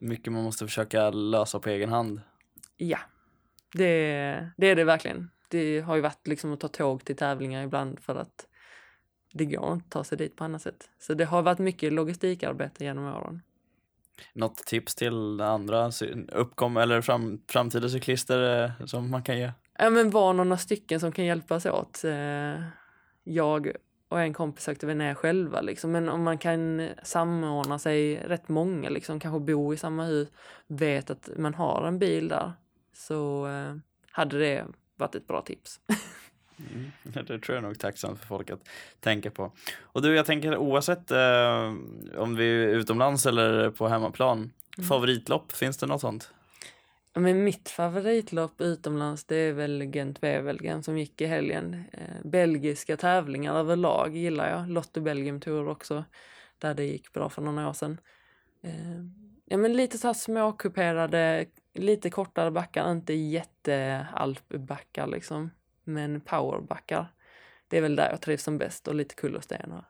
mycket 0.00 0.32
man 0.32 0.44
måste 0.44 0.64
försöka 0.66 1.10
lösa 1.10 1.60
på 1.60 1.68
egen 1.68 1.88
hand. 1.90 2.20
Ja, 2.76 2.98
det, 3.72 4.50
det 4.56 4.66
är 4.66 4.76
det 4.76 4.84
verkligen. 4.84 5.30
Det 5.48 5.80
har 5.80 5.96
ju 5.96 6.02
varit 6.02 6.26
liksom 6.26 6.52
att 6.52 6.60
ta 6.60 6.68
tåg 6.68 7.04
till 7.04 7.16
tävlingar 7.16 7.64
ibland 7.64 8.00
för 8.00 8.16
att 8.16 8.46
det 9.32 9.44
går 9.44 9.72
inte 9.72 9.84
att 9.86 9.90
ta 9.90 10.04
sig 10.04 10.18
dit 10.18 10.36
på 10.36 10.44
annat 10.44 10.62
sätt. 10.62 10.90
Så 10.98 11.14
det 11.14 11.24
har 11.24 11.42
varit 11.42 11.58
mycket 11.58 11.92
logistikarbete 11.92 12.84
genom 12.84 13.04
åren. 13.04 13.42
Något 14.32 14.56
tips 14.56 14.94
till 14.94 15.40
andra 15.40 15.90
uppkom 16.32 16.76
eller 16.76 17.00
fram, 17.00 17.40
framtida 17.48 17.88
cyklister 17.88 18.64
eh, 18.64 18.86
som 18.86 19.10
man 19.10 19.22
kan 19.22 19.38
ge? 19.38 19.52
Ja, 19.78 19.90
men 19.90 20.10
var 20.10 20.32
några 20.32 20.56
stycken 20.56 21.00
som 21.00 21.12
kan 21.12 21.24
hjälpas 21.24 21.66
åt. 21.66 22.04
Eh, 22.04 22.62
Jag 23.24 23.72
och 24.08 24.20
en 24.20 24.32
kompis 24.34 24.68
väl 24.82 24.96
ner 24.96 25.14
själva 25.14 25.60
liksom. 25.60 25.92
Men 25.92 26.08
om 26.08 26.22
man 26.22 26.38
kan 26.38 26.88
samordna 27.02 27.78
sig 27.78 28.16
rätt 28.16 28.48
många 28.48 28.88
liksom, 28.88 29.20
kanske 29.20 29.40
bo 29.40 29.74
i 29.74 29.76
samma 29.76 30.04
hus, 30.04 30.28
vet 30.66 31.10
att 31.10 31.30
man 31.36 31.54
har 31.54 31.84
en 31.88 31.98
bil 31.98 32.28
där, 32.28 32.52
så 32.92 33.46
eh, 33.46 33.74
hade 34.10 34.38
det 34.38 34.64
varit 34.96 35.14
ett 35.14 35.26
bra 35.26 35.42
tips. 35.42 35.80
Mm, 36.58 36.90
det 37.26 37.38
tror 37.38 37.54
jag 37.54 37.62
nog 37.62 37.78
tacksamt 37.78 38.18
för 38.20 38.26
folk 38.26 38.50
att 38.50 38.68
tänka 39.00 39.30
på. 39.30 39.52
Och 39.80 40.02
du, 40.02 40.14
jag 40.16 40.26
tänker 40.26 40.56
oavsett 40.56 41.10
eh, 41.10 41.74
om 42.16 42.36
vi 42.36 42.64
är 42.64 42.68
utomlands 42.68 43.26
eller 43.26 43.70
på 43.70 43.88
hemmaplan, 43.88 44.52
Mm. 44.78 44.88
favoritlopp, 44.88 45.52
finns 45.52 45.76
det 45.78 45.86
något 45.86 46.00
sånt? 46.00 46.30
Men 47.18 47.44
mitt 47.44 47.68
favoritlopp 47.68 48.60
utomlands 48.60 49.24
det 49.24 49.36
är 49.36 49.52
väl 49.52 49.82
gent 49.82 50.22
wevelgem 50.22 50.82
som 50.82 50.98
gick 50.98 51.20
i 51.20 51.26
helgen. 51.26 51.84
Eh, 51.92 52.24
belgiska 52.24 52.96
tävlingar 52.96 53.54
överlag 53.54 54.16
gillar 54.16 54.50
jag. 54.50 54.68
Lotto 54.68 55.00
Belgium 55.00 55.40
Tour 55.40 55.68
också, 55.68 56.04
där 56.58 56.74
det 56.74 56.84
gick 56.84 57.12
bra 57.12 57.28
för 57.28 57.42
några 57.42 57.68
år 57.68 57.72
sedan. 57.72 58.00
Eh, 58.62 59.04
ja, 59.44 59.56
men 59.56 59.72
lite 59.72 59.98
så 59.98 60.06
här 60.06 60.14
småkuperade, 60.14 61.46
lite 61.74 62.10
kortare 62.10 62.50
backar, 62.50 62.92
inte 62.92 63.12
jättealpbackar 63.12 65.06
liksom, 65.06 65.50
men 65.84 66.20
powerbackar. 66.20 67.12
Det 67.68 67.76
är 67.76 67.82
väl 67.82 67.96
där 67.96 68.10
jag 68.10 68.20
trivs 68.20 68.42
som 68.42 68.58
bäst 68.58 68.88
och 68.88 68.94
lite 68.94 69.14
kullersten 69.14 69.72
och 69.72 69.84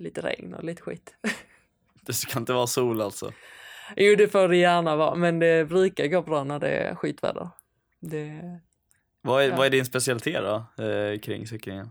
lite 0.00 0.20
regn 0.20 0.54
och 0.54 0.64
lite 0.64 0.82
skit. 0.82 1.16
Det 2.06 2.12
ska 2.12 2.38
inte 2.38 2.52
vara 2.52 2.66
sol 2.66 3.02
alltså. 3.02 3.32
Jo, 3.96 4.14
det 4.18 4.28
får 4.28 4.48
det 4.48 4.56
gärna 4.56 4.96
vara, 4.96 5.14
men 5.14 5.38
det 5.38 5.68
brukar 5.68 6.06
gå 6.06 6.22
bra 6.22 6.44
när 6.44 6.58
det 6.58 6.68
är 6.68 6.94
skitväder. 6.94 7.48
Det... 8.00 8.60
Vad 9.22 9.44
är, 9.44 9.48
Ja. 9.48 9.56
vad 9.56 9.66
är 9.66 9.70
din 9.70 9.84
specialitet 9.84 10.42
då 10.42 10.84
eh, 10.84 11.18
kring 11.18 11.46
cyklingen? 11.46 11.90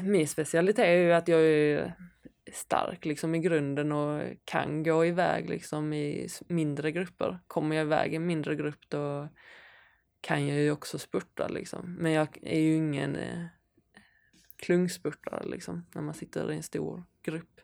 Min 0.00 0.28
specialitet 0.28 0.84
är 0.84 0.96
ju 0.96 1.12
att 1.12 1.28
jag 1.28 1.40
är 1.40 1.94
stark 2.52 3.04
liksom 3.04 3.34
i 3.34 3.38
grunden 3.38 3.92
och 3.92 4.22
kan 4.44 4.82
gå 4.82 5.06
iväg 5.06 5.50
liksom 5.50 5.92
i 5.92 6.28
mindre 6.48 6.92
grupper. 6.92 7.38
Kommer 7.46 7.76
jag 7.76 7.84
iväg 7.84 8.12
i 8.12 8.16
en 8.16 8.26
mindre 8.26 8.54
grupp 8.54 8.80
då 8.88 9.28
kan 10.20 10.46
jag 10.46 10.58
ju 10.58 10.70
också 10.70 10.98
spurta 10.98 11.48
liksom. 11.48 11.96
Men 11.98 12.12
jag 12.12 12.38
är 12.42 12.60
ju 12.60 12.74
ingen 12.74 13.16
eh, 13.16 13.44
klungspurtare 14.56 15.44
liksom 15.48 15.86
när 15.94 16.02
man 16.02 16.14
sitter 16.14 16.52
i 16.52 16.56
en 16.56 16.62
stor 16.62 17.04
grupp. 17.22 17.60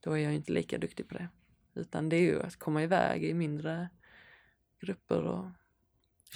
Då 0.00 0.12
är 0.12 0.16
jag 0.16 0.34
inte 0.34 0.52
lika 0.52 0.78
duktig 0.78 1.08
på 1.08 1.14
det. 1.14 1.28
Utan 1.74 2.08
det 2.08 2.16
är 2.16 2.20
ju 2.20 2.42
att 2.42 2.58
komma 2.58 2.82
iväg 2.82 3.24
i 3.24 3.34
mindre 3.34 3.88
grupper 4.80 5.22
och 5.22 5.44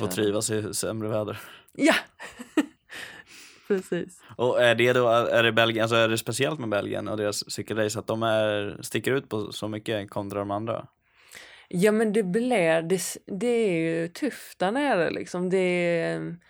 Och 0.01 0.11
trivas 0.11 0.51
i 0.51 0.75
sämre 0.75 1.09
väder? 1.09 1.41
Ja! 1.73 1.95
precis. 3.69 4.23
Och 4.37 4.63
är 4.63 4.75
det 4.75 4.93
då, 4.93 5.09
är 5.09 5.43
det 5.43 5.53
Belgien, 5.53 5.83
alltså 5.83 5.97
är 5.97 6.09
det 6.09 6.19
speciellt 6.19 6.61
med 6.61 6.69
Belgien 6.69 7.09
och 7.09 7.17
deras 7.17 7.51
cykelrace 7.51 7.99
att 7.99 8.07
de 8.07 8.23
är, 8.23 8.79
sticker 8.83 9.13
ut 9.13 9.29
på 9.29 9.53
så 9.53 9.69
mycket 9.69 10.11
kontra 10.11 10.39
de 10.39 10.51
andra? 10.51 10.87
Ja 11.69 11.93
men 11.93 12.13
det 12.13 12.23
blir, 12.23 12.83
det, 12.83 13.01
det 13.27 13.47
är 13.47 13.73
ju 13.73 14.09
tufft 14.09 14.59
där 14.59 14.73
nere 14.73 15.11
liksom. 15.11 15.51
Det 15.51 15.59
är 15.59 16.17
mm, 16.17 16.41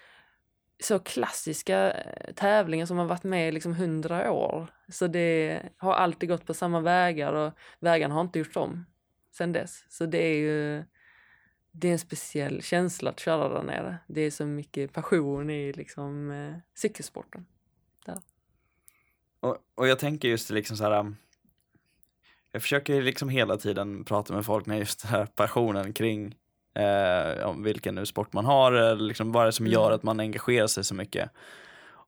så 0.82 0.98
klassiska 0.98 1.92
eh, 1.92 2.34
tävlingar 2.34 2.86
som 2.86 2.98
har 2.98 3.06
varit 3.06 3.24
med 3.24 3.48
i 3.48 3.52
liksom 3.52 3.74
hundra 3.74 4.32
år. 4.32 4.75
Så 4.88 5.06
det 5.06 5.62
har 5.76 5.92
alltid 5.92 6.28
gått 6.28 6.46
på 6.46 6.54
samma 6.54 6.80
vägar 6.80 7.32
och 7.32 7.52
vägarna 7.80 8.14
har 8.14 8.20
inte 8.20 8.38
gjorts 8.38 8.56
om 8.56 8.86
sen 9.32 9.52
dess. 9.52 9.84
Så 9.88 10.06
det 10.06 10.18
är 10.18 10.36
ju 10.36 10.84
det 11.70 11.88
är 11.88 11.92
en 11.92 11.98
speciell 11.98 12.62
känsla 12.62 13.10
att 13.10 13.20
köra 13.20 13.48
där 13.48 13.62
nere. 13.62 13.98
Det 14.06 14.20
är 14.20 14.30
så 14.30 14.46
mycket 14.46 14.92
passion 14.92 15.50
i 15.50 15.72
liksom 15.72 16.30
eh, 16.30 16.54
cykelsporten. 16.74 17.46
Där. 18.06 18.18
Och, 19.40 19.56
och 19.74 19.88
jag 19.88 19.98
tänker 19.98 20.28
just 20.28 20.50
liksom 20.50 20.76
så 20.76 20.84
här. 20.84 20.98
um, 21.00 21.16
Jag 22.52 22.62
försöker 22.62 23.02
liksom 23.02 23.28
hela 23.28 23.56
tiden 23.56 24.04
prata 24.04 24.34
med 24.34 24.46
folk 24.46 24.66
med 24.66 24.78
just 24.78 25.02
den 25.02 25.10
här 25.10 25.26
passionen 25.26 25.92
kring 25.92 26.34
eh, 26.74 27.46
om 27.46 27.62
vilken 27.62 27.94
nu 27.94 28.06
sport 28.06 28.32
man 28.32 28.44
har, 28.44 28.72
eller 28.72 29.02
liksom 29.04 29.32
vad 29.32 29.42
är 29.42 29.46
det 29.46 29.52
som 29.52 29.66
gör 29.66 29.86
Mm. 29.86 29.94
att 29.94 30.02
man 30.02 30.20
engagerar 30.20 30.66
sig 30.66 30.84
så 30.84 30.94
mycket. 30.94 31.30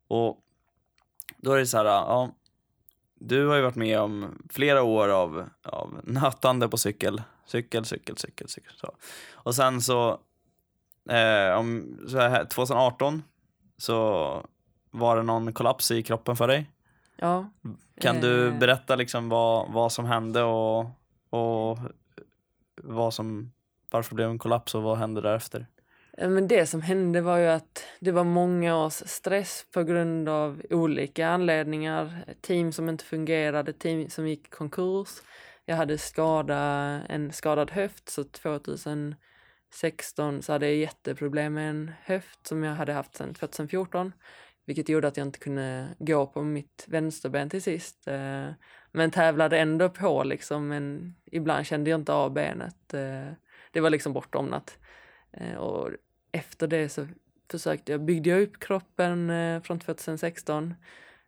Och 0.09 0.39
då 1.37 1.53
är 1.53 1.59
det 1.59 1.67
så 1.67 1.77
här, 1.77 1.85
ja, 1.85 2.35
du 3.21 3.47
har 3.47 3.57
ju 3.57 3.63
varit 3.63 3.75
med 3.77 4.01
om 4.01 4.43
flera 4.51 4.83
år 4.83 5.09
av, 5.09 5.49
av 5.63 6.01
nötande 6.05 6.69
på 6.69 6.77
cykel, 6.77 7.23
cykel, 7.47 7.85
cykel, 7.85 8.17
cykel, 8.17 8.49
cykel. 8.49 8.73
Så. 8.77 8.95
Och 9.33 9.55
sen 9.55 9.81
så, 9.81 10.21
eh, 11.11 11.59
om, 11.59 11.99
så 12.09 12.19
här, 12.19 12.45
2018 12.45 13.23
så 13.77 14.47
var 14.91 15.17
det 15.17 15.23
någon 15.23 15.53
kollaps 15.53 15.91
i 15.91 16.03
kroppen 16.03 16.37
för 16.37 16.49
dig. 16.49 16.71
Ja. 17.17 17.51
Kan 18.01 18.21
du 18.21 18.49
Eh. 18.49 18.59
berätta 18.59 18.97
liksom 18.97 19.29
vad, 19.29 19.73
vad 19.73 19.93
som 19.93 20.05
hände 20.05 20.43
och, 20.43 20.87
och 21.31 21.79
vad 22.83 23.15
som, 23.15 23.53
varför 23.91 24.11
det 24.11 24.15
blev 24.15 24.31
en 24.31 24.39
kollaps 24.39 24.75
och 24.75 24.83
vad 24.83 24.99
hände 24.99 25.21
därefter? 25.21 25.67
Eh, 26.19 26.29
men 26.29 26.49
det 26.49 26.67
som 26.67 26.83
hände 26.83 27.21
var 27.21 27.39
ju 27.39 27.47
att 27.47 27.85
det 28.01 28.13
var 28.13 28.25
många 28.25 28.77
års 28.77 29.03
stress 29.07 29.67
på 29.73 29.85
grund 29.85 30.29
av 30.29 30.63
olika 30.71 31.29
anledningar. 31.29 32.25
Team 32.41 32.73
som 32.73 32.89
inte 32.89 33.05
fungerade, 33.05 33.73
team 33.73 34.11
som 34.11 34.29
gick 34.29 34.47
i 34.47 34.51
konkurs. 34.51 35.09
Jag 35.65 35.77
hade 35.77 35.99
skada, 35.99 36.57
en 37.09 37.33
skadad 37.33 37.71
höft, 37.71 38.09
så 38.09 38.25
2016 38.25 40.43
så 40.43 40.53
hade 40.53 40.67
jag 40.67 40.77
jätteproblem 40.77 41.55
med 41.55 41.71
en 41.71 41.93
höft 42.03 42.47
som 42.47 42.65
jag 42.65 42.75
hade 42.75 42.93
haft 42.93 43.17
sedan 43.17 43.35
2014. 43.35 44.13
Vilket 44.67 44.89
gjorde 44.89 45.09
att 45.09 45.17
jag 45.17 45.27
inte 45.27 45.39
kunde 45.39 45.89
gå 45.99 46.27
på 46.27 46.43
mitt 46.43 46.85
vänsterben 46.89 47.51
till 47.51 47.63
sist. 47.63 48.09
Eh, 48.09 48.49
men 48.93 49.11
tävlade 49.11 49.59
ändå 49.59 49.89
på 49.89 50.25
liksom, 50.25 50.69
men 50.69 51.15
ibland 51.33 51.67
kände 51.67 51.91
jag 51.91 52.01
inte 52.01 52.13
av 52.13 52.33
benet. 52.33 52.95
Eh, 52.95 53.29
det 53.73 53.81
var 53.81 53.91
liksom 53.91 54.13
bortomnat. 54.13 54.79
Och 55.59 55.91
efter 56.33 56.67
det 56.67 56.89
så 56.89 57.07
försökte 57.51 57.93
jag, 57.93 58.01
byggde 58.01 58.31
jag 58.31 58.43
upp 58.43 58.61
kroppen 58.61 59.31
eh, 59.31 59.63
från 59.63 59.79
2016. 59.79 60.75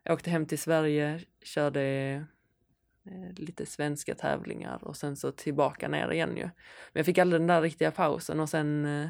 Jag 0.03 0.13
åkte 0.13 0.29
hem 0.29 0.45
till 0.45 0.59
Sverige, 0.59 1.19
körde 1.43 1.81
eh, 3.05 3.33
lite 3.35 3.65
svenska 3.65 4.15
tävlingar 4.15 4.83
och 4.83 4.97
sen 4.97 5.15
så 5.15 5.31
tillbaka 5.31 5.87
ner 5.87 6.11
igen 6.11 6.37
ju. 6.37 6.43
Men 6.43 6.51
jag 6.93 7.05
fick 7.05 7.17
aldrig 7.17 7.41
den 7.41 7.47
där 7.47 7.61
riktiga 7.61 7.91
pausen 7.91 8.39
och 8.39 8.49
sen 8.49 8.85
eh, 8.85 9.09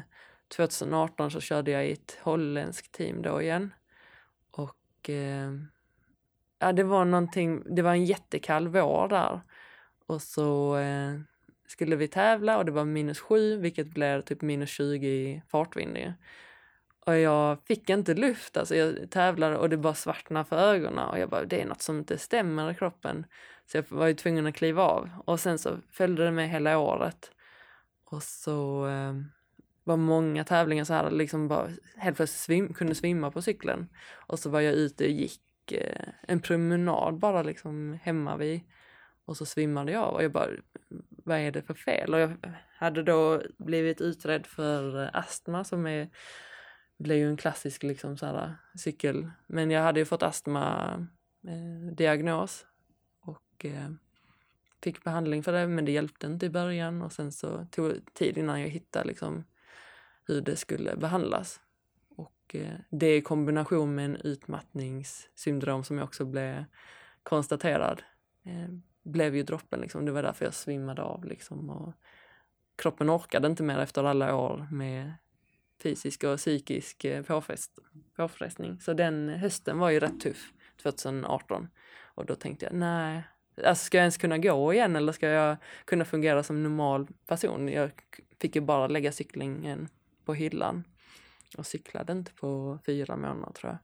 2018 0.56 1.30
så 1.30 1.40
körde 1.40 1.70
jag 1.70 1.86
i 1.86 1.92
ett 1.92 2.18
holländskt 2.22 2.92
team 2.92 3.22
då 3.22 3.42
igen. 3.42 3.74
Och 4.50 5.10
ja, 6.58 6.72
det 6.72 6.82
var 6.82 7.04
någonting, 7.04 7.74
det 7.74 7.82
var 7.82 7.90
en 7.90 8.04
jättekall 8.04 8.68
vår 8.68 9.08
där. 9.08 9.40
Och 10.06 10.22
så 10.22 10.76
skulle 11.72 11.96
vi 11.96 12.08
tävla 12.08 12.58
och 12.58 12.64
det 12.64 12.72
var 12.72 12.84
minus 12.84 13.20
sju, 13.20 13.56
vilket 13.56 13.86
blev 13.86 14.20
typ 14.20 14.42
minus 14.42 14.70
20 14.70 15.08
i 15.08 15.42
fartvind. 15.48 16.14
Och 17.06 17.18
jag 17.18 17.58
fick 17.64 17.90
inte 17.90 18.14
luft, 18.14 18.56
alltså 18.56 18.76
jag 18.76 19.10
tävlade 19.10 19.56
och 19.56 19.68
det 19.68 19.76
bara 19.76 19.94
svartnade 19.94 20.44
för 20.44 20.56
ögonen 20.56 21.08
och 21.08 21.18
jag 21.18 21.28
bara, 21.28 21.44
det 21.44 21.60
är 21.60 21.66
något 21.66 21.82
som 21.82 21.98
inte 21.98 22.18
stämmer 22.18 22.70
i 22.70 22.74
kroppen. 22.74 23.26
Så 23.66 23.76
jag 23.76 23.84
var 23.88 24.06
ju 24.06 24.14
tvungen 24.14 24.46
att 24.46 24.54
kliva 24.54 24.82
av 24.82 25.10
och 25.24 25.40
sen 25.40 25.58
så 25.58 25.78
följde 25.90 26.24
det 26.24 26.30
med 26.30 26.50
hela 26.50 26.78
året. 26.78 27.30
Och 28.04 28.22
så 28.22 28.86
eh, 28.86 29.14
var 29.84 29.96
många 29.96 30.44
tävlingar 30.44 30.84
så 30.84 30.94
här, 30.94 31.10
liksom 31.10 31.48
bara 31.48 31.68
helt 31.96 32.16
plötsligt 32.16 32.40
svim, 32.40 32.74
kunde 32.74 32.94
svimma 32.94 33.30
på 33.30 33.42
cykeln. 33.42 33.88
Och 34.12 34.38
så 34.38 34.50
var 34.50 34.60
jag 34.60 34.74
ute 34.74 35.04
och 35.04 35.10
gick 35.10 35.72
eh, 35.72 36.08
en 36.22 36.40
promenad 36.40 37.18
bara 37.18 37.42
liksom 37.42 37.98
hemma 38.02 38.36
vid 38.36 38.60
och 39.24 39.36
så 39.36 39.46
svimmade 39.46 39.92
jag 39.92 40.14
och 40.14 40.24
jag 40.24 40.32
bara, 40.32 40.50
vad 41.24 41.38
är 41.38 41.50
det 41.50 41.62
för 41.62 41.74
fel? 41.74 42.14
Och 42.14 42.20
jag 42.20 42.36
hade 42.78 43.02
då 43.02 43.42
blivit 43.58 44.00
utredd 44.00 44.46
för 44.46 45.10
astma 45.16 45.64
som 45.64 45.86
är, 45.86 46.08
blev 46.98 47.18
ju 47.18 47.28
en 47.28 47.36
klassisk 47.36 47.82
liksom 47.82 48.16
så 48.16 48.26
här 48.26 48.54
cykel. 48.78 49.30
Men 49.46 49.70
jag 49.70 49.82
hade 49.82 50.00
ju 50.00 50.06
fått 50.06 50.22
astma 50.22 50.94
eh, 51.46 51.92
och 53.20 53.64
eh, 53.64 53.90
fick 54.82 55.04
behandling 55.04 55.42
för 55.42 55.52
det 55.52 55.66
men 55.66 55.84
det 55.84 55.92
hjälpte 55.92 56.26
inte 56.26 56.46
i 56.46 56.50
början 56.50 57.02
och 57.02 57.12
sen 57.12 57.32
så 57.32 57.66
tog 57.70 57.88
det 57.88 58.14
tid 58.14 58.38
innan 58.38 58.60
jag 58.60 58.68
hittade 58.68 59.08
liksom 59.08 59.44
hur 60.24 60.40
det 60.40 60.56
skulle 60.56 60.96
behandlas. 60.96 61.60
Och 62.16 62.54
eh, 62.54 62.74
det 62.90 63.16
i 63.16 63.22
kombination 63.22 63.94
med 63.94 64.04
en 64.04 64.16
utmattningssyndrom 64.16 65.84
som 65.84 65.98
jag 65.98 66.04
också 66.04 66.24
blev 66.24 66.64
konstaterad 67.22 68.02
eh, 68.44 68.68
blev 69.02 69.36
ju 69.36 69.42
droppen 69.42 69.80
liksom. 69.80 70.04
Det 70.04 70.12
var 70.12 70.22
därför 70.22 70.44
jag 70.44 70.54
svimmade 70.54 71.02
av 71.02 71.24
liksom 71.24 71.70
och 71.70 71.94
kroppen 72.76 73.10
orkade 73.10 73.48
inte 73.48 73.62
mer 73.62 73.78
efter 73.78 74.04
alla 74.04 74.36
år 74.36 74.66
med 74.70 75.12
fysisk 75.82 76.24
och 76.24 76.36
psykisk 76.36 77.04
eh, 77.04 77.22
påfrest, 77.22 77.78
påfrestning. 78.16 78.80
Så 78.80 78.92
den 78.92 79.28
hösten 79.28 79.78
var 79.78 79.90
ju 79.90 80.00
rätt 80.00 80.20
tuff, 80.20 80.52
2018. 80.82 81.68
Och 82.14 82.26
då 82.26 82.34
tänkte 82.34 82.64
jag, 82.64 82.74
nej, 82.74 83.22
alltså 83.64 83.84
ska 83.84 83.98
jag 83.98 84.02
ens 84.02 84.16
kunna 84.16 84.38
gå 84.38 84.72
igen 84.72 84.96
eller 84.96 85.12
ska 85.12 85.28
jag 85.28 85.56
kunna 85.84 86.04
fungera 86.04 86.42
som 86.42 86.62
normal 86.62 87.08
person? 87.26 87.68
Jag 87.68 87.90
fick 88.40 88.56
ju 88.56 88.60
bara 88.60 88.86
lägga 88.86 89.12
cyklingen 89.12 89.88
på 90.24 90.34
hyllan 90.34 90.84
och 91.58 91.66
cyklade 91.66 92.12
inte 92.12 92.32
på 92.32 92.78
fyra 92.86 93.16
månader 93.16 93.52
tror 93.52 93.72
jag. 93.72 93.78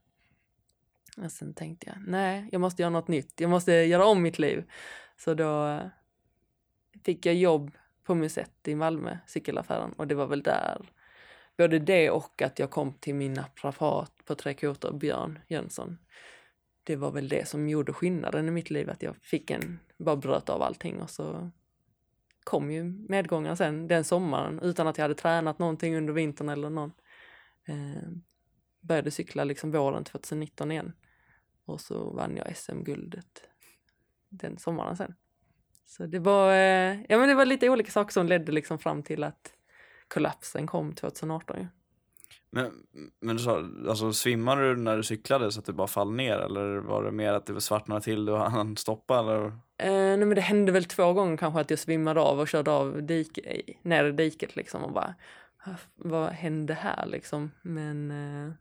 Och 1.24 1.32
sen 1.32 1.54
tänkte 1.54 1.86
jag, 1.86 1.96
nej, 2.06 2.48
jag 2.52 2.60
måste 2.60 2.82
göra 2.82 2.90
något 2.90 3.08
nytt. 3.08 3.40
Jag 3.40 3.50
måste 3.50 3.72
göra 3.72 4.04
om 4.04 4.22
mitt 4.22 4.38
liv. 4.38 4.64
Så 5.18 5.34
då 5.34 5.80
fick 7.04 7.26
jag 7.26 7.34
jobb 7.34 7.70
på 8.04 8.14
Musett 8.14 8.68
i 8.68 8.74
Malmö, 8.74 9.18
cykelaffären. 9.26 9.92
Och 9.92 10.06
det 10.06 10.14
var 10.14 10.26
väl 10.26 10.42
där, 10.42 10.90
både 11.56 11.78
det 11.78 12.10
och 12.10 12.42
att 12.42 12.58
jag 12.58 12.70
kom 12.70 12.92
till 12.92 13.14
min 13.14 13.32
naprapat 13.32 14.12
på 14.24 14.34
Tre 14.34 14.54
Kotor, 14.54 14.92
Björn 14.92 15.38
Jönsson. 15.48 15.98
Det 16.84 16.96
var 16.96 17.10
väl 17.10 17.28
det 17.28 17.48
som 17.48 17.68
gjorde 17.68 17.92
skillnaden 17.92 18.48
i 18.48 18.50
mitt 18.50 18.70
liv, 18.70 18.90
att 18.90 19.02
jag 19.02 19.16
fick 19.16 19.50
en, 19.50 19.78
bara 19.96 20.16
bröt 20.16 20.48
av 20.48 20.62
allting 20.62 21.02
och 21.02 21.10
så 21.10 21.50
kom 22.44 22.70
ju 22.70 22.84
medgångar 22.84 23.54
sen 23.54 23.88
den 23.88 24.04
sommaren 24.04 24.60
utan 24.60 24.86
att 24.86 24.98
jag 24.98 25.04
hade 25.04 25.14
tränat 25.14 25.58
någonting 25.58 25.96
under 25.96 26.12
vintern 26.12 26.48
eller 26.48 26.70
någon. 26.70 26.92
Eh, 27.64 28.08
började 28.80 29.10
cykla 29.10 29.44
liksom 29.44 29.70
våren 29.70 30.04
2019 30.04 30.72
igen. 30.72 30.92
Och 31.64 31.80
så 31.80 32.10
vann 32.10 32.36
jag 32.36 32.56
SM-guldet 32.56 33.47
den 34.28 34.58
sommaren 34.58 34.96
sen. 34.96 35.14
Så 35.86 36.06
det 36.06 36.18
var, 36.18 36.52
eh, 36.52 36.96
ja, 37.08 37.18
men 37.18 37.28
det 37.28 37.34
var 37.34 37.44
lite 37.44 37.68
olika 37.68 37.90
saker 37.90 38.12
som 38.12 38.26
ledde 38.26 38.52
liksom 38.52 38.78
fram 38.78 39.02
till 39.02 39.24
att 39.24 39.52
kollapsen 40.08 40.66
kom 40.66 40.92
2018. 40.94 41.56
Ju. 41.60 41.66
Men, 42.50 42.72
men 43.20 43.36
du 43.36 43.42
sa, 43.42 43.64
alltså 43.88 44.12
svimmade 44.12 44.68
du 44.74 44.76
när 44.76 44.96
du 44.96 45.02
cyklade 45.02 45.52
så 45.52 45.60
att 45.60 45.66
du 45.66 45.72
bara 45.72 45.86
fall 45.86 46.12
ner 46.12 46.38
eller 46.38 46.76
var 46.76 47.04
det 47.04 47.10
mer 47.12 47.32
att 47.32 47.46
det 47.46 47.60
svartnade 47.60 48.00
till 48.00 48.28
och 48.28 48.38
han 48.50 48.76
stoppa 48.76 49.18
eller? 49.18 49.44
Eh, 49.78 49.92
nej, 49.92 50.16
men 50.18 50.34
det 50.34 50.40
hände 50.40 50.72
väl 50.72 50.84
två 50.84 51.12
gånger 51.12 51.36
kanske 51.36 51.60
att 51.60 51.70
jag 51.70 51.78
svimmade 51.78 52.20
av 52.20 52.40
och 52.40 52.48
körde 52.48 52.70
av 52.70 53.02
dik, 53.02 53.38
i 53.38 54.12
diket 54.16 54.56
liksom 54.56 54.84
och 54.84 54.92
bara 54.92 55.14
"Ah, 55.64 55.70
vad 55.96 56.28
hände 56.28 56.74
här 56.74 57.06
liksom? 57.06 57.50
Men 57.62 58.10
eh, 58.10 58.52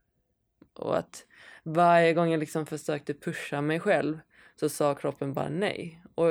och 0.73 0.97
att 0.97 1.25
varje 1.63 2.13
gång 2.13 2.29
jag 2.31 2.39
liksom 2.39 2.65
försökte 2.65 3.13
pusha 3.13 3.61
mig 3.61 3.79
själv 3.79 4.19
så 4.59 4.69
sa 4.69 4.95
kroppen 4.95 5.33
bara 5.33 5.49
nej. 5.49 6.03
Och 6.15 6.27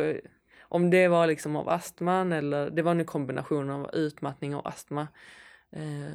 om 0.61 0.91
det 0.91 1.09
var 1.09 1.27
liksom 1.27 1.57
av 1.57 1.69
astman 1.69 2.33
eller 2.33 2.71
det 2.71 2.83
var 2.83 2.91
en 2.91 3.05
kombination 3.05 3.71
av 3.71 3.91
utmattning 3.95 4.55
och 4.57 4.69
astma. 4.69 5.09
Eh, 5.71 6.13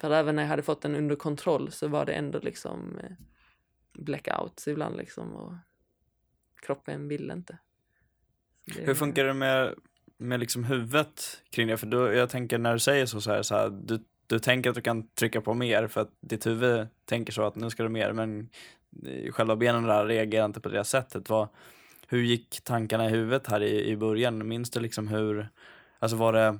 för 0.00 0.10
även 0.10 0.36
när 0.36 0.42
jag 0.42 0.48
hade 0.50 0.62
fått 0.62 0.82
den 0.82 0.94
under 0.94 1.16
kontroll 1.16 1.70
så 1.72 1.88
var 1.88 2.04
det 2.06 2.12
ändå 2.12 2.38
liksom 2.38 2.98
eh, 2.98 3.10
blackouts 3.92 4.68
ibland 4.68 4.96
liksom 4.96 5.34
och 5.36 5.52
kroppen 6.62 7.08
ville 7.08 7.32
inte. 7.32 7.58
Det- 8.64 8.82
Hur 8.86 8.94
funkar 8.94 9.24
det 9.24 9.34
med, 9.34 9.74
med 10.16 10.40
liksom 10.40 10.64
huvudet 10.64 11.42
kring 11.50 11.68
det? 11.68 11.76
För 11.76 11.86
då, 11.86 12.12
jag 12.12 12.30
tänker 12.30 12.58
när 12.58 12.72
du 12.72 12.78
säger 12.78 13.06
så, 13.06 13.20
så 13.20 13.30
här, 13.30 13.42
så 13.42 13.54
här, 13.54 13.70
du 13.70 14.04
du 14.30 14.38
tänker 14.38 14.70
att 14.70 14.76
du 14.76 14.82
kan 14.82 15.08
trycka 15.08 15.40
på 15.40 15.54
mer 15.54 15.86
för 15.86 16.00
att 16.00 16.10
ditt 16.20 16.46
huvud 16.46 16.88
tänker 17.04 17.32
så 17.32 17.42
att 17.42 17.56
nu 17.56 17.70
ska 17.70 17.82
du 17.82 17.88
mer 17.88 18.12
men 18.12 18.48
eh, 19.06 19.32
själva 19.32 19.56
benen 19.56 19.82
där 19.82 20.06
reagerar 20.06 20.44
inte 20.44 20.60
på 20.60 20.68
det 20.68 20.84
sättet. 20.84 21.28
Vad, 21.28 21.48
hur 22.08 22.22
gick 22.22 22.60
tankarna 22.64 23.06
i 23.06 23.08
huvudet 23.08 23.46
här 23.46 23.62
i, 23.62 23.90
i 23.90 23.96
början? 23.96 24.48
Minns 24.48 24.70
du 24.70 24.80
liksom 24.80 25.08
hur, 25.08 25.48
alltså 25.98 26.16
var 26.16 26.32
det, 26.32 26.58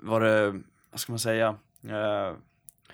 var 0.00 0.20
det, 0.20 0.60
vad 0.90 1.00
ska 1.00 1.12
man 1.12 1.18
säga, 1.18 1.56
eh, 1.84 2.32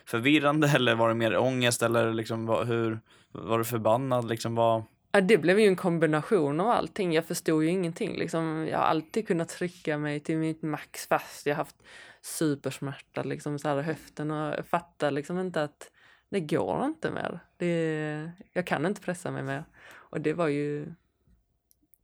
förvirrande 0.05 0.69
eller 0.75 0.95
var 0.95 1.09
det 1.09 1.15
mer 1.15 1.39
ångest 1.39 1.83
eller 1.83 2.13
liksom 2.13 2.47
var, 2.47 2.65
hur, 2.65 3.01
var 3.33 3.59
du 3.59 3.65
förbannad 3.65 4.29
liksom? 4.29 4.55
Var... 4.55 4.85
Ja, 5.13 5.21
det 5.21 5.39
blev 5.39 5.61
ju 5.61 5.67
en 5.67 5.77
kombination 5.77 6.61
av 6.61 6.71
allting. 6.71 7.13
Jag 7.13 7.27
förstod 7.27 7.65
ju 7.65 7.71
ingenting. 7.71 8.17
Liksom, 8.17 8.67
jag 8.71 8.79
har 8.79 8.85
alltid 8.85 9.27
kunnat 9.27 9.49
trycka 9.49 9.99
mig 9.99 10.21
till 10.21 10.37
mitt 10.37 10.63
max 10.63 11.07
fast 11.07 11.47
jag 11.47 11.57
haft 11.57 11.77
supersmärta 12.23 13.23
liksom 13.23 13.59
så 13.59 13.69
här 13.69 13.81
i 13.81 13.83
höften 13.83 14.31
och 14.31 14.55
jag 14.59 14.67
fattar 14.67 15.11
liksom 15.11 15.39
inte 15.39 15.63
att 15.63 15.91
det 16.29 16.41
går 16.41 16.85
inte 16.85 17.11
mer. 17.11 17.41
Det, 17.57 18.33
jag 18.53 18.67
kan 18.67 18.87
inte 18.87 19.01
pressa 19.01 19.31
mig 19.31 19.43
mer. 19.43 19.65
Och 19.93 20.21
det 20.21 20.33
var 20.33 20.49
ju 20.49 20.95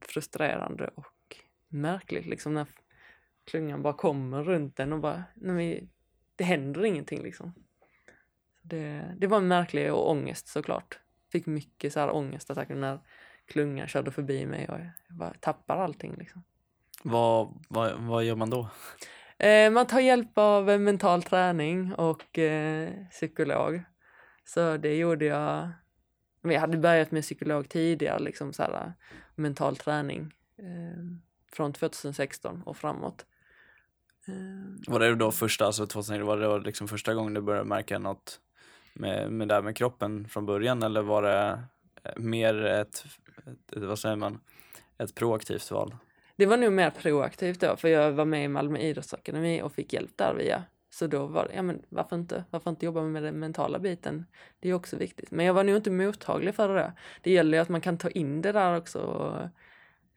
frustrerande 0.01 0.91
och 0.95 1.37
märkligt 1.69 2.27
liksom 2.27 2.55
när 2.55 2.67
klungan 3.45 3.83
bara 3.83 3.93
kommer 3.93 4.43
runt 4.43 4.77
den 4.77 4.93
och 4.93 5.01
bara, 5.01 5.25
nej, 5.35 5.89
det 6.37 6.45
händer 6.45 6.85
ingenting 6.85 7.23
liksom. 7.23 7.55
Det, 8.63 9.15
det 9.19 9.27
var 9.27 9.41
märkligt 9.41 9.91
och 9.91 10.11
ångest 10.11 10.49
såklart. 10.49 10.99
Fick 11.33 11.47
mycket 11.47 11.93
så 11.93 12.01
här 12.01 12.15
ångestattacker 12.15 12.75
när 12.75 13.01
klungan 13.47 13.89
körde 13.89 14.11
förbi 14.11 14.47
mig 14.47 14.69
och 14.69 14.79
jag 14.79 15.17
bara 15.19 15.35
tappar 15.35 15.77
allting 15.77 16.15
liksom. 16.19 16.43
Vad, 17.03 17.65
vad, 17.69 18.01
vad 18.01 18.25
gör 18.25 18.37
man 18.37 18.51
då? 18.51 18.71
Eh, 19.39 19.71
man 19.71 19.87
tar 19.87 20.01
hjälp 20.01 20.39
av 20.39 20.81
mental 20.81 21.23
träning 21.23 21.95
och 21.95 22.39
eh, 22.39 22.93
psykolog. 23.11 23.83
Så 24.45 24.77
det 24.77 24.97
gjorde 24.97 25.25
jag. 25.25 25.71
Jag 26.43 26.61
hade 26.61 26.79
börjat 26.79 27.11
med 27.11 27.23
psykolog 27.23 27.69
tidigare, 27.69 28.19
liksom 28.19 28.53
så 28.53 28.63
här, 28.63 28.93
mental 29.35 29.77
träning 29.77 30.35
eh, 30.59 31.05
från 31.53 31.73
2016 31.73 32.63
och 32.63 32.77
framåt. 32.77 33.27
Eh, 34.27 34.93
var 34.93 35.01
det 35.01 35.15
då 35.15 35.33
första, 35.33 35.67
alltså 35.67 35.87
2016, 35.87 36.27
var 36.27 36.37
det 36.37 36.45
då 36.45 36.59
liksom 36.59 36.89
första 36.89 37.15
gången 37.15 37.35
du 37.35 37.41
började 37.41 37.69
märka 37.69 37.99
något 37.99 38.41
med, 38.93 39.33
med 39.33 39.49
det 39.49 39.55
här 39.55 39.63
med 39.63 39.77
kroppen 39.77 40.29
från 40.29 40.47
början 40.47 40.83
eller 40.83 41.03
var 41.03 41.23
det 41.23 41.63
eh, 42.05 42.13
mer 42.17 42.65
ett, 42.65 43.05
ett 43.47 43.83
vad 43.83 43.99
säger 43.99 44.17
man, 44.17 44.41
ett 44.99 45.15
proaktivt 45.15 45.71
val? 45.71 45.95
Det 46.39 46.47
var 46.47 46.57
nog 46.57 46.73
mer 46.73 46.91
proaktivt 46.91 47.61
då, 47.61 47.77
för 47.77 47.89
jag 47.89 48.13
var 48.13 48.25
med 48.25 48.45
i 48.45 48.49
Malmö 48.49 48.79
idrottsakademi 48.79 49.63
och 49.63 49.73
fick 49.73 49.93
hjälp 49.93 50.11
där 50.17 50.35
via. 50.35 50.63
Så 50.91 51.07
då 51.07 51.27
var 51.27 51.45
det, 51.45 51.55
ja 51.55 51.63
men 51.63 51.83
varför 51.89 52.17
inte? 52.17 52.45
Varför 52.51 52.71
inte 52.71 52.85
jobba 52.85 53.03
med 53.03 53.23
den 53.23 53.39
mentala 53.39 53.79
biten? 53.79 54.27
Det 54.61 54.69
är 54.69 54.75
också 54.75 54.97
viktigt. 54.97 55.31
Men 55.31 55.47
jag 55.47 55.55
var 55.55 55.65
nog 55.65 55.77
inte 55.77 55.91
mottaglig 55.91 56.55
för 56.55 56.75
det. 56.75 56.93
Det 57.23 57.31
gäller 57.31 57.59
ju 57.59 57.63
att 57.63 57.69
man 57.69 57.81
kan 57.81 57.99
ta 57.99 58.11
in 58.11 58.43
det 58.43 58.53
där 58.53 58.77
också 58.77 58.99
och 58.99 59.43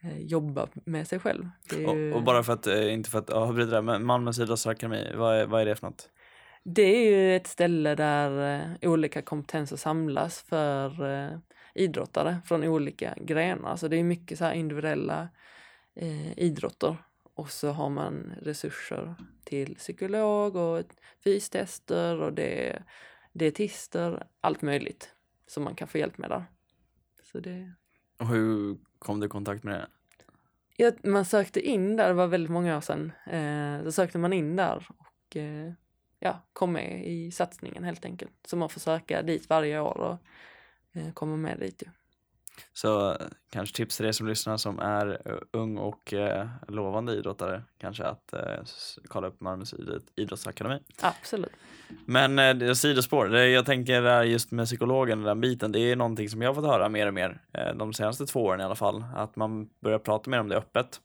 eh, 0.04 0.18
jobba 0.20 0.68
med 0.74 1.08
sig 1.08 1.20
själv. 1.20 1.50
Ju... 1.72 1.86
Och, 1.86 2.18
och, 2.18 2.24
bara 2.24 2.44
för 2.44 2.54
att, 2.54 2.68
eh, 2.68 2.94
inte 2.94 3.10
för 3.10 3.20
att 3.20 3.30
avbryta 3.30 3.76
det, 3.76 3.82
men 3.82 4.06
Malmös 4.06 4.40
idrottsakademi, 4.40 5.12
vad 5.16 5.36
är, 5.36 5.46
vad 5.46 5.62
är 5.62 5.66
det 5.66 5.76
för 5.76 5.88
något? 5.88 6.10
Det 6.64 6.82
är 6.82 7.12
ju 7.12 7.36
ett 7.36 7.48
ställe 7.48 7.96
där 7.96 8.56
eh, 8.56 8.90
olika 8.90 9.22
kompetenser 9.22 9.76
samlas 9.76 10.42
för 10.42 10.92
idrottare 11.76 12.38
från 12.46 12.64
olika 12.64 13.16
grenar. 13.18 13.76
Så 13.76 13.88
det 13.88 13.98
är 13.98 14.04
mycket 14.04 14.38
så 14.38 14.52
individuella 14.52 15.28
eh, 15.96 16.40
idrotter. 16.40 16.98
Och 17.34 17.52
så 17.52 17.72
har 17.72 17.90
man 17.90 18.34
resurser 18.42 19.16
till 19.44 19.76
psykolog 19.76 20.56
och 20.56 20.84
fystester 21.24 22.22
och 22.22 22.34
det, 22.34 22.84
dietister, 23.34 24.28
allt 24.42 24.62
möjligt 24.62 25.16
som 25.48 25.64
man 25.64 25.76
kan 25.76 25.88
få 25.88 25.98
hjälp 25.98 26.18
med 26.18 26.30
där. 26.30 26.46
Så 27.24 27.40
det... 27.40 27.74
Och 28.18 28.28
hur 28.28 28.78
kom 29.00 29.20
du 29.20 29.26
i 29.26 29.30
kontakt 29.30 29.64
med 29.64 29.74
det? 29.74 29.88
Ja, 30.78 30.92
man 31.04 31.26
sökte 31.26 31.62
in 31.62 31.96
där, 31.96 32.08
det 32.08 32.14
var 32.14 32.28
väldigt 32.28 32.52
många 32.52 32.78
år 32.78 32.82
sedan. 32.82 33.12
Eh, 33.26 33.84
då 33.84 33.92
sökte 33.92 34.18
man 34.18 34.34
in 34.34 34.56
där 34.56 34.88
och 34.98 35.36
eh, 35.36 35.74
ja, 36.20 36.42
kom 36.54 36.72
med 36.74 37.08
i 37.08 37.32
satsningen 37.32 37.84
helt 37.84 38.06
enkelt. 38.06 38.34
Så 38.46 38.58
man 38.58 38.70
får 38.70 38.80
söka 38.80 39.22
dit 39.22 39.50
varje 39.50 39.80
år 39.80 39.98
och 39.98 40.18
eh, 41.00 41.14
komma 41.14 41.36
med 41.36 41.60
dit. 41.60 41.84
Ja. 41.86 41.92
Så 42.74 43.18
kanske 43.50 43.76
tips 43.76 43.98
till 43.98 44.06
er 44.06 44.12
som 44.12 44.28
lyssnar 44.28 44.58
som 44.58 44.80
är 44.80 45.22
eh, 45.26 45.38
ung 45.52 45.78
och 45.78 46.14
eh, 46.14 46.48
lovande 46.68 47.14
idrottare 47.14 47.64
kanske 47.78 48.04
att 48.04 48.34
eh, 48.34 48.64
kolla 49.08 49.28
upp 49.28 49.42
Malmös 49.42 49.76
idrottsakademi. 50.16 50.80
Absolut. 51.02 51.52
Men 52.06 52.40
eh, 52.40 52.74
sidospår, 52.74 53.26
det 53.26 53.50
jag 53.50 53.66
tänker 53.66 54.24
just 54.24 54.52
med 54.52 54.66
psykologen, 54.66 55.24
den 55.24 55.42
biten, 55.42 55.72
det 55.72 55.80
är 55.80 55.96
någonting 55.96 56.30
som 56.30 56.42
jag 56.42 56.50
har 56.50 56.56
fått 56.56 56.72
höra 56.72 56.90
mer 56.90 57.08
och 57.08 57.14
mer 57.14 57.42
eh, 57.54 57.76
de 57.76 57.94
senaste 57.94 58.26
två 58.26 58.44
åren 58.44 58.62
i 58.62 58.64
alla 58.64 58.76
fall. 58.76 59.04
Att 59.16 59.36
man 59.36 59.70
börjar 59.80 60.00
prata 60.00 60.30
mer 60.30 60.40
om 60.40 60.50
det 60.50 60.58
öppet. 60.58 61.00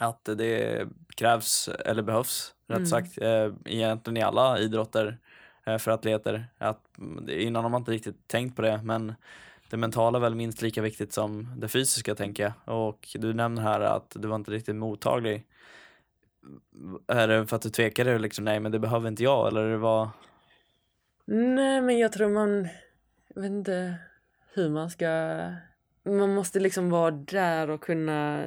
Att 0.00 0.24
det 0.24 0.86
krävs, 1.16 1.68
eller 1.68 2.02
behövs 2.02 2.54
rätt 2.68 2.76
mm. 2.76 2.86
sagt, 2.86 3.18
eh, 3.18 3.52
egentligen 3.64 4.16
i 4.16 4.22
alla 4.22 4.58
idrotter 4.58 5.18
eh, 5.66 5.78
för 5.78 5.90
atleter. 5.90 6.46
Att, 6.58 6.80
innan 7.28 7.62
har 7.62 7.70
man 7.70 7.80
inte 7.80 7.90
riktigt 7.90 8.28
tänkt 8.28 8.56
på 8.56 8.62
det 8.62 8.80
men 8.84 9.14
det 9.70 9.76
mentala 9.76 10.18
är 10.18 10.22
väl 10.22 10.34
minst 10.34 10.62
lika 10.62 10.82
viktigt 10.82 11.12
som 11.12 11.54
det 11.56 11.68
fysiska 11.68 12.14
tänker 12.14 12.42
jag. 12.42 12.78
Och 12.78 13.08
du 13.14 13.34
nämner 13.34 13.62
här 13.62 13.80
att 13.80 14.16
du 14.20 14.28
var 14.28 14.36
inte 14.36 14.50
riktigt 14.50 14.76
mottaglig. 14.76 15.46
Är 17.06 17.28
det 17.28 17.46
för 17.46 17.56
att 17.56 17.62
du 17.62 17.70
tvekade 17.70 18.18
liksom, 18.18 18.44
nej 18.44 18.60
men 18.60 18.72
det 18.72 18.78
behöver 18.78 19.08
inte 19.08 19.22
jag 19.22 19.48
eller 19.48 19.70
det 19.70 19.76
var? 19.76 20.08
Nej 21.24 21.80
men 21.80 21.98
jag 21.98 22.12
tror 22.12 22.28
man, 22.28 22.68
jag 23.34 23.42
vet 23.42 23.50
inte 23.50 23.98
hur 24.54 24.70
man 24.70 24.90
ska, 24.90 25.06
man 26.04 26.34
måste 26.34 26.60
liksom 26.60 26.90
vara 26.90 27.10
där 27.10 27.70
och 27.70 27.80
kunna, 27.80 28.46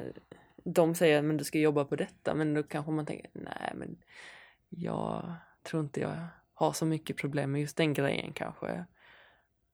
de 0.64 0.94
säger 0.94 1.22
men 1.22 1.36
du 1.36 1.44
ska 1.44 1.58
jobba 1.58 1.84
på 1.84 1.96
detta 1.96 2.34
men 2.34 2.54
då 2.54 2.62
kanske 2.62 2.90
man 2.90 3.06
tänker 3.06 3.30
nej 3.32 3.72
men 3.74 3.96
jag 4.68 5.34
tror 5.62 5.82
inte 5.82 6.00
jag 6.00 6.26
har 6.54 6.72
så 6.72 6.86
mycket 6.86 7.16
problem 7.16 7.52
med 7.52 7.60
just 7.60 7.76
den 7.76 7.92
grejen 7.92 8.32
kanske. 8.32 8.84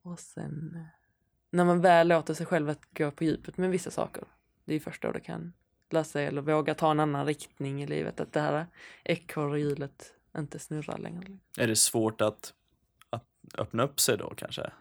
Och 0.03 0.19
sen 0.19 0.87
när 1.49 1.65
man 1.65 1.81
väl 1.81 2.07
låter 2.07 2.33
sig 2.33 2.45
själv 2.45 2.69
att 2.69 2.93
gå 2.93 3.11
på 3.11 3.23
djupet 3.23 3.57
med 3.57 3.69
vissa 3.69 3.91
saker, 3.91 4.23
det 4.65 4.75
är 4.75 4.79
först 4.79 5.01
då 5.01 5.11
det 5.11 5.19
kan 5.19 5.53
lösa 5.89 6.21
eller 6.21 6.41
våga 6.41 6.73
ta 6.73 6.91
en 6.91 6.99
annan 6.99 7.25
riktning 7.25 7.83
i 7.83 7.87
livet, 7.87 8.19
att 8.19 8.33
det 8.33 8.39
här 8.39 8.65
ekorrhjulet 9.03 10.13
inte 10.37 10.59
snurrar 10.59 10.97
längre. 10.97 11.37
Är 11.57 11.67
det 11.67 11.75
svårt 11.75 12.21
att, 12.21 12.53
att 13.09 13.25
öppna 13.57 13.83
upp 13.83 13.99
sig 13.99 14.17
då 14.17 14.33
kanske? 14.37 14.71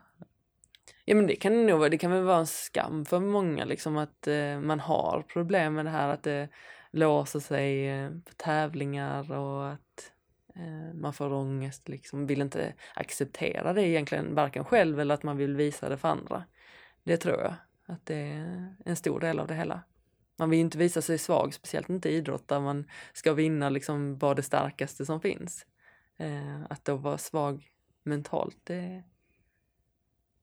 Ja 1.04 1.14
men 1.14 1.26
det 1.26 1.36
kan 1.36 1.66
nog 1.66 1.78
vara, 1.78 1.88
det 1.88 1.98
kan 1.98 2.10
väl 2.10 2.22
vara 2.22 2.38
en 2.38 2.46
skam 2.46 3.04
för 3.04 3.20
många 3.20 3.64
liksom 3.64 3.96
att 3.96 4.26
eh, 4.26 4.60
man 4.60 4.80
har 4.80 5.24
problem 5.28 5.74
med 5.74 5.84
det 5.84 5.90
här 5.90 6.08
att 6.08 6.22
det 6.22 6.48
låser 6.90 7.40
sig 7.40 7.88
eh, 7.88 8.10
på 8.10 8.32
tävlingar 8.36 9.32
och 9.32 9.68
att 9.68 10.12
eh, 10.54 10.94
man 10.94 11.12
får 11.12 11.32
ångest 11.32 11.88
liksom, 11.88 12.26
vill 12.26 12.40
inte 12.40 12.74
acceptera 12.94 13.72
det 13.72 13.88
egentligen, 13.88 14.34
varken 14.34 14.64
själv 14.64 15.00
eller 15.00 15.14
att 15.14 15.22
man 15.22 15.36
vill 15.36 15.56
visa 15.56 15.88
det 15.88 15.96
för 15.96 16.08
andra. 16.08 16.44
Det 17.06 17.16
tror 17.16 17.40
jag, 17.40 17.54
att 17.86 18.06
det 18.06 18.14
är 18.14 18.74
en 18.84 18.96
stor 18.96 19.20
del 19.20 19.38
av 19.38 19.46
det 19.46 19.54
hela. 19.54 19.80
Man 20.36 20.50
vill 20.50 20.56
ju 20.56 20.64
inte 20.64 20.78
visa 20.78 21.02
sig 21.02 21.18
svag, 21.18 21.54
speciellt 21.54 21.88
inte 21.88 22.08
i 22.08 22.16
idrott 22.16 22.48
där 22.48 22.60
man 22.60 22.84
ska 23.12 23.32
vinna 23.32 23.68
liksom 23.68 24.18
vara 24.18 24.34
det 24.34 24.42
starkaste 24.42 25.06
som 25.06 25.20
finns. 25.20 25.66
Eh, 26.16 26.62
att 26.70 26.84
då 26.84 26.96
vara 26.96 27.18
svag 27.18 27.70
mentalt, 28.02 28.56
det, 28.64 29.02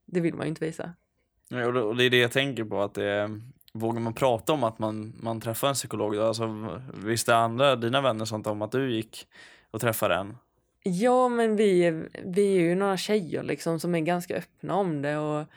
det 0.05 0.21
vill 0.21 0.33
man 0.33 0.45
ju 0.45 0.49
inte 0.49 0.65
visa. 0.65 0.93
Ja, 1.47 1.67
och 1.67 1.95
det 1.95 2.03
är 2.03 2.09
det 2.09 2.17
jag 2.17 2.31
tänker 2.31 2.63
på, 2.63 2.81
att 2.81 2.93
det 2.93 3.05
är, 3.05 3.41
vågar 3.73 3.99
man 3.99 4.13
prata 4.13 4.53
om 4.53 4.63
att 4.63 4.79
man, 4.79 5.13
man 5.19 5.41
träffar 5.41 5.67
en 5.67 5.73
psykolog? 5.73 6.17
Alltså, 6.17 6.69
visste 6.93 7.35
andra, 7.35 7.75
dina 7.75 8.01
vänner 8.01 8.25
sånt 8.25 8.47
om 8.47 8.61
att 8.61 8.71
du 8.71 8.95
gick 8.95 9.27
och 9.71 9.81
träffade 9.81 10.15
en? 10.15 10.37
Ja, 10.83 11.29
men 11.29 11.55
vi, 11.55 11.91
vi 12.25 12.55
är 12.55 12.61
ju 12.61 12.75
några 12.75 12.97
tjejer 12.97 13.43
liksom 13.43 13.79
som 13.79 13.95
är 13.95 13.99
ganska 13.99 14.35
öppna 14.35 14.75
om 14.75 15.01
det 15.01 15.17
och 15.17 15.47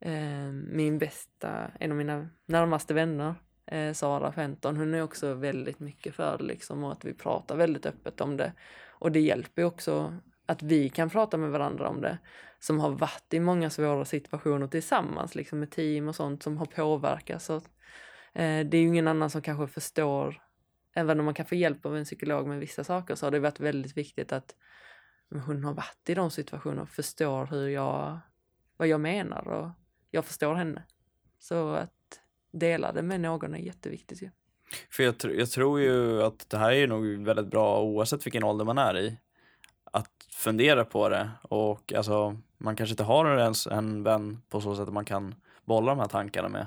Eh, 0.00 0.52
min 0.52 0.98
bästa, 0.98 1.70
en 1.80 1.90
av 1.90 1.96
mina 1.96 2.28
närmaste 2.46 2.94
vänner, 2.94 3.34
eh, 3.66 3.92
Sara 3.92 4.32
Fenton, 4.32 4.76
hon 4.76 4.94
är 4.94 5.02
också 5.02 5.34
väldigt 5.34 5.80
mycket 5.80 6.14
för 6.14 6.38
det 6.38 6.44
liksom 6.44 6.84
och 6.84 6.92
att 6.92 7.04
vi 7.04 7.14
pratar 7.14 7.56
väldigt 7.56 7.86
öppet 7.86 8.20
om 8.20 8.36
det. 8.36 8.52
Och 8.88 9.12
det 9.12 9.20
hjälper 9.20 9.64
också 9.64 10.14
att 10.46 10.62
vi 10.62 10.88
kan 10.88 11.10
prata 11.10 11.36
med 11.36 11.50
varandra 11.50 11.88
om 11.88 12.00
det, 12.00 12.18
som 12.58 12.80
har 12.80 12.90
varit 12.90 13.34
i 13.34 13.40
många 13.40 13.70
svåra 13.70 14.04
situationer 14.04 14.66
tillsammans, 14.66 15.34
liksom 15.34 15.60
med 15.60 15.70
team 15.70 16.08
och 16.08 16.16
sånt 16.16 16.42
som 16.42 16.56
har 16.58 16.66
påverkats. 16.66 17.44
Så, 17.44 17.56
eh, 18.32 18.66
det 18.66 18.76
är 18.76 18.80
ju 18.80 18.86
ingen 18.86 19.08
annan 19.08 19.30
som 19.30 19.42
kanske 19.42 19.66
förstår, 19.66 20.42
även 20.94 21.18
om 21.18 21.24
man 21.24 21.34
kan 21.34 21.46
få 21.46 21.54
hjälp 21.54 21.86
av 21.86 21.96
en 21.96 22.04
psykolog 22.04 22.48
med 22.48 22.60
vissa 22.60 22.84
saker, 22.84 23.14
så 23.14 23.26
har 23.26 23.30
det 23.30 23.40
varit 23.40 23.60
väldigt 23.60 23.96
viktigt 23.96 24.32
att 24.32 24.54
hon 25.30 25.64
har 25.64 25.74
varit 25.74 26.08
i 26.08 26.14
de 26.14 26.30
situationerna 26.30 26.82
och 26.82 26.88
förstår 26.88 27.46
hur 27.46 27.68
jag, 27.68 28.18
vad 28.76 28.88
jag 28.88 29.00
menar 29.00 29.48
och 29.48 29.70
jag 30.14 30.24
förstår 30.24 30.54
henne. 30.54 30.82
Så 31.38 31.74
att 31.74 32.20
dela 32.52 32.92
det 32.92 33.02
med 33.02 33.20
någon 33.20 33.54
är 33.54 33.58
jätteviktigt 33.58 34.22
ju. 34.22 34.30
För 34.90 35.02
jag, 35.02 35.14
jag 35.22 35.50
tror 35.50 35.80
ju 35.80 36.22
att 36.22 36.50
det 36.50 36.58
här 36.58 36.72
är 36.72 36.86
nog 36.86 37.24
väldigt 37.24 37.46
bra 37.46 37.82
oavsett 37.82 38.26
vilken 38.26 38.44
ålder 38.44 38.64
man 38.64 38.78
är 38.78 38.98
i. 38.98 39.18
att 39.84 40.10
fundera 40.30 40.84
på 40.84 41.08
det 41.08 41.30
och 41.42 41.92
alltså 41.92 42.36
man 42.58 42.76
kanske 42.76 42.92
inte 42.92 43.02
har 43.02 43.38
ens 43.38 43.66
en 43.66 44.02
vän 44.02 44.42
på 44.48 44.60
så 44.60 44.74
sätt 44.74 44.88
att 44.88 44.94
man 44.94 45.04
kan 45.04 45.34
bolla 45.64 45.90
de 45.90 45.98
här 45.98 46.08
tankarna 46.08 46.48
med. 46.48 46.66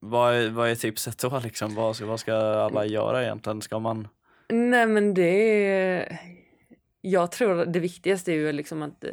Vad 0.00 0.34
är, 0.34 0.50
vad 0.50 0.70
är 0.70 0.74
tipset 0.74 1.18
då 1.18 1.40
liksom? 1.44 1.74
Vad 1.74 1.96
ska, 1.96 2.06
vad 2.06 2.20
ska 2.20 2.34
alla 2.34 2.86
göra 2.86 3.22
egentligen? 3.22 3.62
Ska 3.62 3.78
man? 3.78 4.08
Nej 4.48 4.86
men 4.86 5.14
det 5.14 5.66
är... 5.66 6.18
Jag 7.00 7.32
tror 7.32 7.64
det 7.64 7.80
viktigaste 7.80 8.32
är 8.32 8.36
ju 8.36 8.52
liksom 8.52 8.82
att 8.82 9.04
eh, 9.04 9.10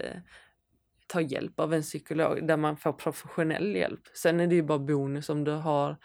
ta 1.07 1.21
hjälp 1.21 1.59
av 1.59 1.73
en 1.73 1.81
psykolog 1.81 2.47
där 2.47 2.57
man 2.57 2.77
får 2.77 2.93
professionell 2.93 3.75
hjälp. 3.75 4.01
Sen 4.13 4.39
är 4.39 4.47
det 4.47 4.55
ju 4.55 4.63
bara 4.63 4.79
bonus 4.79 5.29
om 5.29 5.43
du 5.43 5.51
har 5.51 5.97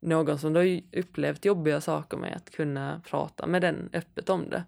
någon 0.00 0.38
som 0.38 0.52
du 0.52 0.60
har 0.60 0.98
upplevt 1.00 1.44
jobbiga 1.44 1.80
saker 1.80 2.16
med 2.16 2.36
att 2.36 2.50
kunna 2.50 3.02
prata 3.10 3.46
med 3.46 3.62
den 3.62 3.90
öppet 3.92 4.28
om 4.28 4.50
det. 4.50 4.64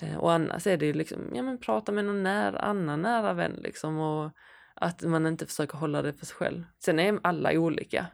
Eh, 0.00 0.16
och 0.16 0.32
annars 0.32 0.66
är 0.66 0.76
det 0.76 0.86
ju 0.86 0.92
liksom, 0.92 1.18
ja 1.34 1.42
men 1.42 1.58
prata 1.58 1.92
med 1.92 2.04
någon 2.04 2.22
nära, 2.22 2.58
annan 2.58 3.02
nära 3.02 3.32
vän 3.32 3.58
liksom 3.58 3.98
och 3.98 4.30
att 4.74 5.02
man 5.02 5.26
inte 5.26 5.46
försöker 5.46 5.78
hålla 5.78 6.02
det 6.02 6.12
för 6.12 6.26
sig 6.26 6.36
själv. 6.36 6.64
Sen 6.84 6.98
är 6.98 7.18
alla 7.22 7.52
olika 7.52 8.06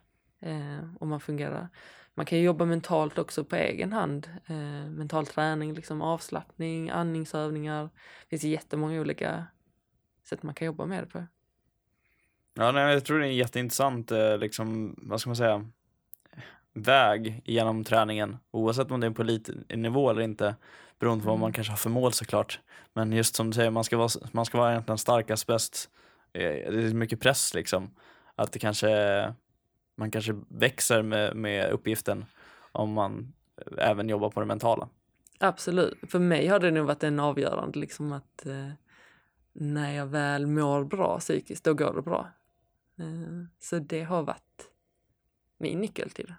eh, 0.42 0.94
och 1.00 1.06
man 1.06 1.20
fungerar. 1.20 1.68
Man 2.14 2.26
kan 2.26 2.38
ju 2.38 2.44
jobba 2.44 2.64
mentalt 2.64 3.18
också 3.18 3.44
på 3.44 3.56
egen 3.56 3.92
hand. 3.92 4.28
Eh, 4.46 4.90
mental 4.90 5.26
träning, 5.26 5.74
liksom 5.74 6.02
avslappning, 6.02 6.90
andningsövningar. 6.90 7.82
Det 7.82 8.28
finns 8.30 8.44
jättemånga 8.44 9.00
olika 9.00 9.46
sätt 10.24 10.42
man 10.42 10.54
kan 10.54 10.66
jobba 10.66 10.86
med 10.86 11.02
det 11.02 11.06
på. 11.06 11.24
Ja, 12.54 12.72
nej, 12.72 12.92
jag 12.92 13.04
tror 13.04 13.18
det 13.18 13.26
är 13.26 13.28
en 13.30 13.36
jätteintressant, 13.36 14.10
eh, 14.10 14.38
liksom, 14.38 14.94
vad 15.02 15.20
ska 15.20 15.28
man 15.30 15.36
säga, 15.36 15.66
väg 16.72 17.42
genom 17.44 17.84
träningen, 17.84 18.36
oavsett 18.50 18.90
om 18.90 19.00
det 19.00 19.06
är 19.06 19.10
på 19.10 19.22
elitnivå 19.22 20.10
eller 20.10 20.22
inte, 20.22 20.56
beroende 20.98 21.24
på 21.24 21.30
vad 21.30 21.38
man 21.38 21.46
Mm. 21.46 21.52
kanske 21.52 21.70
har 21.72 21.76
för 21.76 21.90
mål 21.90 22.12
såklart. 22.12 22.60
Men 22.92 23.12
just 23.12 23.36
som 23.36 23.50
du 23.50 23.54
säger, 23.54 23.70
man 23.70 23.84
ska 23.84 23.96
vara, 23.96 24.08
man 24.32 24.44
ska 24.44 24.58
vara 24.58 24.70
egentligen 24.72 24.98
starkast, 24.98 25.46
bäst. 25.46 25.90
Eh, 26.32 26.40
Det 26.42 26.84
är 26.84 26.94
mycket 26.94 27.20
press 27.20 27.54
liksom. 27.54 27.90
Att 28.34 28.52
det 28.52 28.58
kanske, 28.58 28.88
man 29.96 30.10
kanske 30.10 30.34
växer 30.48 31.02
med, 31.02 31.36
med 31.36 31.70
uppgiften 31.70 32.24
om 32.72 32.92
man 32.92 33.32
även 33.78 34.08
jobbar 34.08 34.30
på 34.30 34.40
det 34.40 34.46
mentala. 34.46 34.88
Absolut. 35.38 35.98
För 36.10 36.18
mig 36.18 36.46
har 36.46 36.58
det 36.60 36.70
nog 36.70 36.86
varit 36.86 37.02
en 37.04 37.20
avgörande 37.20 37.78
liksom 37.78 38.12
att 38.12 38.46
eh, 38.46 38.68
när 39.54 39.92
jag 39.96 40.06
väl 40.06 40.46
mår 40.46 40.84
bra 40.84 41.18
psykiskt, 41.18 41.64
då 41.64 41.74
går 41.74 41.94
det 41.94 42.02
bra. 42.02 42.28
Eh, 42.98 43.44
så 43.58 43.78
det 43.78 44.02
har 44.02 44.22
varit 44.22 44.70
min 45.58 45.80
nyckel 45.80 46.10
till 46.10 46.26
det. 46.26 46.36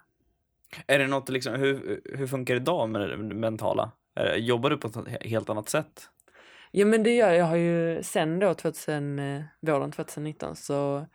Är 0.86 0.98
det 0.98 1.06
något, 1.06 1.28
liksom, 1.28 1.54
hur, 1.54 2.00
hur 2.04 2.26
funkar 2.26 2.54
det 2.54 2.60
idag 2.60 2.88
med 2.88 3.10
det 3.10 3.16
mentala? 3.16 3.92
Eh, 4.16 4.34
Jobbar 4.34 4.70
du 4.70 4.76
på 4.76 4.88
ett 4.88 5.22
helt 5.22 5.50
annat 5.50 5.68
sätt? 5.68 6.08
Ja 6.70 6.86
men 6.86 7.02
det 7.02 7.16
gör 7.16 7.28
jag. 7.28 7.36
Jag 7.36 7.44
har 7.44 7.56
ju 7.56 8.02
sen 8.02 8.38
då 8.38 8.54
2000, 8.54 9.18
eh, 9.18 9.42
våren 9.60 9.92
2019 9.92 10.56
så 10.56 11.06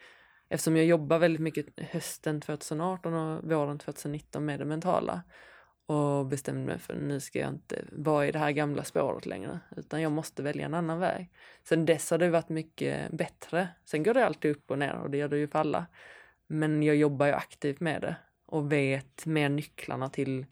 eftersom 0.50 0.78
jag 0.78 0.86
jobbar 0.86 1.20
väldigt 1.20 1.42
mycket 1.42 1.66
hösten 1.78 2.42
2018 2.42 3.14
och 3.14 3.52
våren 3.52 3.80
2019 3.80 4.46
med 4.46 4.60
det 4.60 4.66
mentala 4.66 5.22
och 5.86 6.26
bestämde 6.26 6.66
mig 6.66 6.80
för 6.80 6.96
nu 6.96 7.20
ska 7.20 7.40
jag 7.40 7.50
inte 7.50 7.86
vara 7.92 8.28
i 8.28 8.32
det 8.32 8.40
här 8.40 8.52
gamla 8.52 8.84
spåret 8.84 9.26
längre 9.26 9.60
utan 9.78 10.02
jag 10.02 10.12
måste 10.12 10.44
välja 10.44 10.66
en 10.66 10.74
annan 10.74 11.00
väg. 11.00 11.30
Sen 11.64 11.86
dess 11.86 12.12
har 12.12 12.18
det 12.18 12.30
varit 12.30 12.50
mycket 12.50 13.12
bättre. 13.12 13.68
Sen 13.86 14.04
går 14.04 14.14
det 14.14 14.26
alltid 14.26 14.52
upp 14.52 14.72
och 14.72 14.80
ner 14.80 14.94
och 14.94 15.10
det 15.10 15.18
gör 15.18 15.28
det 15.28 15.38
ju 15.38 15.48
för 15.48 15.60
alla. 15.60 15.86
Men 16.48 16.84
jag 16.84 16.96
jobbar 16.96 17.26
ju 17.26 17.34
aktivt 17.34 17.80
med 17.80 18.02
det 18.02 18.16
och 18.46 18.72
vet 18.72 19.26
mer 19.26 19.50
nycklarna 19.50 20.10
till 20.10 20.46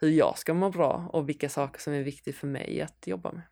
hur 0.00 0.08
jag 0.08 0.38
ska 0.38 0.54
må 0.54 0.70
bra 0.70 1.08
och 1.12 1.28
vilka 1.28 1.48
saker 1.48 1.80
som 1.80 1.92
är 1.92 2.02
viktiga 2.02 2.34
för 2.34 2.46
mig 2.46 2.82
att 2.82 3.06
jobba 3.06 3.32
med. 3.32 3.42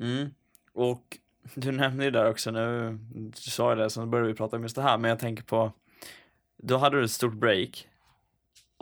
Mm. 0.00 0.30
Och 0.72 1.18
du 1.54 1.72
nämnde 1.72 2.04
ju 2.04 2.10
där 2.10 2.30
också 2.30 2.50
nu, 2.50 2.98
du 3.14 3.32
sa 3.50 3.70
ju 3.70 3.76
det, 3.76 3.90
så 3.90 4.06
började 4.06 4.28
vi 4.28 4.34
prata 4.34 4.56
om 4.56 4.62
just 4.62 4.76
det 4.76 4.82
här, 4.82 4.98
men 4.98 5.08
jag 5.08 5.18
tänker 5.18 5.44
på, 5.44 5.72
då 6.56 6.76
hade 6.76 6.98
du 6.98 7.04
ett 7.04 7.10
stort 7.10 7.34
break 7.34 7.88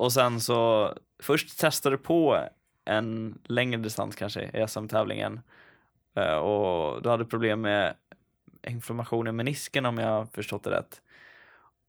och 0.01 0.13
sen 0.13 0.41
så, 0.41 0.93
först 1.23 1.59
testade 1.59 1.97
du 1.97 2.03
på 2.03 2.49
en 2.85 3.39
längre 3.45 3.81
distans 3.81 4.17
kanske 4.17 4.43
i 4.43 4.69
SM-tävlingen 4.69 5.41
eh, 6.17 6.35
och 6.35 7.03
du 7.03 7.09
hade 7.09 7.25
problem 7.25 7.61
med 7.61 7.95
inflammation 8.69 9.29
i 9.29 9.33
menisken 9.33 9.87
om 9.87 9.99
jag 9.99 10.33
förstått 10.33 10.65
det 10.65 10.71
rätt. 10.71 11.03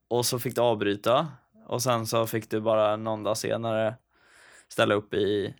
Och 0.07 0.25
så 0.25 0.39
fick 0.39 0.55
du 0.55 0.61
avbryta 0.61 1.27
och 1.67 1.81
sen 1.81 2.07
så 2.07 2.27
fick 2.27 2.49
du 2.49 2.61
bara 2.61 2.95
någon 2.95 3.23
dag 3.23 3.37
senare 3.37 3.95
ställa 4.67 4.95
upp 4.95 5.13
i, 5.13 5.55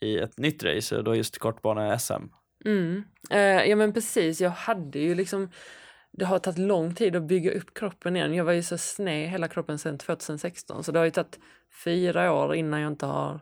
i 0.00 0.18
ett 0.18 0.38
nytt 0.38 0.64
race, 0.64 0.96
och 0.96 1.04
då 1.04 1.16
just 1.16 1.38
kortbane-SM. 1.38 2.28
Mm. 2.64 3.04
Eh, 3.30 3.40
ja 3.40 3.76
men 3.76 3.92
precis, 3.92 4.40
jag 4.40 4.50
hade 4.50 4.98
ju 4.98 5.14
liksom 5.14 5.50
det 6.12 6.24
har 6.24 6.38
tagit 6.38 6.58
lång 6.58 6.94
tid 6.94 7.16
att 7.16 7.22
bygga 7.22 7.52
upp 7.52 7.74
kroppen 7.74 8.16
igen. 8.16 8.34
Jag 8.34 8.44
var 8.44 8.52
ju 8.52 8.62
så 8.62 8.78
sned 8.78 9.28
hela 9.28 9.48
kroppen 9.48 9.78
sedan 9.78 9.98
2016 9.98 10.84
så 10.84 10.92
det 10.92 10.98
har 10.98 11.04
ju 11.04 11.10
tagit 11.10 11.38
fyra 11.84 12.32
år 12.32 12.54
innan 12.54 12.80
jag 12.80 12.92
inte 12.92 13.06
har 13.06 13.40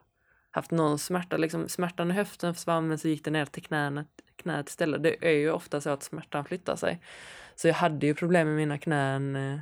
haft 0.50 0.70
någon 0.70 0.98
smärta. 0.98 1.36
Liksom, 1.36 1.68
smärtan 1.68 2.10
i 2.10 2.14
höften 2.14 2.54
försvann 2.54 2.88
men 2.88 2.98
så 2.98 3.08
gick 3.08 3.24
det 3.24 3.30
ner 3.30 3.44
till 3.44 3.62
knänet, 3.62 4.06
knät 4.36 4.68
istället. 4.68 5.02
Det 5.02 5.28
är 5.28 5.32
ju 5.32 5.50
ofta 5.50 5.80
så 5.80 5.90
att 5.90 6.02
smärtan 6.02 6.44
flyttar 6.44 6.76
sig. 6.76 7.00
Så 7.54 7.68
jag 7.68 7.74
hade 7.74 8.06
ju 8.06 8.14
problem 8.14 8.46
med 8.46 8.56
mina 8.56 8.78
knän 8.78 9.36
eh, 9.36 9.58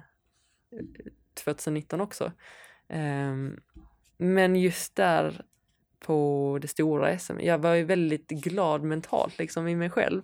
2019 1.45 2.01
också. 2.01 2.33
Um, 2.89 3.61
men 4.17 4.57
just 4.57 4.97
där 4.97 5.45
på 6.01 6.59
det 6.63 6.69
stora 6.69 7.19
SM. 7.19 7.41
Jag 7.41 7.59
var 7.59 7.75
ju 7.75 7.85
väldigt 7.85 8.29
glad 8.29 8.83
mentalt 8.83 9.39
liksom 9.39 9.69
i 9.69 9.77
mig 9.77 9.91
själv. 9.91 10.23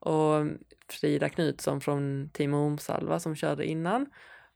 Och 0.00 0.46
Frida 0.88 1.28
Knutsson 1.28 1.80
från 1.80 2.30
Team 2.32 2.54
Ormsalva 2.54 3.20
som 3.20 3.34
körde 3.34 3.66
innan, 3.66 4.06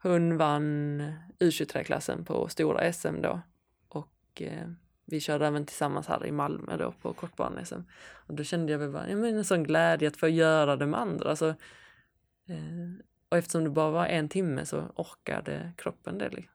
hon 0.03 0.37
vann 0.37 1.03
U23-klassen 1.39 2.25
på 2.25 2.49
stora 2.49 2.93
SM 2.93 3.23
då. 3.23 3.41
Och 3.89 4.43
eh, 4.43 4.69
vi 5.05 5.21
körde 5.21 5.47
även 5.47 5.67
tillsammans 5.67 6.07
här 6.07 6.27
i 6.27 6.33
Malmö 6.33 6.77
då 6.77 6.93
på 6.93 7.13
kortbane-SM. 7.13 7.83
Och 8.27 8.35
då 8.35 8.45
kände 8.45 8.73
jag 8.73 8.79
väl 8.79 8.91
bara, 8.91 9.11
ja, 9.11 9.17
men 9.17 9.37
en 9.37 9.45
sån 9.45 9.63
glädje 9.63 10.09
att 10.09 10.17
få 10.17 10.29
göra 10.29 10.77
det 10.77 10.87
med 10.87 11.01
andra. 11.01 11.37
Så, 11.37 11.49
eh, 11.49 12.91
och 13.29 13.37
eftersom 13.37 13.65
det 13.65 13.71
bara 13.71 13.91
var 13.91 14.07
en 14.07 14.29
timme 14.29 14.67
så 14.67 14.93
orkade 14.95 15.73
kroppen 15.77 16.19
det. 16.19 16.29
liksom. 16.29 16.55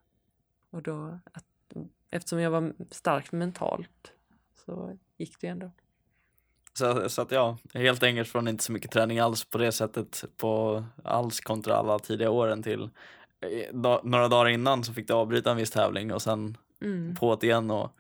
Och 0.70 0.82
då, 0.82 1.20
att, 1.34 1.46
eftersom 2.10 2.40
jag 2.40 2.52
var 2.52 2.74
stark 2.90 3.32
mentalt 3.32 4.14
så 4.66 4.98
gick 5.18 5.42
det 5.42 5.48
ändå. 5.48 5.72
Så, 6.78 7.10
så 7.10 7.22
att 7.22 7.32
ja, 7.32 7.58
helt 7.74 8.04
enkelt 8.04 8.30
från 8.30 8.48
inte 8.48 8.64
så 8.64 8.72
mycket 8.72 8.92
träning 8.92 9.20
alls 9.20 9.46
på 9.46 9.58
det 9.58 9.72
sättet 9.72 10.24
på 10.38 10.84
alls 11.04 11.40
kontra 11.40 11.76
alla 11.76 12.00
tidiga 12.00 12.30
åren 12.30 12.64
till 12.64 12.84
eh, 13.42 13.74
da, 13.74 14.02
några 14.04 14.28
dagar 14.28 14.50
innan 14.50 14.84
så 14.84 14.94
fick 14.94 15.08
du 15.08 15.14
avbryta 15.14 15.52
en 15.52 15.58
viss 15.58 15.72
tävling 15.72 16.14
och 16.14 16.22
sen 16.22 16.58
Mm. 16.82 17.16
på 17.16 17.36
det 17.36 17.48
igen 17.48 17.72
och 17.72 17.92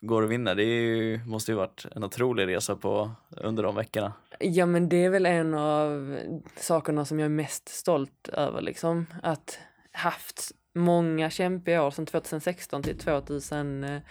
går 0.00 0.22
och 0.22 0.32
vinner. 0.32 0.54
Det 0.54 0.62
ju, 0.62 1.20
måste 1.24 1.52
ju 1.52 1.56
varit 1.56 1.86
en 1.94 2.04
otrolig 2.04 2.46
resa 2.46 2.76
på 2.76 3.10
under 3.30 3.62
de 3.62 3.74
veckorna. 3.74 4.12
Ja 4.40 4.66
men 4.66 4.88
det 4.88 5.04
är 5.04 5.10
väl 5.10 5.26
en 5.26 5.54
av 5.54 6.18
sakerna 6.56 7.04
som 7.04 7.18
jag 7.18 7.24
är 7.24 7.28
mest 7.30 7.68
stolt 7.68 8.28
över 8.28 8.60
liksom. 8.60 9.06
Att 9.22 9.58
haft 9.92 10.50
många 10.74 11.30
kämpiga 11.30 11.82
år 11.82 11.90
från 11.90 12.06
2016 12.06 12.82
till 12.82 12.98
2019 12.98 14.02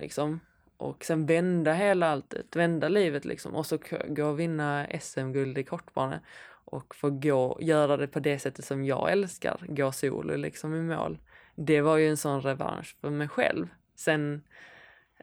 liksom. 0.00 0.40
Och 0.78 1.04
sen 1.04 1.26
vända 1.26 1.72
hela 1.72 2.08
alltet, 2.08 2.56
vända 2.56 2.88
livet 2.88 3.24
liksom. 3.24 3.54
Och 3.54 3.66
så 3.66 3.78
gå 4.08 4.24
och 4.24 4.40
vinna 4.40 4.86
SM-guld 5.00 5.58
i 5.58 5.64
kortbane. 5.64 6.20
Och 6.64 6.94
få 6.94 7.10
gå, 7.10 7.58
göra 7.60 7.96
det 7.96 8.06
på 8.06 8.20
det 8.20 8.38
sättet 8.38 8.64
som 8.64 8.84
jag 8.84 9.12
älskar, 9.12 9.60
gå 9.68 9.92
solo 9.92 10.36
liksom 10.36 10.74
i 10.74 10.82
mål. 10.82 11.18
Det 11.54 11.80
var 11.80 11.96
ju 11.96 12.08
en 12.08 12.16
sån 12.16 12.40
revansch 12.42 12.96
för 13.00 13.10
mig 13.10 13.28
själv. 13.28 13.68
Sen 13.96 14.42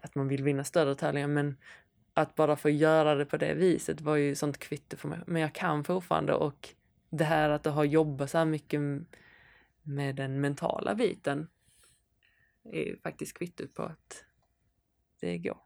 att 0.01 0.15
man 0.15 0.27
vill 0.27 0.43
vinna 0.43 0.63
större 0.63 0.95
tävlingar 0.95 1.27
men 1.27 1.57
att 2.13 2.35
bara 2.35 2.55
få 2.55 2.69
göra 2.69 3.15
det 3.15 3.25
på 3.25 3.37
det 3.37 3.53
viset 3.53 4.01
var 4.01 4.15
ju 4.15 4.35
sånt 4.35 4.57
kvitto 4.57 4.97
för 4.97 5.07
mig. 5.07 5.19
Men 5.27 5.41
jag 5.41 5.53
kan 5.53 5.83
fortfarande 5.83 6.33
och 6.33 6.69
det 7.09 7.23
här 7.23 7.49
att 7.49 7.65
ha 7.65 7.83
jobbat 7.83 8.29
så 8.29 8.37
här 8.37 8.45
mycket 8.45 8.81
med 9.83 10.15
den 10.15 10.41
mentala 10.41 10.95
biten 10.95 11.47
är 12.63 12.83
ju 12.85 12.97
faktiskt 12.97 13.37
kvittot 13.37 13.73
på 13.73 13.83
att 13.83 14.24
det 15.21 15.37
går. 15.37 15.57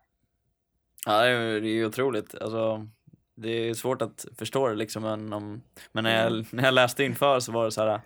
Ja, 1.06 1.22
det 1.22 1.28
är, 1.30 1.62
ju 1.62 1.86
otroligt. 1.86 2.36
Alltså, 2.42 2.88
det 3.36 3.50
är 3.50 3.74
svårt 3.74 4.02
att 4.02 4.26
förstå 4.38 4.68
det 4.68 4.76
liksom, 4.76 5.04
men, 5.04 5.34
om, 5.34 5.62
men 5.92 6.04
när, 6.04 6.24
jag, 6.24 6.46
när 6.52 6.64
jag 6.64 6.74
läste 6.74 7.04
inför 7.04 7.40
så 7.40 7.52
var 7.52 7.66
det 7.66 7.72
så 7.72 7.82
här, 7.82 8.02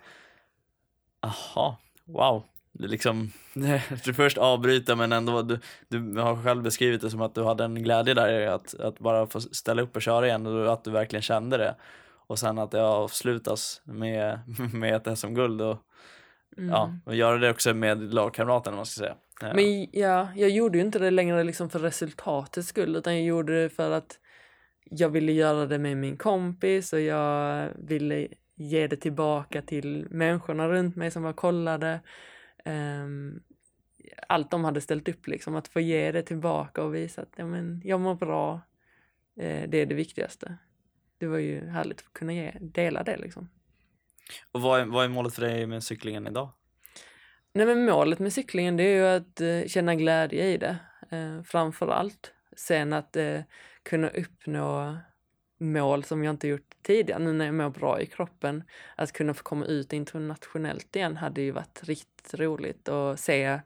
aha, 1.20 1.78
wow. 2.04 2.44
Det 2.72 2.88
liksom, 2.88 3.32
du 4.04 4.14
först 4.14 4.38
avbryta 4.38 4.96
men 4.96 5.12
ändå, 5.12 5.42
du, 5.42 5.58
du 5.88 6.20
har 6.20 6.42
själv 6.42 6.62
beskrivit 6.62 7.00
det 7.00 7.10
som 7.10 7.20
att 7.22 7.34
du 7.34 7.44
hade 7.44 7.64
en 7.64 7.82
glädje 7.82 8.14
där 8.14 8.46
att, 8.46 8.74
att 8.74 8.98
bara 8.98 9.26
få 9.26 9.40
ställa 9.40 9.82
upp 9.82 9.96
och 9.96 10.02
köra 10.02 10.26
igen 10.26 10.46
och 10.46 10.72
att 10.72 10.84
du 10.84 10.90
verkligen 10.90 11.22
kände 11.22 11.56
det. 11.56 11.74
Och 12.26 12.38
sen 12.38 12.58
att 12.58 12.70
det 12.70 12.82
avslutas 12.82 13.80
med, 13.84 14.38
med 14.72 15.08
ett 15.08 15.18
SM-guld 15.18 15.62
och, 15.62 15.78
Mm. 16.56 16.70
ja, 16.70 16.94
och 17.04 17.14
göra 17.14 17.38
det 17.38 17.50
också 17.50 17.74
med 17.74 18.14
lagkamraterna 18.14 18.76
man 18.76 18.86
ska 18.86 18.98
säga. 18.98 19.14
Ja. 19.40 19.54
Men 19.54 19.86
ja, 19.92 20.28
jag 20.36 20.50
gjorde 20.50 20.78
ju 20.78 20.84
inte 20.84 20.98
det 20.98 21.10
längre 21.10 21.44
liksom 21.44 21.70
för 21.70 21.78
resultatets 21.78 22.68
skull 22.68 22.96
utan 22.96 23.14
jag 23.14 23.24
gjorde 23.24 23.62
det 23.62 23.68
för 23.68 23.90
att 23.90 24.18
jag 24.84 25.08
ville 25.08 25.32
göra 25.32 25.66
det 25.66 25.78
med 25.78 25.96
min 25.96 26.16
kompis 26.16 26.92
och 26.92 27.00
jag 27.00 27.70
ville 27.78 28.28
ge 28.54 28.86
det 28.86 28.96
tillbaka 28.96 29.62
till 29.62 30.06
människorna 30.10 30.68
runt 30.68 30.96
mig 30.96 31.10
som 31.10 31.22
var 31.22 31.32
kollade. 31.32 32.00
Um, 32.64 33.42
allt 34.28 34.50
de 34.50 34.64
hade 34.64 34.80
ställt 34.80 35.08
upp, 35.08 35.26
liksom, 35.26 35.56
att 35.56 35.68
få 35.68 35.80
ge 35.80 36.12
det 36.12 36.22
tillbaka 36.22 36.82
och 36.82 36.94
visa 36.94 37.22
att 37.22 37.32
ja, 37.36 37.46
men, 37.46 37.82
jag 37.84 38.00
mår 38.00 38.14
bra. 38.14 38.60
Eh, 39.36 39.68
det 39.68 39.78
är 39.78 39.86
det 39.86 39.94
viktigaste. 39.94 40.56
Det 41.18 41.26
var 41.26 41.38
ju 41.38 41.66
härligt 41.66 42.00
att 42.00 42.12
kunna 42.12 42.32
ge, 42.32 42.52
dela 42.60 43.02
det 43.02 43.16
liksom. 43.16 43.48
Och 44.52 44.60
vad 44.60 44.80
är, 44.80 44.84
vad 44.84 45.04
är 45.04 45.08
målet 45.08 45.34
för 45.34 45.42
dig 45.42 45.66
med 45.66 45.82
cyklingen 45.82 46.26
idag? 46.26 46.48
Nej, 47.56 47.66
men 47.66 47.84
målet 47.84 48.18
med 48.18 48.32
cyklingen 48.32 48.76
det 48.76 48.82
är 48.82 48.96
ju 48.96 49.06
att 49.06 49.40
eh, 49.40 49.68
känna 49.68 49.94
glädje 49.94 50.46
i 50.46 50.56
det, 50.56 50.76
eh, 51.10 51.42
framför 51.42 51.88
allt. 51.88 52.32
Sen 52.56 52.92
att 52.92 53.16
eh, 53.16 53.40
kunna 53.82 54.08
uppnå 54.08 54.96
mål 55.58 56.04
som 56.04 56.24
jag 56.24 56.32
inte 56.32 56.48
gjort 56.48 56.74
tidigare, 56.82 57.18
nu 57.18 57.32
när 57.32 57.44
jag 57.44 57.54
mår 57.54 57.70
bra 57.70 58.00
i 58.00 58.06
kroppen. 58.06 58.64
Att 58.96 59.12
kunna 59.12 59.34
få 59.34 59.42
komma 59.42 59.64
ut 59.64 59.92
internationellt 59.92 60.96
igen 60.96 61.16
hade 61.16 61.42
ju 61.42 61.50
varit 61.50 61.84
riktigt 61.84 62.34
roligt 62.34 62.88
och 62.88 63.18
se 63.18 63.60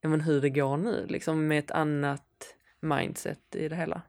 ja, 0.00 0.08
men 0.08 0.20
hur 0.20 0.40
det 0.40 0.50
går 0.50 0.76
nu, 0.76 1.06
liksom 1.08 1.46
med 1.46 1.58
ett 1.58 1.70
annat 1.70 2.56
mindset 2.80 3.56
i 3.56 3.68
det 3.68 3.76
hela. 3.76 4.02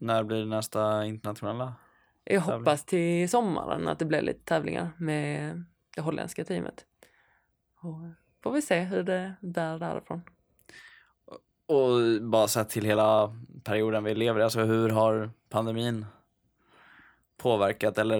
När 0.00 0.24
blir 0.24 0.38
det 0.38 0.46
nästa 0.46 1.06
internationella? 1.06 1.74
Jag 2.24 2.40
hoppas 2.40 2.84
till 2.84 3.28
sommaren 3.28 3.88
att 3.88 3.98
det 3.98 4.04
blir 4.04 4.22
lite 4.22 4.44
tävlingar 4.44 4.90
med 4.96 5.64
det 5.96 6.02
holländska 6.02 6.44
teamet. 6.44 6.84
Och 7.80 8.00
får 8.42 8.52
vi 8.52 8.62
se 8.62 8.80
hur 8.80 9.02
det 9.02 9.34
bär 9.40 9.78
därifrån. 9.78 10.22
Och 11.66 12.22
bara 12.22 12.48
sett 12.48 12.68
till 12.68 12.84
hela 12.84 13.36
perioden 13.64 14.04
vi 14.04 14.14
lever 14.14 14.40
i, 14.40 14.42
alltså 14.42 14.60
hur 14.60 14.88
har 14.88 15.30
pandemin 15.48 16.06
påverkat 17.36 17.98
eller 17.98 18.18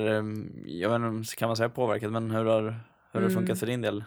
jag 0.65 0.91
vet 0.91 1.13
inte, 1.13 1.37
kan 1.37 1.49
man 1.49 1.57
säga 1.57 1.69
påverkat, 1.69 2.13
men 2.13 2.31
hur 2.31 2.45
har, 2.45 2.63
hur 2.63 3.21
har 3.21 3.21
det 3.21 3.31
funkat 3.35 3.49
mm. 3.49 3.57
för 3.57 3.67
din 3.67 3.81
del? 3.81 4.05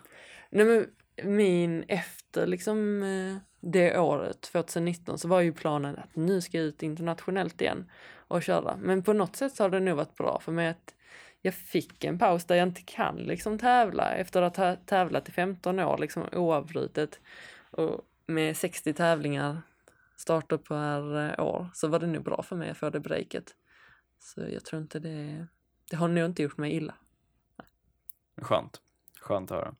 Nej 0.50 0.66
men 0.66 0.88
min 1.24 1.84
efter 1.88 2.48
liksom 2.48 3.04
eh, 3.04 3.38
det 3.60 4.00
året, 4.00 4.42
2019, 4.42 5.18
så 5.18 5.28
var 5.28 5.42
ju 5.42 5.54
planen 5.54 5.98
att 5.98 6.16
nu 6.16 6.42
ska 6.42 6.58
jag 6.58 6.66
ut 6.66 6.84
internationellt 6.84 7.62
igen 7.62 7.92
och 8.28 8.44
köra. 8.44 8.78
Men 8.82 9.04
på 9.04 9.14
något 9.14 9.36
sätt 9.36 9.56
så 9.56 9.64
har 9.64 9.70
det 9.70 9.80
nog 9.80 9.98
varit 9.98 10.16
bra 10.16 10.40
för 10.42 10.52
mig 10.52 10.68
att 10.68 10.94
jag 11.42 11.54
fick 11.54 12.04
en 12.04 12.20
paus 12.20 12.46
där 12.46 12.56
jag 12.56 12.68
inte 12.68 12.82
kan 12.82 13.16
liksom 13.16 13.60
tävla 13.60 14.16
efter 14.16 14.42
att 14.42 14.58
ha 14.58 14.76
tävlat 14.76 15.30
i 15.30 15.32
15 15.32 15.80
år 15.80 15.98
liksom 15.98 16.24
oavbrutet 16.32 17.20
och 17.72 18.02
med 18.26 18.58
60 18.58 18.94
tävlingar 18.94 19.62
starter 20.16 20.58
per 20.58 21.30
eh, 21.30 21.46
år 21.46 21.68
så 21.74 21.88
var 21.88 22.00
det 22.00 22.08
nog 22.08 22.24
bra 22.24 22.44
för 22.44 22.56
mig 22.56 22.70
att 22.70 22.78
få 22.78 22.90
det 22.90 23.00
breaket. 23.00 23.56
Så 24.20 24.42
jag 24.42 24.66
tror 24.66 24.82
inte 24.82 25.00
det, 25.00 25.48
det 25.90 25.96
har 25.96 26.08
nog 26.08 26.26
inte 26.26 26.44
gjort 26.44 26.58
mig 26.58 26.74
illa. 26.74 26.94
Skönt, 28.42 28.82
skönt 29.22 29.52
att 29.52 29.58
höra. 29.58 29.76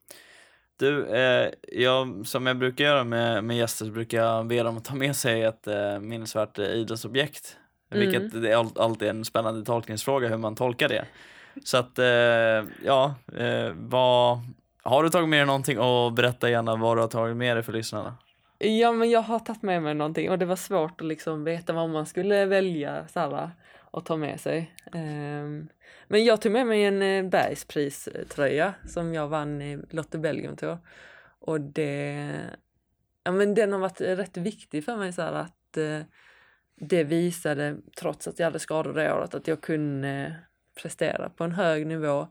Du, 0.76 1.06
eh, 1.06 1.50
jag, 1.62 2.26
som 2.26 2.46
jag 2.46 2.58
brukar 2.58 2.84
göra 2.84 3.04
med, 3.04 3.44
med 3.44 3.56
gäster 3.56 3.84
så 3.84 3.90
brukar 3.90 4.18
jag 4.18 4.46
be 4.46 4.62
dem 4.62 4.76
att 4.76 4.84
ta 4.84 4.94
med 4.94 5.16
sig 5.16 5.42
ett 5.42 5.66
eh, 5.66 6.00
minnesvärt 6.00 6.58
eh, 6.58 6.64
idrottsobjekt. 6.64 7.56
Mm. 7.90 8.06
Vilket 8.06 8.42
det 8.42 8.52
är 8.52 8.82
alltid 8.82 9.08
en 9.08 9.24
spännande 9.24 9.64
tolkningsfråga 9.64 10.28
hur 10.28 10.36
man 10.36 10.56
tolkar 10.56 10.88
det. 10.88 11.06
Så 11.64 11.76
att, 11.76 11.98
eh, 11.98 12.64
ja, 12.84 13.14
eh, 13.36 13.72
vad, 13.76 14.38
har 14.82 15.02
du 15.02 15.10
tagit 15.10 15.28
med 15.28 15.38
dig 15.38 15.46
någonting 15.46 15.78
och 15.78 16.12
berätta 16.12 16.50
gärna 16.50 16.76
vad 16.76 16.96
du 16.96 17.00
har 17.00 17.08
tagit 17.08 17.36
med 17.36 17.56
dig 17.56 17.62
för 17.62 17.72
lyssnarna. 17.72 18.16
Ja, 18.58 18.92
men 18.92 19.10
jag 19.10 19.22
har 19.22 19.38
tagit 19.38 19.62
med 19.62 19.82
mig 19.82 19.94
någonting 19.94 20.30
och 20.30 20.38
det 20.38 20.46
var 20.46 20.56
svårt 20.56 21.00
att 21.00 21.06
liksom 21.06 21.44
veta 21.44 21.72
vad 21.72 21.90
man 21.90 22.06
skulle 22.06 22.46
välja 22.46 23.08
så 23.08 23.50
och 23.90 24.04
ta 24.04 24.16
med 24.16 24.40
sig. 24.40 24.74
Um, 24.92 25.68
men 26.08 26.24
jag 26.24 26.40
tog 26.40 26.52
med 26.52 26.66
mig 26.66 26.84
en 26.84 27.02
eh, 27.02 27.30
bergspriströja 27.30 28.74
som 28.86 29.14
jag 29.14 29.28
vann 29.28 29.62
i 29.62 29.78
Lotte 29.90 30.18
Belgium 30.18 30.56
Tour. 30.56 30.78
Och 31.40 31.60
det, 31.60 32.30
ja 33.24 33.32
men 33.32 33.54
den 33.54 33.72
har 33.72 33.78
varit 33.78 34.00
rätt 34.00 34.36
viktig 34.36 34.84
för 34.84 34.96
mig 34.96 35.12
så 35.12 35.22
här, 35.22 35.32
att 35.32 35.78
uh, 35.78 36.00
det 36.80 37.04
visade, 37.04 37.76
trots 38.00 38.28
att 38.28 38.38
jag 38.38 38.46
hade 38.46 38.58
skador 38.58 38.92
det 38.92 39.12
året, 39.12 39.34
att 39.34 39.48
jag 39.48 39.60
kunde 39.60 40.34
prestera 40.74 41.30
på 41.30 41.44
en 41.44 41.52
hög 41.52 41.86
nivå 41.86 42.28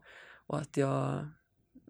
och 0.48 0.58
att 0.60 0.78
jag 0.78 1.30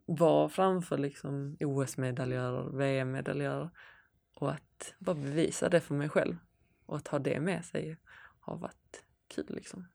var 0.06 0.50
framför 0.50 0.98
liksom 0.98 1.58
OS-medaljörer, 1.60 2.78
VM-medaljörer 2.78 3.70
och 4.36 4.52
att 4.52 4.96
bara 5.00 5.16
bevisa 5.16 5.70
det 5.70 5.80
för 5.80 5.96
mig 5.96 6.10
själv 6.10 6.36
och 6.86 6.98
att 6.98 7.08
ha 7.08 7.20
det 7.20 7.40
med 7.40 7.66
sig 7.66 7.98
har 8.40 8.58
varit 8.58 9.04
kul 9.36 9.46
liksom. 9.50 9.88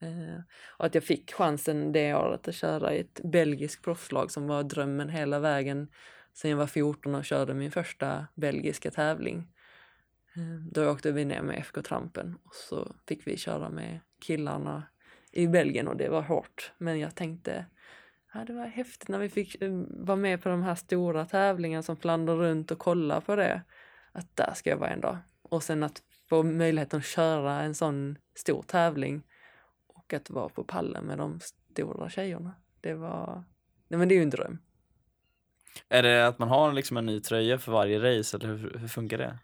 Eh, 0.00 0.40
och 0.66 0.86
att 0.86 0.94
jag 0.94 1.04
fick 1.04 1.32
chansen 1.32 1.92
det 1.92 2.14
året 2.14 2.48
att 2.48 2.54
köra 2.54 2.94
i 2.94 3.00
ett 3.00 3.20
belgiskt 3.24 3.84
proffslag 3.84 4.30
som 4.30 4.46
var 4.46 4.62
drömmen 4.62 5.08
hela 5.08 5.38
vägen 5.38 5.88
sen 6.34 6.50
jag 6.50 6.58
var 6.58 6.66
14 6.66 7.14
och 7.14 7.24
körde 7.24 7.54
min 7.54 7.72
första 7.72 8.26
belgiska 8.34 8.90
tävling. 8.90 9.52
Eh, 10.36 10.66
då 10.70 10.90
åkte 10.90 11.12
vi 11.12 11.24
ner 11.24 11.42
med 11.42 11.58
FK 11.58 11.82
Trampen 11.82 12.38
och 12.44 12.54
så 12.54 12.96
fick 13.08 13.26
vi 13.26 13.36
köra 13.36 13.70
med 13.70 14.00
killarna 14.20 14.82
i 15.34 15.48
Belgien 15.48 15.88
och 15.88 15.96
det 15.96 16.08
var 16.08 16.22
hårt. 16.22 16.72
Men 16.78 16.98
jag 16.98 17.14
tänkte, 17.14 17.66
ja, 18.34 18.44
det 18.44 18.52
var 18.52 18.66
häftigt 18.66 19.08
när 19.08 19.18
vi 19.18 19.28
fick 19.28 19.62
eh, 19.62 19.72
vara 19.90 20.16
med 20.16 20.42
på 20.42 20.48
de 20.48 20.62
här 20.62 20.74
stora 20.74 21.26
tävlingarna 21.26 21.82
som 21.82 21.96
flandrar 21.96 22.36
runt 22.36 22.70
och 22.70 22.78
kolla 22.78 23.20
på 23.20 23.36
det. 23.36 23.62
Att 24.12 24.36
där 24.36 24.52
ska 24.54 24.70
jag 24.70 24.76
vara 24.76 24.90
en 24.90 25.00
dag. 25.00 25.18
Och 25.42 25.62
sen 25.62 25.82
att 25.82 26.02
få 26.28 26.42
möjligheten 26.42 26.98
att 26.98 27.06
köra 27.06 27.60
en 27.60 27.74
sån 27.74 28.18
stor 28.34 28.62
tävling 28.62 29.22
och 29.88 30.12
att 30.12 30.30
vara 30.30 30.48
på 30.48 30.64
pallen 30.64 31.04
med 31.04 31.18
de 31.18 31.40
stora 31.40 32.08
tjejerna. 32.08 32.54
Det 32.80 32.94
var, 32.94 33.44
nej 33.88 33.98
men 33.98 34.08
det 34.08 34.14
är 34.14 34.16
ju 34.16 34.22
en 34.22 34.30
dröm. 34.30 34.58
Är 35.88 36.02
det 36.02 36.26
att 36.26 36.38
man 36.38 36.48
har 36.48 36.72
liksom 36.72 36.96
en 36.96 37.06
ny 37.06 37.20
tröja 37.20 37.58
för 37.58 37.72
varje 37.72 38.18
race 38.18 38.36
eller 38.36 38.48
hur, 38.48 38.78
hur 38.78 38.88
funkar 38.88 39.18
det? 39.18 39.38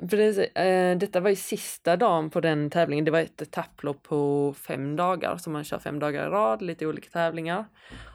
Precis. 0.00 0.38
Eh, 0.38 0.98
detta 0.98 1.20
var 1.20 1.30
ju 1.30 1.36
sista 1.36 1.96
dagen 1.96 2.30
på 2.30 2.40
den 2.40 2.70
tävlingen. 2.70 3.04
Det 3.04 3.10
var 3.10 3.20
ett 3.20 3.42
etapplopp 3.42 4.02
på 4.02 4.54
fem 4.58 4.96
dagar, 4.96 5.36
så 5.36 5.50
man 5.50 5.64
kör 5.64 5.78
fem 5.78 5.98
dagar 5.98 6.26
i 6.26 6.30
rad, 6.30 6.62
lite 6.62 6.86
olika 6.86 7.10
tävlingar. 7.10 7.64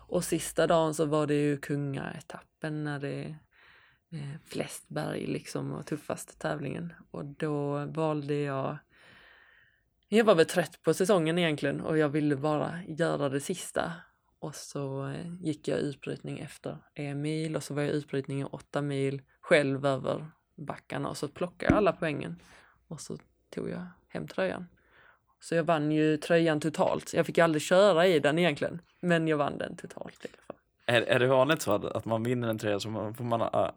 Och 0.08 0.24
sista 0.24 0.68
dagen 0.68 0.94
så 0.94 1.06
var 1.06 1.28
det 1.28 1.34
ju 1.34 1.58
kungaetappen 1.58 2.84
när 2.84 3.00
det 3.00 3.14
är 3.14 3.30
eh, 4.12 4.40
flest 4.46 4.90
berg 4.90 5.28
liksom 5.28 5.72
och 5.72 5.86
tuffaste 5.86 6.38
tävlingen. 6.38 6.94
Och 7.12 7.26
då 7.26 7.86
valde 7.86 8.36
jag 8.36 8.78
jag 10.10 10.26
var 10.26 10.36
väl 10.36 10.46
trött 10.46 10.80
på 10.84 10.94
säsongen 10.94 11.38
egentligen 11.38 11.82
och 11.82 11.98
jag 11.98 12.10
ville 12.10 12.36
bara 12.36 12.80
göra 12.88 13.30
det 13.30 13.40
sista. 13.40 13.92
Och 14.40 14.56
så 14.56 15.08
eh, 15.08 15.34
gick 15.42 15.68
jag 15.68 15.80
utbrytning 15.80 16.40
efter 16.40 16.78
en 16.94 17.22
mil 17.22 17.56
och 17.56 17.64
så 17.64 17.74
var 17.74 17.82
jag 17.82 17.92
utbrytning 17.92 18.42
i 18.42 18.44
åtta 18.44 18.82
mil 18.82 19.22
själv 19.42 19.86
över 19.86 20.32
backarna 20.58 21.10
och 21.10 21.18
så 21.18 21.28
plockade 21.28 21.72
jag 21.72 21.78
alla 21.78 21.92
poängen 21.92 22.42
och 22.88 23.02
så 23.02 23.18
tog 23.50 23.70
jag 23.70 23.88
hem 24.08 24.28
tröjan. 24.28 24.68
Så 25.40 25.56
jag 25.56 25.64
vann 25.64 25.92
ju 25.92 26.18
tröjan 26.18 26.60
totalt. 26.60 27.14
Jag 27.14 27.26
fick 27.26 27.38
ju 27.38 27.44
aldrig 27.44 27.62
köra 27.62 28.08
i 28.08 28.20
den 28.20 28.40
egentligen, 28.40 28.82
men 29.00 29.28
jag 29.28 29.38
vann 29.38 29.58
den 29.58 29.76
totalt 29.76 30.26
i 30.26 30.28
alla 30.28 30.44
fall. 30.48 30.56
Är, 30.86 31.02
är 31.02 31.20
det 31.20 31.28
vanligt 31.28 31.62
så 31.62 31.74
att, 31.74 31.86
att 31.86 32.06
man 32.06 32.24
vinner 32.24 32.48
en 32.48 32.58
tröja 32.58 32.80
så 32.80 33.14
får 33.18 33.24
man 33.24 33.42
uh, 33.42 33.70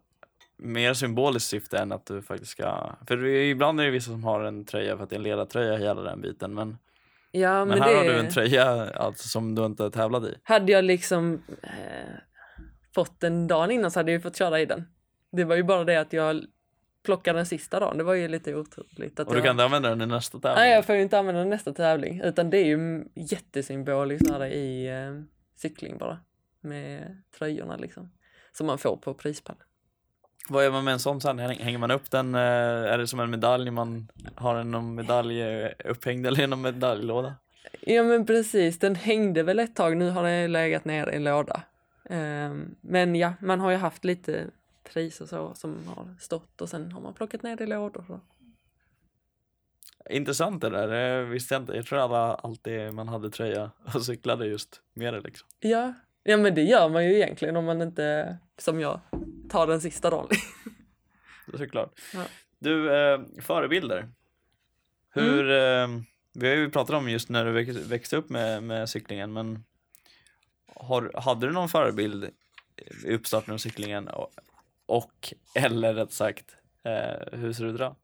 mer 0.56 0.94
symboliskt 0.94 1.48
syfte 1.48 1.78
än 1.78 1.92
att 1.92 2.06
du 2.06 2.22
faktiskt 2.22 2.50
ska... 2.50 2.92
För 3.06 3.26
ibland 3.26 3.80
är 3.80 3.84
det 3.84 3.90
vissa 3.90 4.10
som 4.10 4.24
har 4.24 4.40
en 4.40 4.64
tröja 4.64 4.96
för 4.96 5.04
att 5.04 5.10
det 5.10 5.14
är 5.14 5.18
en 5.18 5.22
ledartröja 5.22 5.76
hela 5.76 6.02
den 6.02 6.20
biten, 6.20 6.54
men 6.54 6.78
Ja, 7.32 7.64
men, 7.64 7.68
men 7.68 7.82
här 7.82 7.90
det... 7.90 7.96
har 7.96 8.04
du 8.04 8.18
en 8.18 8.28
tröja 8.28 8.90
alltså, 8.90 9.28
som 9.28 9.54
du 9.54 9.66
inte 9.66 9.90
tävlat 9.90 10.24
i. 10.24 10.34
Hade 10.42 10.72
jag 10.72 10.84
liksom 10.84 11.42
eh, 11.62 11.70
fått 12.94 13.20
den 13.20 13.46
dagen 13.46 13.70
innan 13.70 13.90
så 13.90 13.98
hade 13.98 14.12
jag 14.12 14.22
fått 14.22 14.36
köra 14.36 14.60
i 14.60 14.66
den. 14.66 14.88
Det 15.32 15.44
var 15.44 15.56
ju 15.56 15.62
bara 15.62 15.84
det 15.84 15.96
att 15.96 16.12
jag 16.12 16.44
plocka 17.02 17.32
den 17.32 17.46
sista 17.46 17.80
dagen. 17.80 17.98
Det 17.98 18.04
var 18.04 18.14
ju 18.14 18.28
lite 18.28 18.54
otroligt. 18.54 19.20
Att 19.20 19.26
och 19.26 19.32
du 19.32 19.38
jag... 19.38 19.44
kan 19.44 19.50
inte 19.50 19.64
använda 19.64 19.88
den 19.88 20.02
i 20.02 20.06
nästa 20.06 20.38
tävling? 20.38 20.56
Nej, 20.56 20.74
jag 20.74 20.86
får 20.86 20.94
ju 20.94 21.02
inte 21.02 21.18
använda 21.18 21.38
den 21.38 21.48
i 21.48 21.50
nästa 21.50 21.72
tävling. 21.72 22.20
Utan 22.24 22.50
det 22.50 22.58
är 22.58 22.64
ju 22.64 23.04
jättesymboliskt 23.14 24.30
här 24.30 24.44
i 24.44 24.86
eh, 24.88 25.22
cykling 25.56 25.98
bara. 25.98 26.18
Med 26.60 27.22
tröjorna 27.38 27.76
liksom. 27.76 28.10
Som 28.52 28.66
man 28.66 28.78
får 28.78 28.96
på 28.96 29.14
prispallen. 29.14 29.62
Vad 30.48 30.64
gör 30.64 30.70
man 30.70 30.84
med 30.84 30.92
en 30.92 31.00
sån 31.00 31.20
sen? 31.20 31.38
Hänger 31.38 31.78
man 31.78 31.90
upp 31.90 32.10
den? 32.10 32.34
Eh, 32.34 32.40
är 32.40 32.98
det 32.98 33.06
som 33.06 33.20
en 33.20 33.30
medalj? 33.30 33.70
Man 33.70 34.08
har 34.34 34.56
en 34.56 34.70
någon 34.70 34.94
medalj 34.94 35.42
eh, 35.42 35.70
upphängd 35.84 36.26
eller 36.26 36.46
någon 36.46 36.60
medaljlåda? 36.60 37.34
Ja 37.80 38.02
men 38.02 38.26
precis, 38.26 38.78
den 38.78 38.94
hängde 38.94 39.42
väl 39.42 39.58
ett 39.58 39.76
tag. 39.76 39.96
Nu 39.96 40.10
har 40.10 40.22
den 40.24 40.52
legat 40.52 40.84
ner 40.84 41.10
i 41.10 41.16
en 41.16 41.24
låda. 41.24 41.62
Um, 42.10 42.74
men 42.80 43.16
ja, 43.16 43.32
man 43.40 43.60
har 43.60 43.70
ju 43.70 43.76
haft 43.76 44.04
lite 44.04 44.46
pris 44.92 45.20
och 45.20 45.28
så 45.28 45.54
som 45.54 45.86
har 45.86 46.16
stått 46.20 46.60
och 46.60 46.68
sen 46.68 46.92
har 46.92 47.00
man 47.00 47.14
plockat 47.14 47.42
ner 47.42 47.56
det 47.56 47.64
i 47.64 47.66
lådor. 47.66 48.04
Så. 48.06 48.20
Intressant 50.10 50.60
det 50.60 50.70
där, 50.70 50.88
det 50.88 51.24
visste 51.24 51.54
jag 51.54 51.62
inte. 51.62 51.72
Jag 51.72 51.86
tror 51.86 51.98
alla 51.98 52.34
alltid 52.34 52.92
man 52.92 53.08
hade 53.08 53.30
tröja 53.30 53.70
och 53.94 54.04
cyklade 54.04 54.46
just 54.46 54.80
med 54.92 55.14
det 55.14 55.20
liksom. 55.20 55.48
Ja, 55.60 55.94
ja 56.22 56.36
men 56.36 56.54
det 56.54 56.62
gör 56.62 56.88
man 56.88 57.04
ju 57.04 57.14
egentligen 57.14 57.56
om 57.56 57.64
man 57.64 57.82
inte, 57.82 58.38
som 58.58 58.80
jag, 58.80 59.00
tar 59.50 59.66
den 59.66 59.80
sista 59.80 60.10
dagen. 60.10 60.28
Såklart. 61.58 62.00
Ja. 62.14 62.24
Du, 62.58 62.96
eh, 62.96 63.20
förebilder. 63.40 64.08
Hur, 65.10 65.50
eh, 65.50 65.88
vi 66.34 66.48
har 66.48 66.56
ju 66.56 66.70
pratat 66.70 66.96
om 66.96 67.08
just 67.08 67.28
när 67.28 67.44
du 67.44 67.52
väx- 67.52 67.86
växte 67.86 68.16
upp 68.16 68.30
med, 68.30 68.62
med 68.62 68.88
cyklingen, 68.88 69.32
men 69.32 69.64
har, 70.74 71.12
hade 71.14 71.46
du 71.46 71.52
någon 71.52 71.68
förebild 71.68 72.30
i 73.04 73.14
uppstarten 73.14 73.54
av 73.54 73.58
cyklingen 73.58 74.08
och, 74.90 75.34
eller 75.54 75.94
rätt 75.94 76.12
sagt, 76.12 76.56
eh, 76.84 77.38
hur 77.38 77.52
ser 77.52 77.64
du 77.64 77.70
ut 77.70 77.74
idag? 77.74 77.96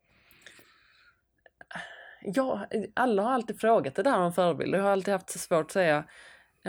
Ja, 2.22 2.66
alla 2.94 3.22
har 3.22 3.30
alltid 3.30 3.60
frågat 3.60 3.94
det 3.94 4.02
där 4.02 4.18
om 4.18 4.32
förebilder. 4.32 4.78
Jag 4.78 4.84
har 4.84 4.92
alltid 4.92 5.12
haft 5.12 5.30
så 5.30 5.38
svårt 5.38 5.64
att 5.64 5.70
säga 5.70 6.04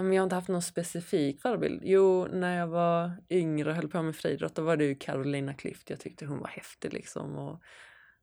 men 0.03 0.13
jag 0.13 0.21
har 0.21 0.23
inte 0.23 0.35
haft 0.35 0.47
någon 0.47 0.61
specifik 0.61 1.41
förebild. 1.41 1.81
Jo, 1.85 2.27
när 2.31 2.57
jag 2.57 2.67
var 2.67 3.11
yngre 3.29 3.69
och 3.69 3.75
höll 3.75 3.87
på 3.87 4.01
med 4.01 4.15
friidrott 4.15 4.55
då 4.55 4.61
var 4.61 4.77
det 4.77 4.85
ju 4.85 4.95
Carolina 4.95 5.53
Klüft. 5.53 5.83
Jag 5.87 5.99
tyckte 5.99 6.25
hon 6.25 6.39
var 6.39 6.47
häftig 6.47 6.93
liksom. 6.93 7.35
Och, 7.35 7.61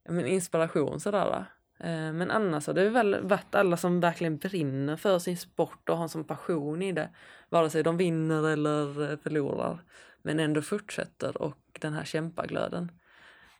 men 0.08 0.26
inspiration 0.26 1.00
sådär. 1.00 1.46
Eh, 1.80 2.12
Men 2.12 2.30
annars 2.30 2.66
har 2.66 2.74
det 2.74 2.90
väl 2.90 3.22
varit 3.22 3.54
alla 3.54 3.76
som 3.76 4.00
verkligen 4.00 4.38
brinner 4.38 4.96
för 4.96 5.18
sin 5.18 5.36
sport 5.36 5.88
och 5.88 5.96
har 5.96 6.02
en 6.02 6.08
sån 6.08 6.24
passion 6.24 6.82
i 6.82 6.92
det. 6.92 7.10
Vare 7.48 7.70
sig 7.70 7.82
de 7.82 7.96
vinner 7.96 8.48
eller 8.48 9.10
eh, 9.10 9.18
förlorar. 9.18 9.84
Men 10.26 10.40
ändå 10.40 10.62
fortsätter 10.62 11.42
och 11.42 11.78
den 11.80 11.92
här 11.92 12.04
kämpaglöden. 12.04 12.92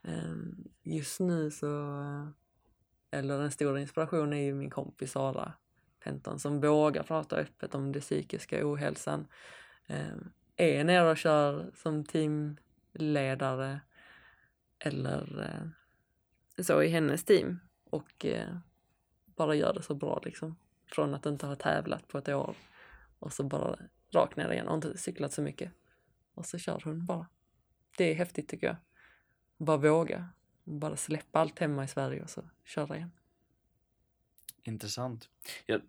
Ehm, 0.03 0.67
just 0.83 1.19
nu 1.19 1.51
så, 1.51 1.67
eller 3.11 3.39
den 3.39 3.51
stora 3.51 3.81
inspirationen 3.81 4.33
är 4.33 4.43
ju 4.43 4.53
min 4.53 4.69
kompis 4.69 5.11
Sara 5.11 5.53
Penton 6.03 6.39
som 6.39 6.61
vågar 6.61 7.03
prata 7.03 7.35
öppet 7.35 7.75
om 7.75 7.91
den 7.91 8.01
psykiska 8.01 8.67
ohälsan. 8.67 9.27
Ehm, 9.87 10.31
är 10.55 10.83
nere 10.83 11.11
och 11.11 11.17
kör 11.17 11.71
som 11.75 12.05
teamledare 12.05 13.79
eller 14.79 15.41
eh, 15.43 16.63
så 16.63 16.83
i 16.83 16.87
hennes 16.87 17.23
team 17.23 17.59
och 17.83 18.25
eh, 18.25 18.57
bara 19.25 19.55
gör 19.55 19.73
det 19.73 19.81
så 19.81 19.95
bra 19.95 20.21
liksom. 20.25 20.55
Från 20.85 21.13
att 21.13 21.25
inte 21.25 21.47
ha 21.47 21.55
tävlat 21.55 22.07
på 22.07 22.17
ett 22.17 22.29
år 22.29 22.55
och 23.19 23.33
så 23.33 23.43
bara 23.43 23.79
rakt 24.11 24.37
ner 24.37 24.51
igen 24.51 24.67
och 24.67 24.75
inte 24.75 24.97
cyklat 24.97 25.33
så 25.33 25.41
mycket. 25.41 25.71
Och 26.35 26.45
så 26.45 26.57
kör 26.57 26.81
hon 26.83 27.05
bara. 27.05 27.27
Det 27.97 28.11
är 28.11 28.15
häftigt 28.15 28.49
tycker 28.49 28.67
jag. 28.67 28.75
Bara 29.57 29.77
våga. 29.77 30.29
Bara 30.63 30.95
släppa 30.95 31.39
allt 31.39 31.59
hemma 31.59 31.83
i 31.83 31.87
Sverige 31.87 32.23
och 32.23 32.29
så 32.29 32.49
köra 32.63 32.95
igen. 32.95 33.11
Intressant. 34.63 35.29
Jag, 35.65 35.81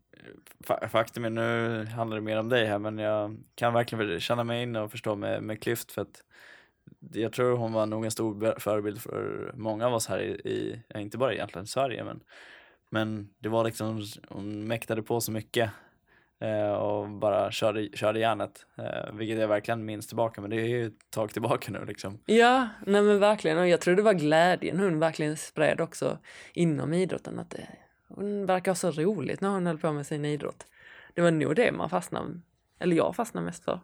faktum 0.91 1.25
är, 1.25 1.31
nu 1.31 1.85
handlar 1.85 2.17
det 2.17 2.23
mer 2.23 2.39
om 2.39 2.49
dig 2.49 2.67
här, 2.67 2.79
men 2.79 2.99
jag 2.99 3.37
kan 3.55 3.73
verkligen 3.73 4.21
känna 4.21 4.45
mig 4.45 4.63
in 4.63 4.77
och 4.77 4.91
förstå 4.91 5.17
med, 5.17 5.43
med 5.43 5.63
Klyft 5.63 5.93
för 5.93 6.03
att 6.03 6.23
jag 7.13 7.33
tror 7.33 7.57
hon 7.57 7.73
var 7.73 7.87
nog 7.87 8.05
en 8.05 8.11
stor 8.11 8.61
förebild 8.61 9.01
för 9.01 9.53
många 9.55 9.87
av 9.87 9.95
oss 9.95 10.07
här 10.07 10.19
i, 10.19 10.31
i 10.31 10.83
ja, 10.89 11.01
inte 11.01 11.19
bara 11.19 11.35
egentligen 11.35 11.65
i 11.65 11.69
Sverige, 11.69 12.05
men, 12.05 12.21
men 12.91 13.35
det 13.39 13.49
var 13.49 13.65
liksom, 13.65 14.03
hon 14.29 14.67
mäktade 14.67 15.03
på 15.03 15.21
så 15.21 15.33
mycket 15.33 15.71
och 16.79 17.09
bara 17.09 17.51
körde, 17.51 17.89
körde 17.89 18.21
järnet, 18.21 18.67
eh, 18.79 19.13
vilket 19.13 19.39
jag 19.39 19.49
verkligen 19.49 19.85
minns 19.85 20.07
tillbaka, 20.07 20.41
men 20.41 20.51
det 20.51 20.57
är 20.57 20.67
ju 20.67 20.87
ett 20.87 21.11
tag 21.11 21.33
tillbaka 21.33 21.73
nu 21.73 21.85
liksom. 21.85 22.19
Ja, 22.27 22.69
nej 22.87 23.03
men 23.03 23.21
verkligen. 23.21 23.59
Och 23.59 23.69
jag 23.69 23.81
tror 23.81 23.97
det 23.97 24.03
var 24.03 24.15
glädjen 24.15 24.81
hon 24.81 24.99
verkligen 24.99 25.37
spred 25.37 25.81
också 25.81 26.19
inom 26.55 26.95
idrotten. 26.95 27.39
Att 27.39 27.51
det, 27.51 27.69
hon 28.09 28.47
verkar 28.47 28.71
ha 28.71 28.77
så 28.77 28.91
roligt 28.91 29.41
när 29.41 29.49
hon 29.49 29.67
höll 29.67 29.79
på 29.79 29.93
med 29.93 30.07
sin 30.07 30.25
idrott. 30.25 30.67
Det 31.15 31.23
var 31.23 31.31
nog 31.31 31.57
det 31.57 31.73
man 31.73 31.91
fastnade, 31.91 32.41
eller 32.79 32.97
jag 32.97 33.17
fastnade 33.17 33.47
mest 33.47 33.65
för. 33.65 33.81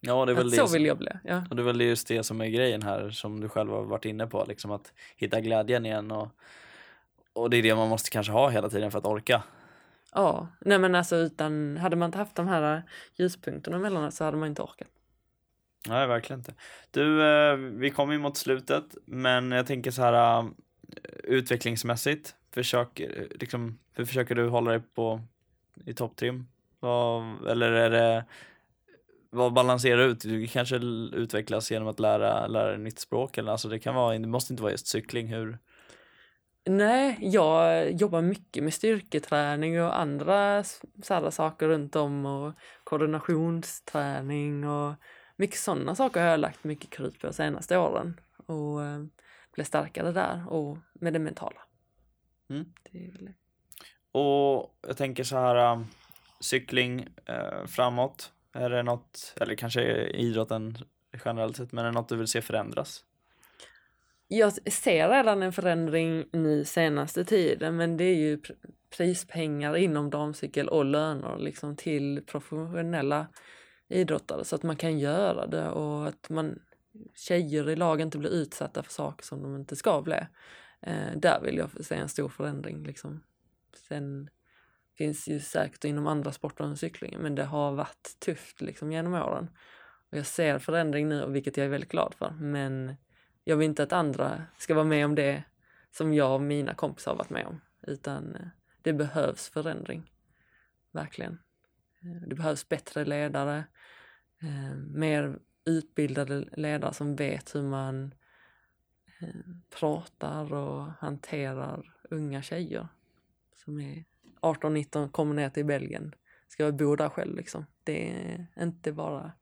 Ja, 0.00 0.24
det 0.24 0.32
är 0.32 0.36
väl 0.36 0.46
Att 0.46 0.52
det 0.52 0.66
så 0.66 0.72
vill 0.72 0.86
jag 0.86 0.98
bli. 0.98 1.10
Ja. 1.24 1.44
Och 1.50 1.56
det 1.56 1.62
är 1.62 1.64
väl 1.64 1.80
just 1.80 2.08
det 2.08 2.22
som 2.22 2.40
är 2.40 2.46
grejen 2.46 2.82
här 2.82 3.10
som 3.10 3.40
du 3.40 3.48
själv 3.48 3.70
har 3.70 3.82
varit 3.82 4.04
inne 4.04 4.26
på, 4.26 4.44
liksom 4.48 4.70
att 4.70 4.92
hitta 5.16 5.40
glädjen 5.40 5.86
igen 5.86 6.10
och, 6.10 6.28
och 7.32 7.50
det 7.50 7.56
är 7.56 7.62
det 7.62 7.74
man 7.74 7.88
måste 7.88 8.10
kanske 8.10 8.32
ha 8.32 8.48
hela 8.48 8.68
tiden 8.68 8.90
för 8.90 8.98
att 8.98 9.06
orka 9.06 9.42
ja, 10.16 10.48
nej 10.60 10.78
men 10.78 10.94
alltså 10.94 11.16
utan, 11.16 11.76
hade 11.76 11.96
man 11.96 12.06
inte 12.06 12.18
haft 12.18 12.36
de 12.36 12.48
här 12.48 12.82
ljuspunkterna 13.14 13.76
emellanåt 13.76 14.14
så 14.14 14.24
hade 14.24 14.36
man 14.36 14.48
inte 14.48 14.62
orkat. 14.62 14.88
Nej, 15.88 16.06
verkligen 16.06 16.40
inte. 16.40 16.54
Du, 16.90 17.26
eh, 17.26 17.56
vi 17.56 17.90
kommer 17.90 18.12
ju 18.12 18.18
mot 18.18 18.36
slutet, 18.36 18.96
men 19.04 19.52
jag 19.52 19.66
tänker 19.66 19.90
så 19.90 20.02
här 20.02 20.38
eh, 20.38 20.48
utvecklingsmässigt, 21.24 22.34
försök, 22.50 23.00
eh, 23.00 23.24
liksom, 23.40 23.78
hur 23.92 24.04
försöker 24.04 24.34
du 24.34 24.48
hålla 24.48 24.70
dig 24.70 24.80
på 24.94 25.20
i 25.84 25.94
topptrim? 25.94 26.46
Eller 27.48 27.72
är 27.72 27.90
det, 27.90 28.24
vad 29.30 29.52
balanserar 29.52 30.02
ut? 30.08 30.20
Du 30.20 30.46
kanske 30.46 30.76
utvecklas 31.12 31.70
genom 31.70 31.88
att 31.88 32.00
lära, 32.00 32.46
lära 32.46 32.68
dig 32.68 32.78
nytt 32.78 32.98
språk, 32.98 33.38
eller 33.38 33.52
alltså 33.52 33.68
det 33.68 33.78
kan 33.78 33.94
vara, 33.94 34.18
det 34.18 34.26
måste 34.26 34.52
inte 34.52 34.62
vara 34.62 34.72
just 34.72 34.86
cykling, 34.86 35.26
hur? 35.26 35.58
Nej, 36.68 37.18
jag 37.20 37.90
jobbar 37.92 38.22
mycket 38.22 38.64
med 38.64 38.74
styrketräning 38.74 39.82
och 39.82 39.98
andra 39.98 40.58
s- 40.58 40.82
sådana 41.02 41.30
saker 41.30 41.68
runt 41.68 41.96
om 41.96 42.26
och 42.26 42.52
koordinationsträning 42.84 44.68
och 44.68 44.94
mycket 45.36 45.58
sådana 45.58 45.94
saker 45.94 46.20
har 46.20 46.28
jag 46.28 46.40
lagt 46.40 46.64
mycket 46.64 46.90
krut 46.90 47.20
på 47.20 47.26
de 47.26 47.32
senaste 47.32 47.78
åren 47.78 48.20
och 48.46 48.84
eh, 48.84 49.04
bli 49.54 49.64
starkare 49.64 50.12
där 50.12 50.44
och 50.48 50.78
med 50.94 51.12
det 51.12 51.18
mentala. 51.18 51.60
Mm. 52.50 52.64
Det 52.92 53.06
är 53.06 53.12
väl 53.12 53.24
det. 53.24 53.34
Och 54.18 54.78
jag 54.86 54.96
tänker 54.96 55.24
så 55.24 55.36
här, 55.36 55.72
um, 55.72 55.86
cykling 56.40 57.08
eh, 57.26 57.66
framåt, 57.66 58.32
är 58.52 58.70
det 58.70 58.82
något, 58.82 59.34
eller 59.40 59.54
kanske 59.54 60.06
idrotten 60.06 60.78
generellt 61.24 61.56
sett, 61.56 61.72
men 61.72 61.84
är 61.84 61.88
det 61.88 61.94
något 61.94 62.08
du 62.08 62.16
vill 62.16 62.26
se 62.26 62.42
förändras? 62.42 63.04
Jag 64.28 64.72
ser 64.72 65.08
redan 65.08 65.42
en 65.42 65.52
förändring 65.52 66.24
nu 66.32 66.64
senaste 66.64 67.24
tiden 67.24 67.76
men 67.76 67.96
det 67.96 68.04
är 68.04 68.14
ju 68.14 68.36
pr- 68.36 68.56
prispengar 68.96 69.76
inom 69.76 70.10
damcykel 70.10 70.68
och 70.68 70.84
löner 70.84 71.38
liksom 71.38 71.76
till 71.76 72.22
professionella 72.26 73.26
idrottare 73.88 74.44
så 74.44 74.56
att 74.56 74.62
man 74.62 74.76
kan 74.76 74.98
göra 74.98 75.46
det 75.46 75.68
och 75.68 76.08
att 76.08 76.30
man 76.30 76.58
tjejer 77.14 77.70
i 77.70 77.76
lag 77.76 78.00
inte 78.00 78.18
blir 78.18 78.30
utsatta 78.30 78.82
för 78.82 78.92
saker 78.92 79.24
som 79.24 79.42
de 79.42 79.56
inte 79.56 79.76
ska 79.76 80.02
bli. 80.02 80.18
Eh, 80.82 81.16
där 81.16 81.40
vill 81.40 81.56
jag 81.56 81.84
se 81.84 81.94
en 81.94 82.08
stor 82.08 82.28
förändring 82.28 82.82
liksom. 82.82 83.22
Sen 83.88 84.30
finns 84.98 85.28
ju 85.28 85.40
säkert 85.40 85.84
inom 85.84 86.06
andra 86.06 86.32
sporter 86.32 86.64
än 86.64 86.76
cykling, 86.76 87.16
men 87.20 87.34
det 87.34 87.44
har 87.44 87.72
varit 87.72 88.16
tufft 88.18 88.60
liksom 88.60 88.92
genom 88.92 89.14
åren. 89.14 89.50
Och 90.10 90.18
jag 90.18 90.26
ser 90.26 90.58
förändring 90.58 91.08
nu 91.08 91.26
vilket 91.26 91.56
jag 91.56 91.66
är 91.66 91.70
väldigt 91.70 91.90
glad 91.90 92.14
för 92.14 92.30
men 92.30 92.94
jag 93.48 93.56
vill 93.56 93.68
inte 93.68 93.82
att 93.82 93.92
andra 93.92 94.42
ska 94.58 94.74
vara 94.74 94.84
med 94.84 95.04
om 95.04 95.14
det 95.14 95.44
som 95.90 96.14
jag 96.14 96.34
och 96.34 96.40
mina 96.40 96.74
kompisar 96.74 97.10
har 97.10 97.18
varit 97.18 97.30
med 97.30 97.46
om. 97.46 97.60
Utan 97.82 98.36
eh, 98.36 98.46
det 98.82 98.92
behövs 98.92 99.48
förändring. 99.48 100.10
Verkligen. 100.92 101.38
Eh, 102.02 102.28
det 102.28 102.34
behövs 102.34 102.68
bättre 102.68 103.04
ledare. 103.04 103.64
Eh, 104.42 104.76
mer 104.76 105.38
utbildade 105.64 106.48
ledare 106.52 106.92
som 106.92 107.16
vet 107.16 107.54
hur 107.54 107.62
man 107.62 108.14
pratar 109.80 110.52
och 110.52 110.92
hanterar 110.98 111.94
unga 112.10 112.42
tjejer. 112.42 112.88
Som 113.54 113.80
är 113.80 114.04
18-19, 114.40 115.10
kommer 115.10 115.34
ner 115.34 115.50
till 115.50 115.64
Belgien. 115.64 116.14
Ska 116.48 116.72
bo 116.72 116.96
där 116.96 117.08
själv 117.08 117.36
liksom. 117.36 117.66
Det 117.84 118.10
är 118.10 118.46
inte 118.60 118.92
bara 118.92 119.32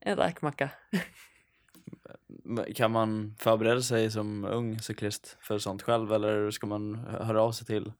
en 0.00 0.16
räkmacka. 0.16 0.70
Kan 2.74 2.90
man 2.90 3.34
förbereda 3.38 3.82
sig 3.82 4.10
som 4.10 4.44
ung 4.44 4.78
cyklist 4.78 5.36
för 5.40 5.58
sånt 5.58 5.82
själv 5.82 6.12
eller 6.12 6.50
ska 6.50 6.66
man 6.66 6.94
hö- 6.94 7.24
höra 7.24 7.42
av 7.42 7.52
sig 7.52 7.66
till 7.66 7.92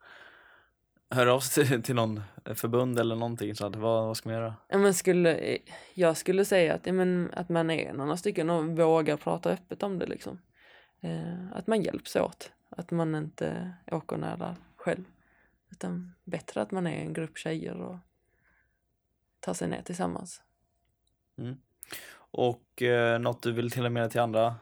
höra 1.11 1.35
av 1.35 1.41
sig 1.41 1.67
till, 1.67 1.83
till 1.83 1.95
någon 1.95 2.23
förbund 2.55 2.99
eller 2.99 3.17
någonting 3.17 3.55
så 3.55 3.67
att 3.67 3.77
vad, 3.77 4.07
vad 4.07 4.17
ska 4.17 4.29
man 4.29 4.39
göra? 4.39 4.55
Ja, 4.69 4.79
men 4.79 4.95
skulle, 4.95 5.59
jag 5.95 6.17
skulle 6.17 6.45
säga 6.45 6.75
att, 6.75 6.87
ja, 6.87 6.93
men, 6.93 7.31
att 7.33 7.49
man 7.49 7.71
är 7.71 7.93
några 7.93 8.17
stycken 8.17 8.51
och 8.51 8.67
vågar 8.67 9.17
prata 9.17 9.51
öppet 9.51 9.83
om 9.83 9.99
det. 9.99 10.07
Liksom. 10.07 10.39
Eh, 11.01 11.53
att 11.53 11.67
man 11.67 11.83
hjälps 11.83 12.17
åt. 12.17 12.53
Att 12.69 12.91
man 12.91 13.15
inte 13.15 13.73
åker 13.87 14.17
nära 14.17 14.57
själv. 14.77 15.05
Utan 15.71 16.15
bättre 16.25 16.63
att 16.63 16.71
man 16.71 16.87
är 16.87 17.01
en 17.01 17.13
grupp 17.13 17.39
tjejer 17.39 17.81
och 17.81 17.97
tar 19.41 19.55
sig 19.55 19.69
ner 19.69 19.83
tillsammans. 19.83 20.43
Och 22.37 22.83
eh, 22.83 23.19
något 23.19 23.43
du 23.43 23.53
vill 23.53 23.71
till 23.71 23.87
och 23.87 23.93
med 23.93 24.11
till 24.11 24.21
andra 24.21 24.55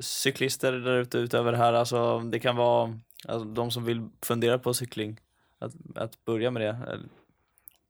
cyklister 0.00 0.72
där 0.72 0.98
ute 0.98 1.18
utöver 1.18 1.52
det 1.52 1.58
här, 1.58 1.72
alltså 1.72 2.18
det 2.18 2.38
kan 2.38 2.56
vara 2.56 2.98
alltså, 3.28 3.48
de 3.48 3.70
som 3.70 3.84
vill 3.84 4.08
fundera 4.22 4.58
på 4.58 4.74
cykling, 4.74 5.20
att, 5.58 5.72
att 5.94 6.24
börja 6.24 6.50
med 6.50 6.62
det. 6.62 7.00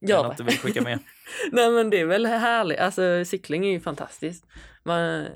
Gör 0.00 0.22
något 0.22 0.36
du 0.36 0.44
vill 0.44 0.58
skicka 0.58 0.82
med? 0.82 0.98
Nej 1.52 1.70
men 1.70 1.90
det 1.90 2.00
är 2.00 2.06
väl 2.06 2.26
härligt. 2.26 2.78
Alltså 2.78 3.24
cykling 3.24 3.66
är 3.66 3.70
ju 3.70 3.80
fantastiskt. 3.80 4.46
Man, 4.82 5.26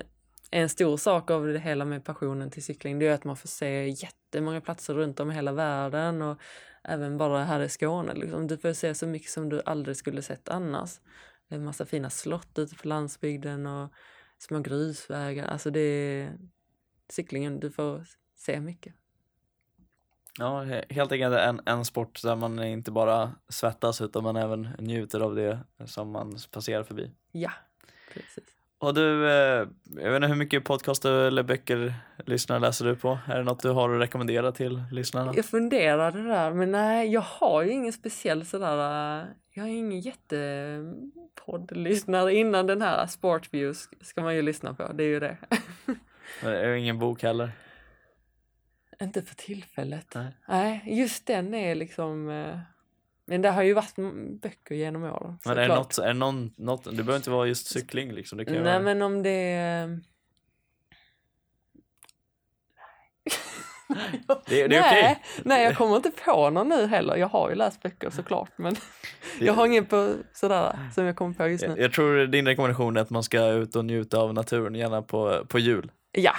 en 0.51 0.69
stor 0.69 0.97
sak 0.97 1.31
av 1.31 1.47
det 1.47 1.59
hela 1.59 1.85
med 1.85 2.03
passionen 2.03 2.51
till 2.51 2.63
cykling 2.63 2.99
det 2.99 3.07
är 3.07 3.13
att 3.13 3.23
man 3.23 3.37
får 3.37 3.47
se 3.47 3.87
jättemånga 3.87 4.61
platser 4.61 4.93
runt 4.93 5.19
om 5.19 5.31
i 5.31 5.33
hela 5.33 5.51
världen 5.51 6.21
och 6.21 6.37
även 6.83 7.17
bara 7.17 7.43
här 7.43 7.59
i 7.59 7.69
Skåne. 7.69 8.13
Liksom. 8.13 8.47
Du 8.47 8.57
får 8.57 8.73
se 8.73 8.95
så 8.95 9.07
mycket 9.07 9.29
som 9.29 9.49
du 9.49 9.61
aldrig 9.65 9.97
skulle 9.97 10.21
sett 10.21 10.49
annars. 10.49 10.99
En 11.51 11.63
massa 11.63 11.85
fina 11.85 12.09
slott 12.09 12.59
ute 12.59 12.75
på 12.75 12.87
landsbygden 12.87 13.65
och 13.67 13.91
små 14.37 14.59
grusvägar. 14.59 15.47
Alltså 15.47 15.71
det 15.71 15.79
är 15.79 16.37
cyklingen, 17.09 17.59
du 17.59 17.71
får 17.71 18.05
se 18.35 18.59
mycket. 18.59 18.95
Ja, 20.39 20.63
he- 20.63 20.93
helt 20.93 21.11
enkelt 21.11 21.35
en, 21.35 21.61
en 21.65 21.85
sport 21.85 22.21
där 22.23 22.35
man 22.35 22.63
inte 22.63 22.91
bara 22.91 23.35
svettas 23.49 24.01
utan 24.01 24.23
man 24.23 24.35
även 24.35 24.61
njuter 24.79 25.19
av 25.19 25.35
det 25.35 25.59
som 25.85 26.11
man 26.11 26.37
passerar 26.51 26.83
förbi. 26.83 27.11
Ja, 27.31 27.51
precis. 28.13 28.60
Och 28.81 28.93
du, 28.93 29.29
eh, 29.29 29.67
jag 29.95 30.11
vet 30.11 30.15
inte 30.15 30.27
hur 30.27 30.35
mycket 30.35 30.63
podcaster 30.63 31.11
eller 31.11 31.43
böcker 31.43 31.93
lyssnar 32.25 32.59
läser 32.59 32.85
du 32.85 32.95
på? 32.95 33.19
Är 33.27 33.37
det 33.37 33.43
något 33.43 33.61
du 33.61 33.69
har 33.69 33.89
att 33.89 34.01
rekommendera 34.01 34.51
till 34.51 34.83
lyssnarna? 34.91 35.33
Jag 35.35 35.45
funderade 35.45 36.23
där, 36.23 36.53
men 36.53 36.71
nej, 36.71 37.13
jag 37.13 37.21
har 37.21 37.63
ju 37.63 37.71
ingen 37.71 37.93
speciell 37.93 38.45
sådär, 38.45 39.21
äh, 39.21 39.25
jag 39.53 39.65
är 39.65 39.69
ingen 39.69 39.99
jättepoddlyssnare. 39.99 42.33
Innan 42.33 42.67
den 42.67 42.81
här 42.81 43.07
Sportviews 43.07 43.89
ska 44.01 44.21
man 44.21 44.35
ju 44.35 44.41
lyssna 44.41 44.73
på, 44.73 44.93
det 44.93 45.03
är 45.03 45.07
ju 45.07 45.19
det. 45.19 45.37
Det 46.41 46.57
är 46.57 46.73
ingen 46.73 46.99
bok 46.99 47.23
heller. 47.23 47.51
Inte 49.01 49.21
för 49.21 49.35
tillfället. 49.35 50.07
Nej. 50.15 50.37
Nej, 50.47 50.83
just 50.85 51.27
den 51.27 51.53
är 51.53 51.75
liksom, 51.75 52.29
eh, 52.29 52.59
men 53.31 53.41
det 53.41 53.49
har 53.49 53.63
ju 53.63 53.73
varit 53.73 53.95
böcker 54.41 54.75
genom 54.75 55.03
åren. 55.03 55.37
Men 55.45 55.57
är 55.57 55.67
det 55.67 55.75
något, 55.75 55.97
är 55.97 56.07
det 56.07 56.13
någon, 56.13 56.53
något, 56.57 56.83
det 56.83 56.91
behöver 56.91 57.15
inte 57.15 57.29
vara 57.29 57.47
just 57.47 57.67
cykling 57.67 58.11
liksom. 58.11 58.37
Det 58.37 58.45
kan 58.45 58.53
Nej, 58.53 58.63
vara, 58.63 58.79
men 58.79 59.01
om 59.01 59.23
det 59.23 59.29
är... 59.29 59.87
det, 64.27 64.35
det 64.47 64.61
är 64.61 64.69
nej, 64.69 64.79
okej. 64.79 65.23
nej, 65.43 65.63
jag 65.63 65.77
kommer 65.77 65.95
inte 65.95 66.11
på 66.25 66.49
någon 66.49 66.69
nu 66.69 66.85
heller. 66.85 67.15
Jag 67.15 67.27
har 67.27 67.49
ju 67.49 67.55
läst 67.55 67.83
böcker 67.83 68.09
såklart, 68.09 68.51
men 68.55 68.75
jag 69.39 69.53
har 69.53 69.65
ingen 69.65 69.85
på 69.85 70.13
sådär 70.33 70.79
som 70.95 71.05
jag 71.05 71.15
kommer 71.15 71.33
på 71.33 71.47
just 71.47 71.67
nu. 71.67 71.75
jag 71.77 71.93
tror 71.93 72.27
din 72.27 72.47
rekommendation 72.47 72.97
är 72.97 73.01
att 73.01 73.09
man 73.09 73.23
ska 73.23 73.47
ut 73.47 73.75
och 73.75 73.85
njuta 73.85 74.19
av 74.19 74.33
naturen, 74.33 74.75
gärna 74.75 75.01
på, 75.01 75.45
på 75.45 75.59
jul. 75.59 75.91
Ja, 76.11 76.35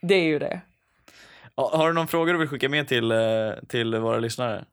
det 0.00 0.14
är 0.14 0.24
ju 0.24 0.38
det. 0.38 0.60
Har 1.54 1.88
du 1.88 1.94
någon 1.94 2.08
fråga 2.08 2.32
du 2.32 2.38
vill 2.38 2.48
skicka 2.48 2.68
med 2.68 2.88
till, 2.88 3.12
eh, 3.12 3.18
till 3.68 3.96
våra 3.96 4.18
lyssnare? 4.18 4.64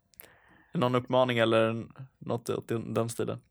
Någon 0.71 0.95
uppmaning 0.95 1.37
eller 1.37 1.85
något 2.17 2.49
åt 2.49 2.67
den, 2.67 3.09
stilen? 3.09 3.41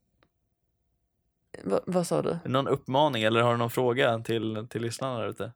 Va, 1.64 1.80
vad 1.86 2.06
sa 2.06 2.22
du? 2.22 2.38
Någon 2.44 2.68
uppmaning 2.68 3.22
eller 3.22 3.42
har 3.42 3.52
du 3.52 3.56
någon 3.56 3.70
fråga 3.70 4.18
till, 4.18 4.66
till 4.70 4.82
lyssnarna 4.82 5.18
där 5.18 5.28
ute? 5.28 5.52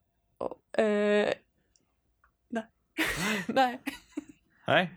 Eh, 0.78 1.32
nej. 2.48 2.66
nej. 3.46 3.80
Nej, 4.66 4.90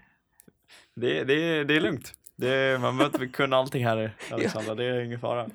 det, 0.93 1.23
det, 1.23 1.63
det 1.63 1.75
är 1.75 1.81
lugnt. 1.81 2.13
Det, 2.35 2.81
man 2.81 2.97
behöver 2.97 3.23
inte 3.23 3.37
kunna 3.37 3.57
allting 3.57 3.85
här 3.85 4.15
Alexandra, 4.31 4.75
det 4.75 4.83
är 4.83 5.01
ingen 5.01 5.19
fara. 5.19 5.49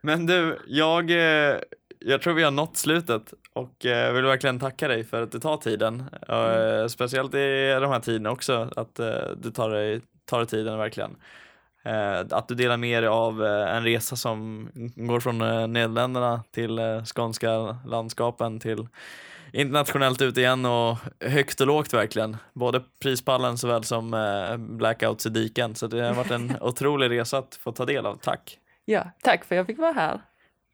Men 0.00 0.26
du, 0.26 0.58
jag, 0.66 1.10
eh, 1.10 1.60
jag 1.98 2.22
tror 2.22 2.34
vi 2.34 2.42
har 2.42 2.50
nått 2.50 2.76
slutet 2.76 3.34
och 3.58 3.86
eh, 3.86 4.12
vill 4.12 4.24
verkligen 4.24 4.58
tacka 4.58 4.88
dig 4.88 5.04
för 5.04 5.22
att 5.22 5.32
du 5.32 5.38
tar 5.40 5.56
tiden. 5.56 6.04
Eh, 6.28 6.86
Speciellt 6.88 7.34
i 7.34 7.78
de 7.80 7.90
här 7.90 8.00
tiderna 8.00 8.30
också, 8.30 8.70
att 8.76 8.98
eh, 8.98 9.08
du 9.36 9.50
tar 9.50 9.70
dig, 9.70 10.00
tar 10.24 10.38
dig 10.38 10.46
tiden 10.46 10.78
verkligen. 10.78 11.16
Att 12.30 12.48
du 12.48 12.54
delar 12.54 12.76
med 12.76 13.02
dig 13.02 13.08
av 13.08 13.44
en 13.44 13.84
resa 13.84 14.16
som 14.16 14.68
går 14.96 15.20
från 15.20 15.38
Nederländerna 15.72 16.42
till 16.50 16.80
skånska 17.04 17.78
landskapen 17.86 18.60
till 18.60 18.88
internationellt 19.52 20.22
ut 20.22 20.38
igen 20.38 20.66
och 20.66 20.96
högt 21.20 21.60
och 21.60 21.66
lågt 21.66 21.94
verkligen. 21.94 22.36
Både 22.52 22.82
prispallen 23.02 23.58
såväl 23.58 23.84
som 23.84 24.16
blackouts 24.58 25.26
i 25.26 25.28
diken. 25.28 25.74
Så 25.74 25.86
det 25.86 26.06
har 26.06 26.14
varit 26.14 26.30
en 26.30 26.56
otrolig 26.60 27.10
resa 27.10 27.38
att 27.38 27.54
få 27.54 27.72
ta 27.72 27.84
del 27.84 28.06
av. 28.06 28.14
Tack! 28.16 28.58
Ja, 28.84 29.10
tack 29.22 29.44
för 29.44 29.54
att 29.54 29.56
jag 29.56 29.66
fick 29.66 29.78
vara 29.78 30.20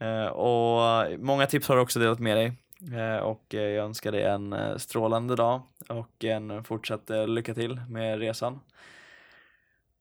här. 0.01 0.30
Och 0.30 1.07
många 1.18 1.47
tips 1.47 1.68
har 1.68 1.76
du 1.76 1.82
också 1.82 1.99
delat 1.99 2.18
med 2.18 2.37
dig. 2.37 2.53
Eh, 2.93 3.16
och 3.16 3.55
eh, 3.55 3.61
jag 3.61 3.85
önskar 3.85 4.12
dig 4.12 4.22
en 4.22 4.53
eh, 4.53 4.76
strålande 4.76 5.37
dag 5.37 5.62
och 5.89 6.24
en 6.24 6.64
fortsatt 6.64 7.11
lycka 7.26 7.55
till 7.55 7.80
med 7.89 8.18
resan. 8.18 8.61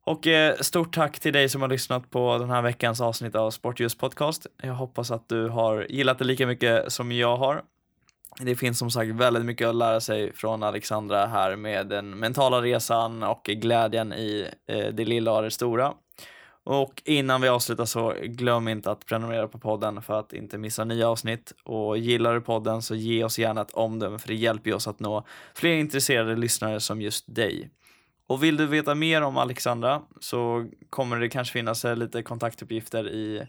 Och 0.06 0.28
stort 0.62 0.96
tack 0.96 1.20
till 1.20 1.34
dig 1.34 1.50
som 1.50 1.62
har 1.62 1.70
lyssnat 1.70 2.10
på 2.10 2.38
den 2.38 2.50
här 2.50 2.62
veckans 2.62 3.02
avsnitt 3.02 3.36
av 3.36 3.52
Sportljus 3.52 3.96
podcast. 3.96 4.48
Jag 4.64 4.74
hoppas 4.74 5.12
att 5.12 5.30
du 5.30 5.50
har 5.50 5.86
gillat 5.90 6.18
det 6.20 6.26
lika 6.26 6.48
mycket 6.48 6.92
som 6.92 7.12
jag 7.12 7.38
har. 7.38 7.62
Det 8.40 8.56
finns 8.56 8.80
som 8.80 8.92
sagt 8.92 9.12
väldigt 9.12 9.46
mycket 9.46 9.68
att 9.68 9.76
lära 9.76 10.02
sig 10.02 10.34
från 10.34 10.64
Alexandra 10.64 11.26
här 11.26 11.56
med 11.56 11.88
den 11.88 12.20
mentala 12.20 12.62
resan 12.62 13.24
och 13.24 13.44
glädjen 13.44 14.14
i 14.14 14.48
det 14.68 15.06
lilla 15.06 15.32
och 15.32 15.42
det 15.42 15.52
stora. 15.52 15.94
Och 16.66 17.02
innan 17.06 17.42
vi 17.42 17.48
avslutar 17.48 17.86
så 17.86 18.16
glöm 18.24 18.68
inte 18.68 18.92
att 18.92 19.06
prenumerera 19.06 19.48
på 19.48 19.60
podden 19.60 20.02
för 20.02 20.20
att 20.20 20.34
inte 20.34 20.58
missa 20.58 20.84
nya 20.84 21.10
avsnitt. 21.10 21.54
Och 21.64 21.98
gillar 21.98 22.34
du 22.34 22.42
podden 22.42 22.82
så 22.82 22.96
ge 22.96 23.24
oss 23.24 23.40
gärna 23.40 23.62
ett 23.62 23.72
omdöme 23.72 24.20
för 24.20 24.28
det 24.28 24.36
hjälper 24.36 24.70
ju 24.70 24.76
oss 24.76 24.88
att 24.88 25.00
nå 25.00 25.26
fler 25.56 25.74
intresserade 25.74 26.36
lyssnare 26.36 26.80
som 26.80 27.02
just 27.02 27.36
dig. 27.36 27.70
Och 28.28 28.44
vill 28.44 28.58
du 28.58 28.66
veta 28.66 28.96
mer 28.96 29.22
om 29.22 29.38
Alexandra 29.38 30.02
så 30.20 30.66
kommer 30.90 31.20
det 31.20 31.30
kanske 31.30 31.54
finnas 31.54 31.84
lite 31.84 32.24
kontaktuppgifter 32.24 33.10
i 33.10 33.48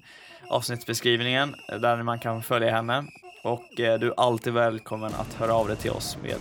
avsnittsbeskrivningen 0.49 1.55
eh, 1.73 1.81
där 1.81 2.03
man 2.03 2.19
kan 2.19 2.43
följa 2.43 2.71
henne. 2.71 3.05
Och 3.45 3.81
eh, 3.81 3.99
du 3.99 4.07
är 4.07 4.15
alltid 4.17 4.53
välkommen 4.53 5.15
att 5.15 5.35
höra 5.35 5.55
av 5.55 5.69
dig 5.69 5.77
till 5.77 5.91
oss 5.91 6.19
med 6.23 6.37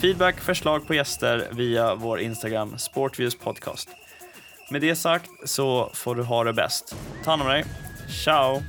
feedback, 0.00 0.40
förslag 0.40 0.86
på 0.86 0.94
gäster 0.94 1.48
via 1.52 1.94
vår 1.94 2.20
Instagram 2.20 2.78
Sportviews 2.78 3.38
podcast. 3.38 3.88
Med 4.70 4.80
det 4.80 4.96
sagt 4.96 5.30
så 5.44 5.90
får 5.94 6.14
du 6.14 6.22
ha 6.22 6.44
det 6.44 6.52
bäst. 6.52 6.96
Ta 7.24 7.30
hand 7.30 7.42
om 7.42 7.48
dig. 7.48 7.64
Ciao! 8.24 8.62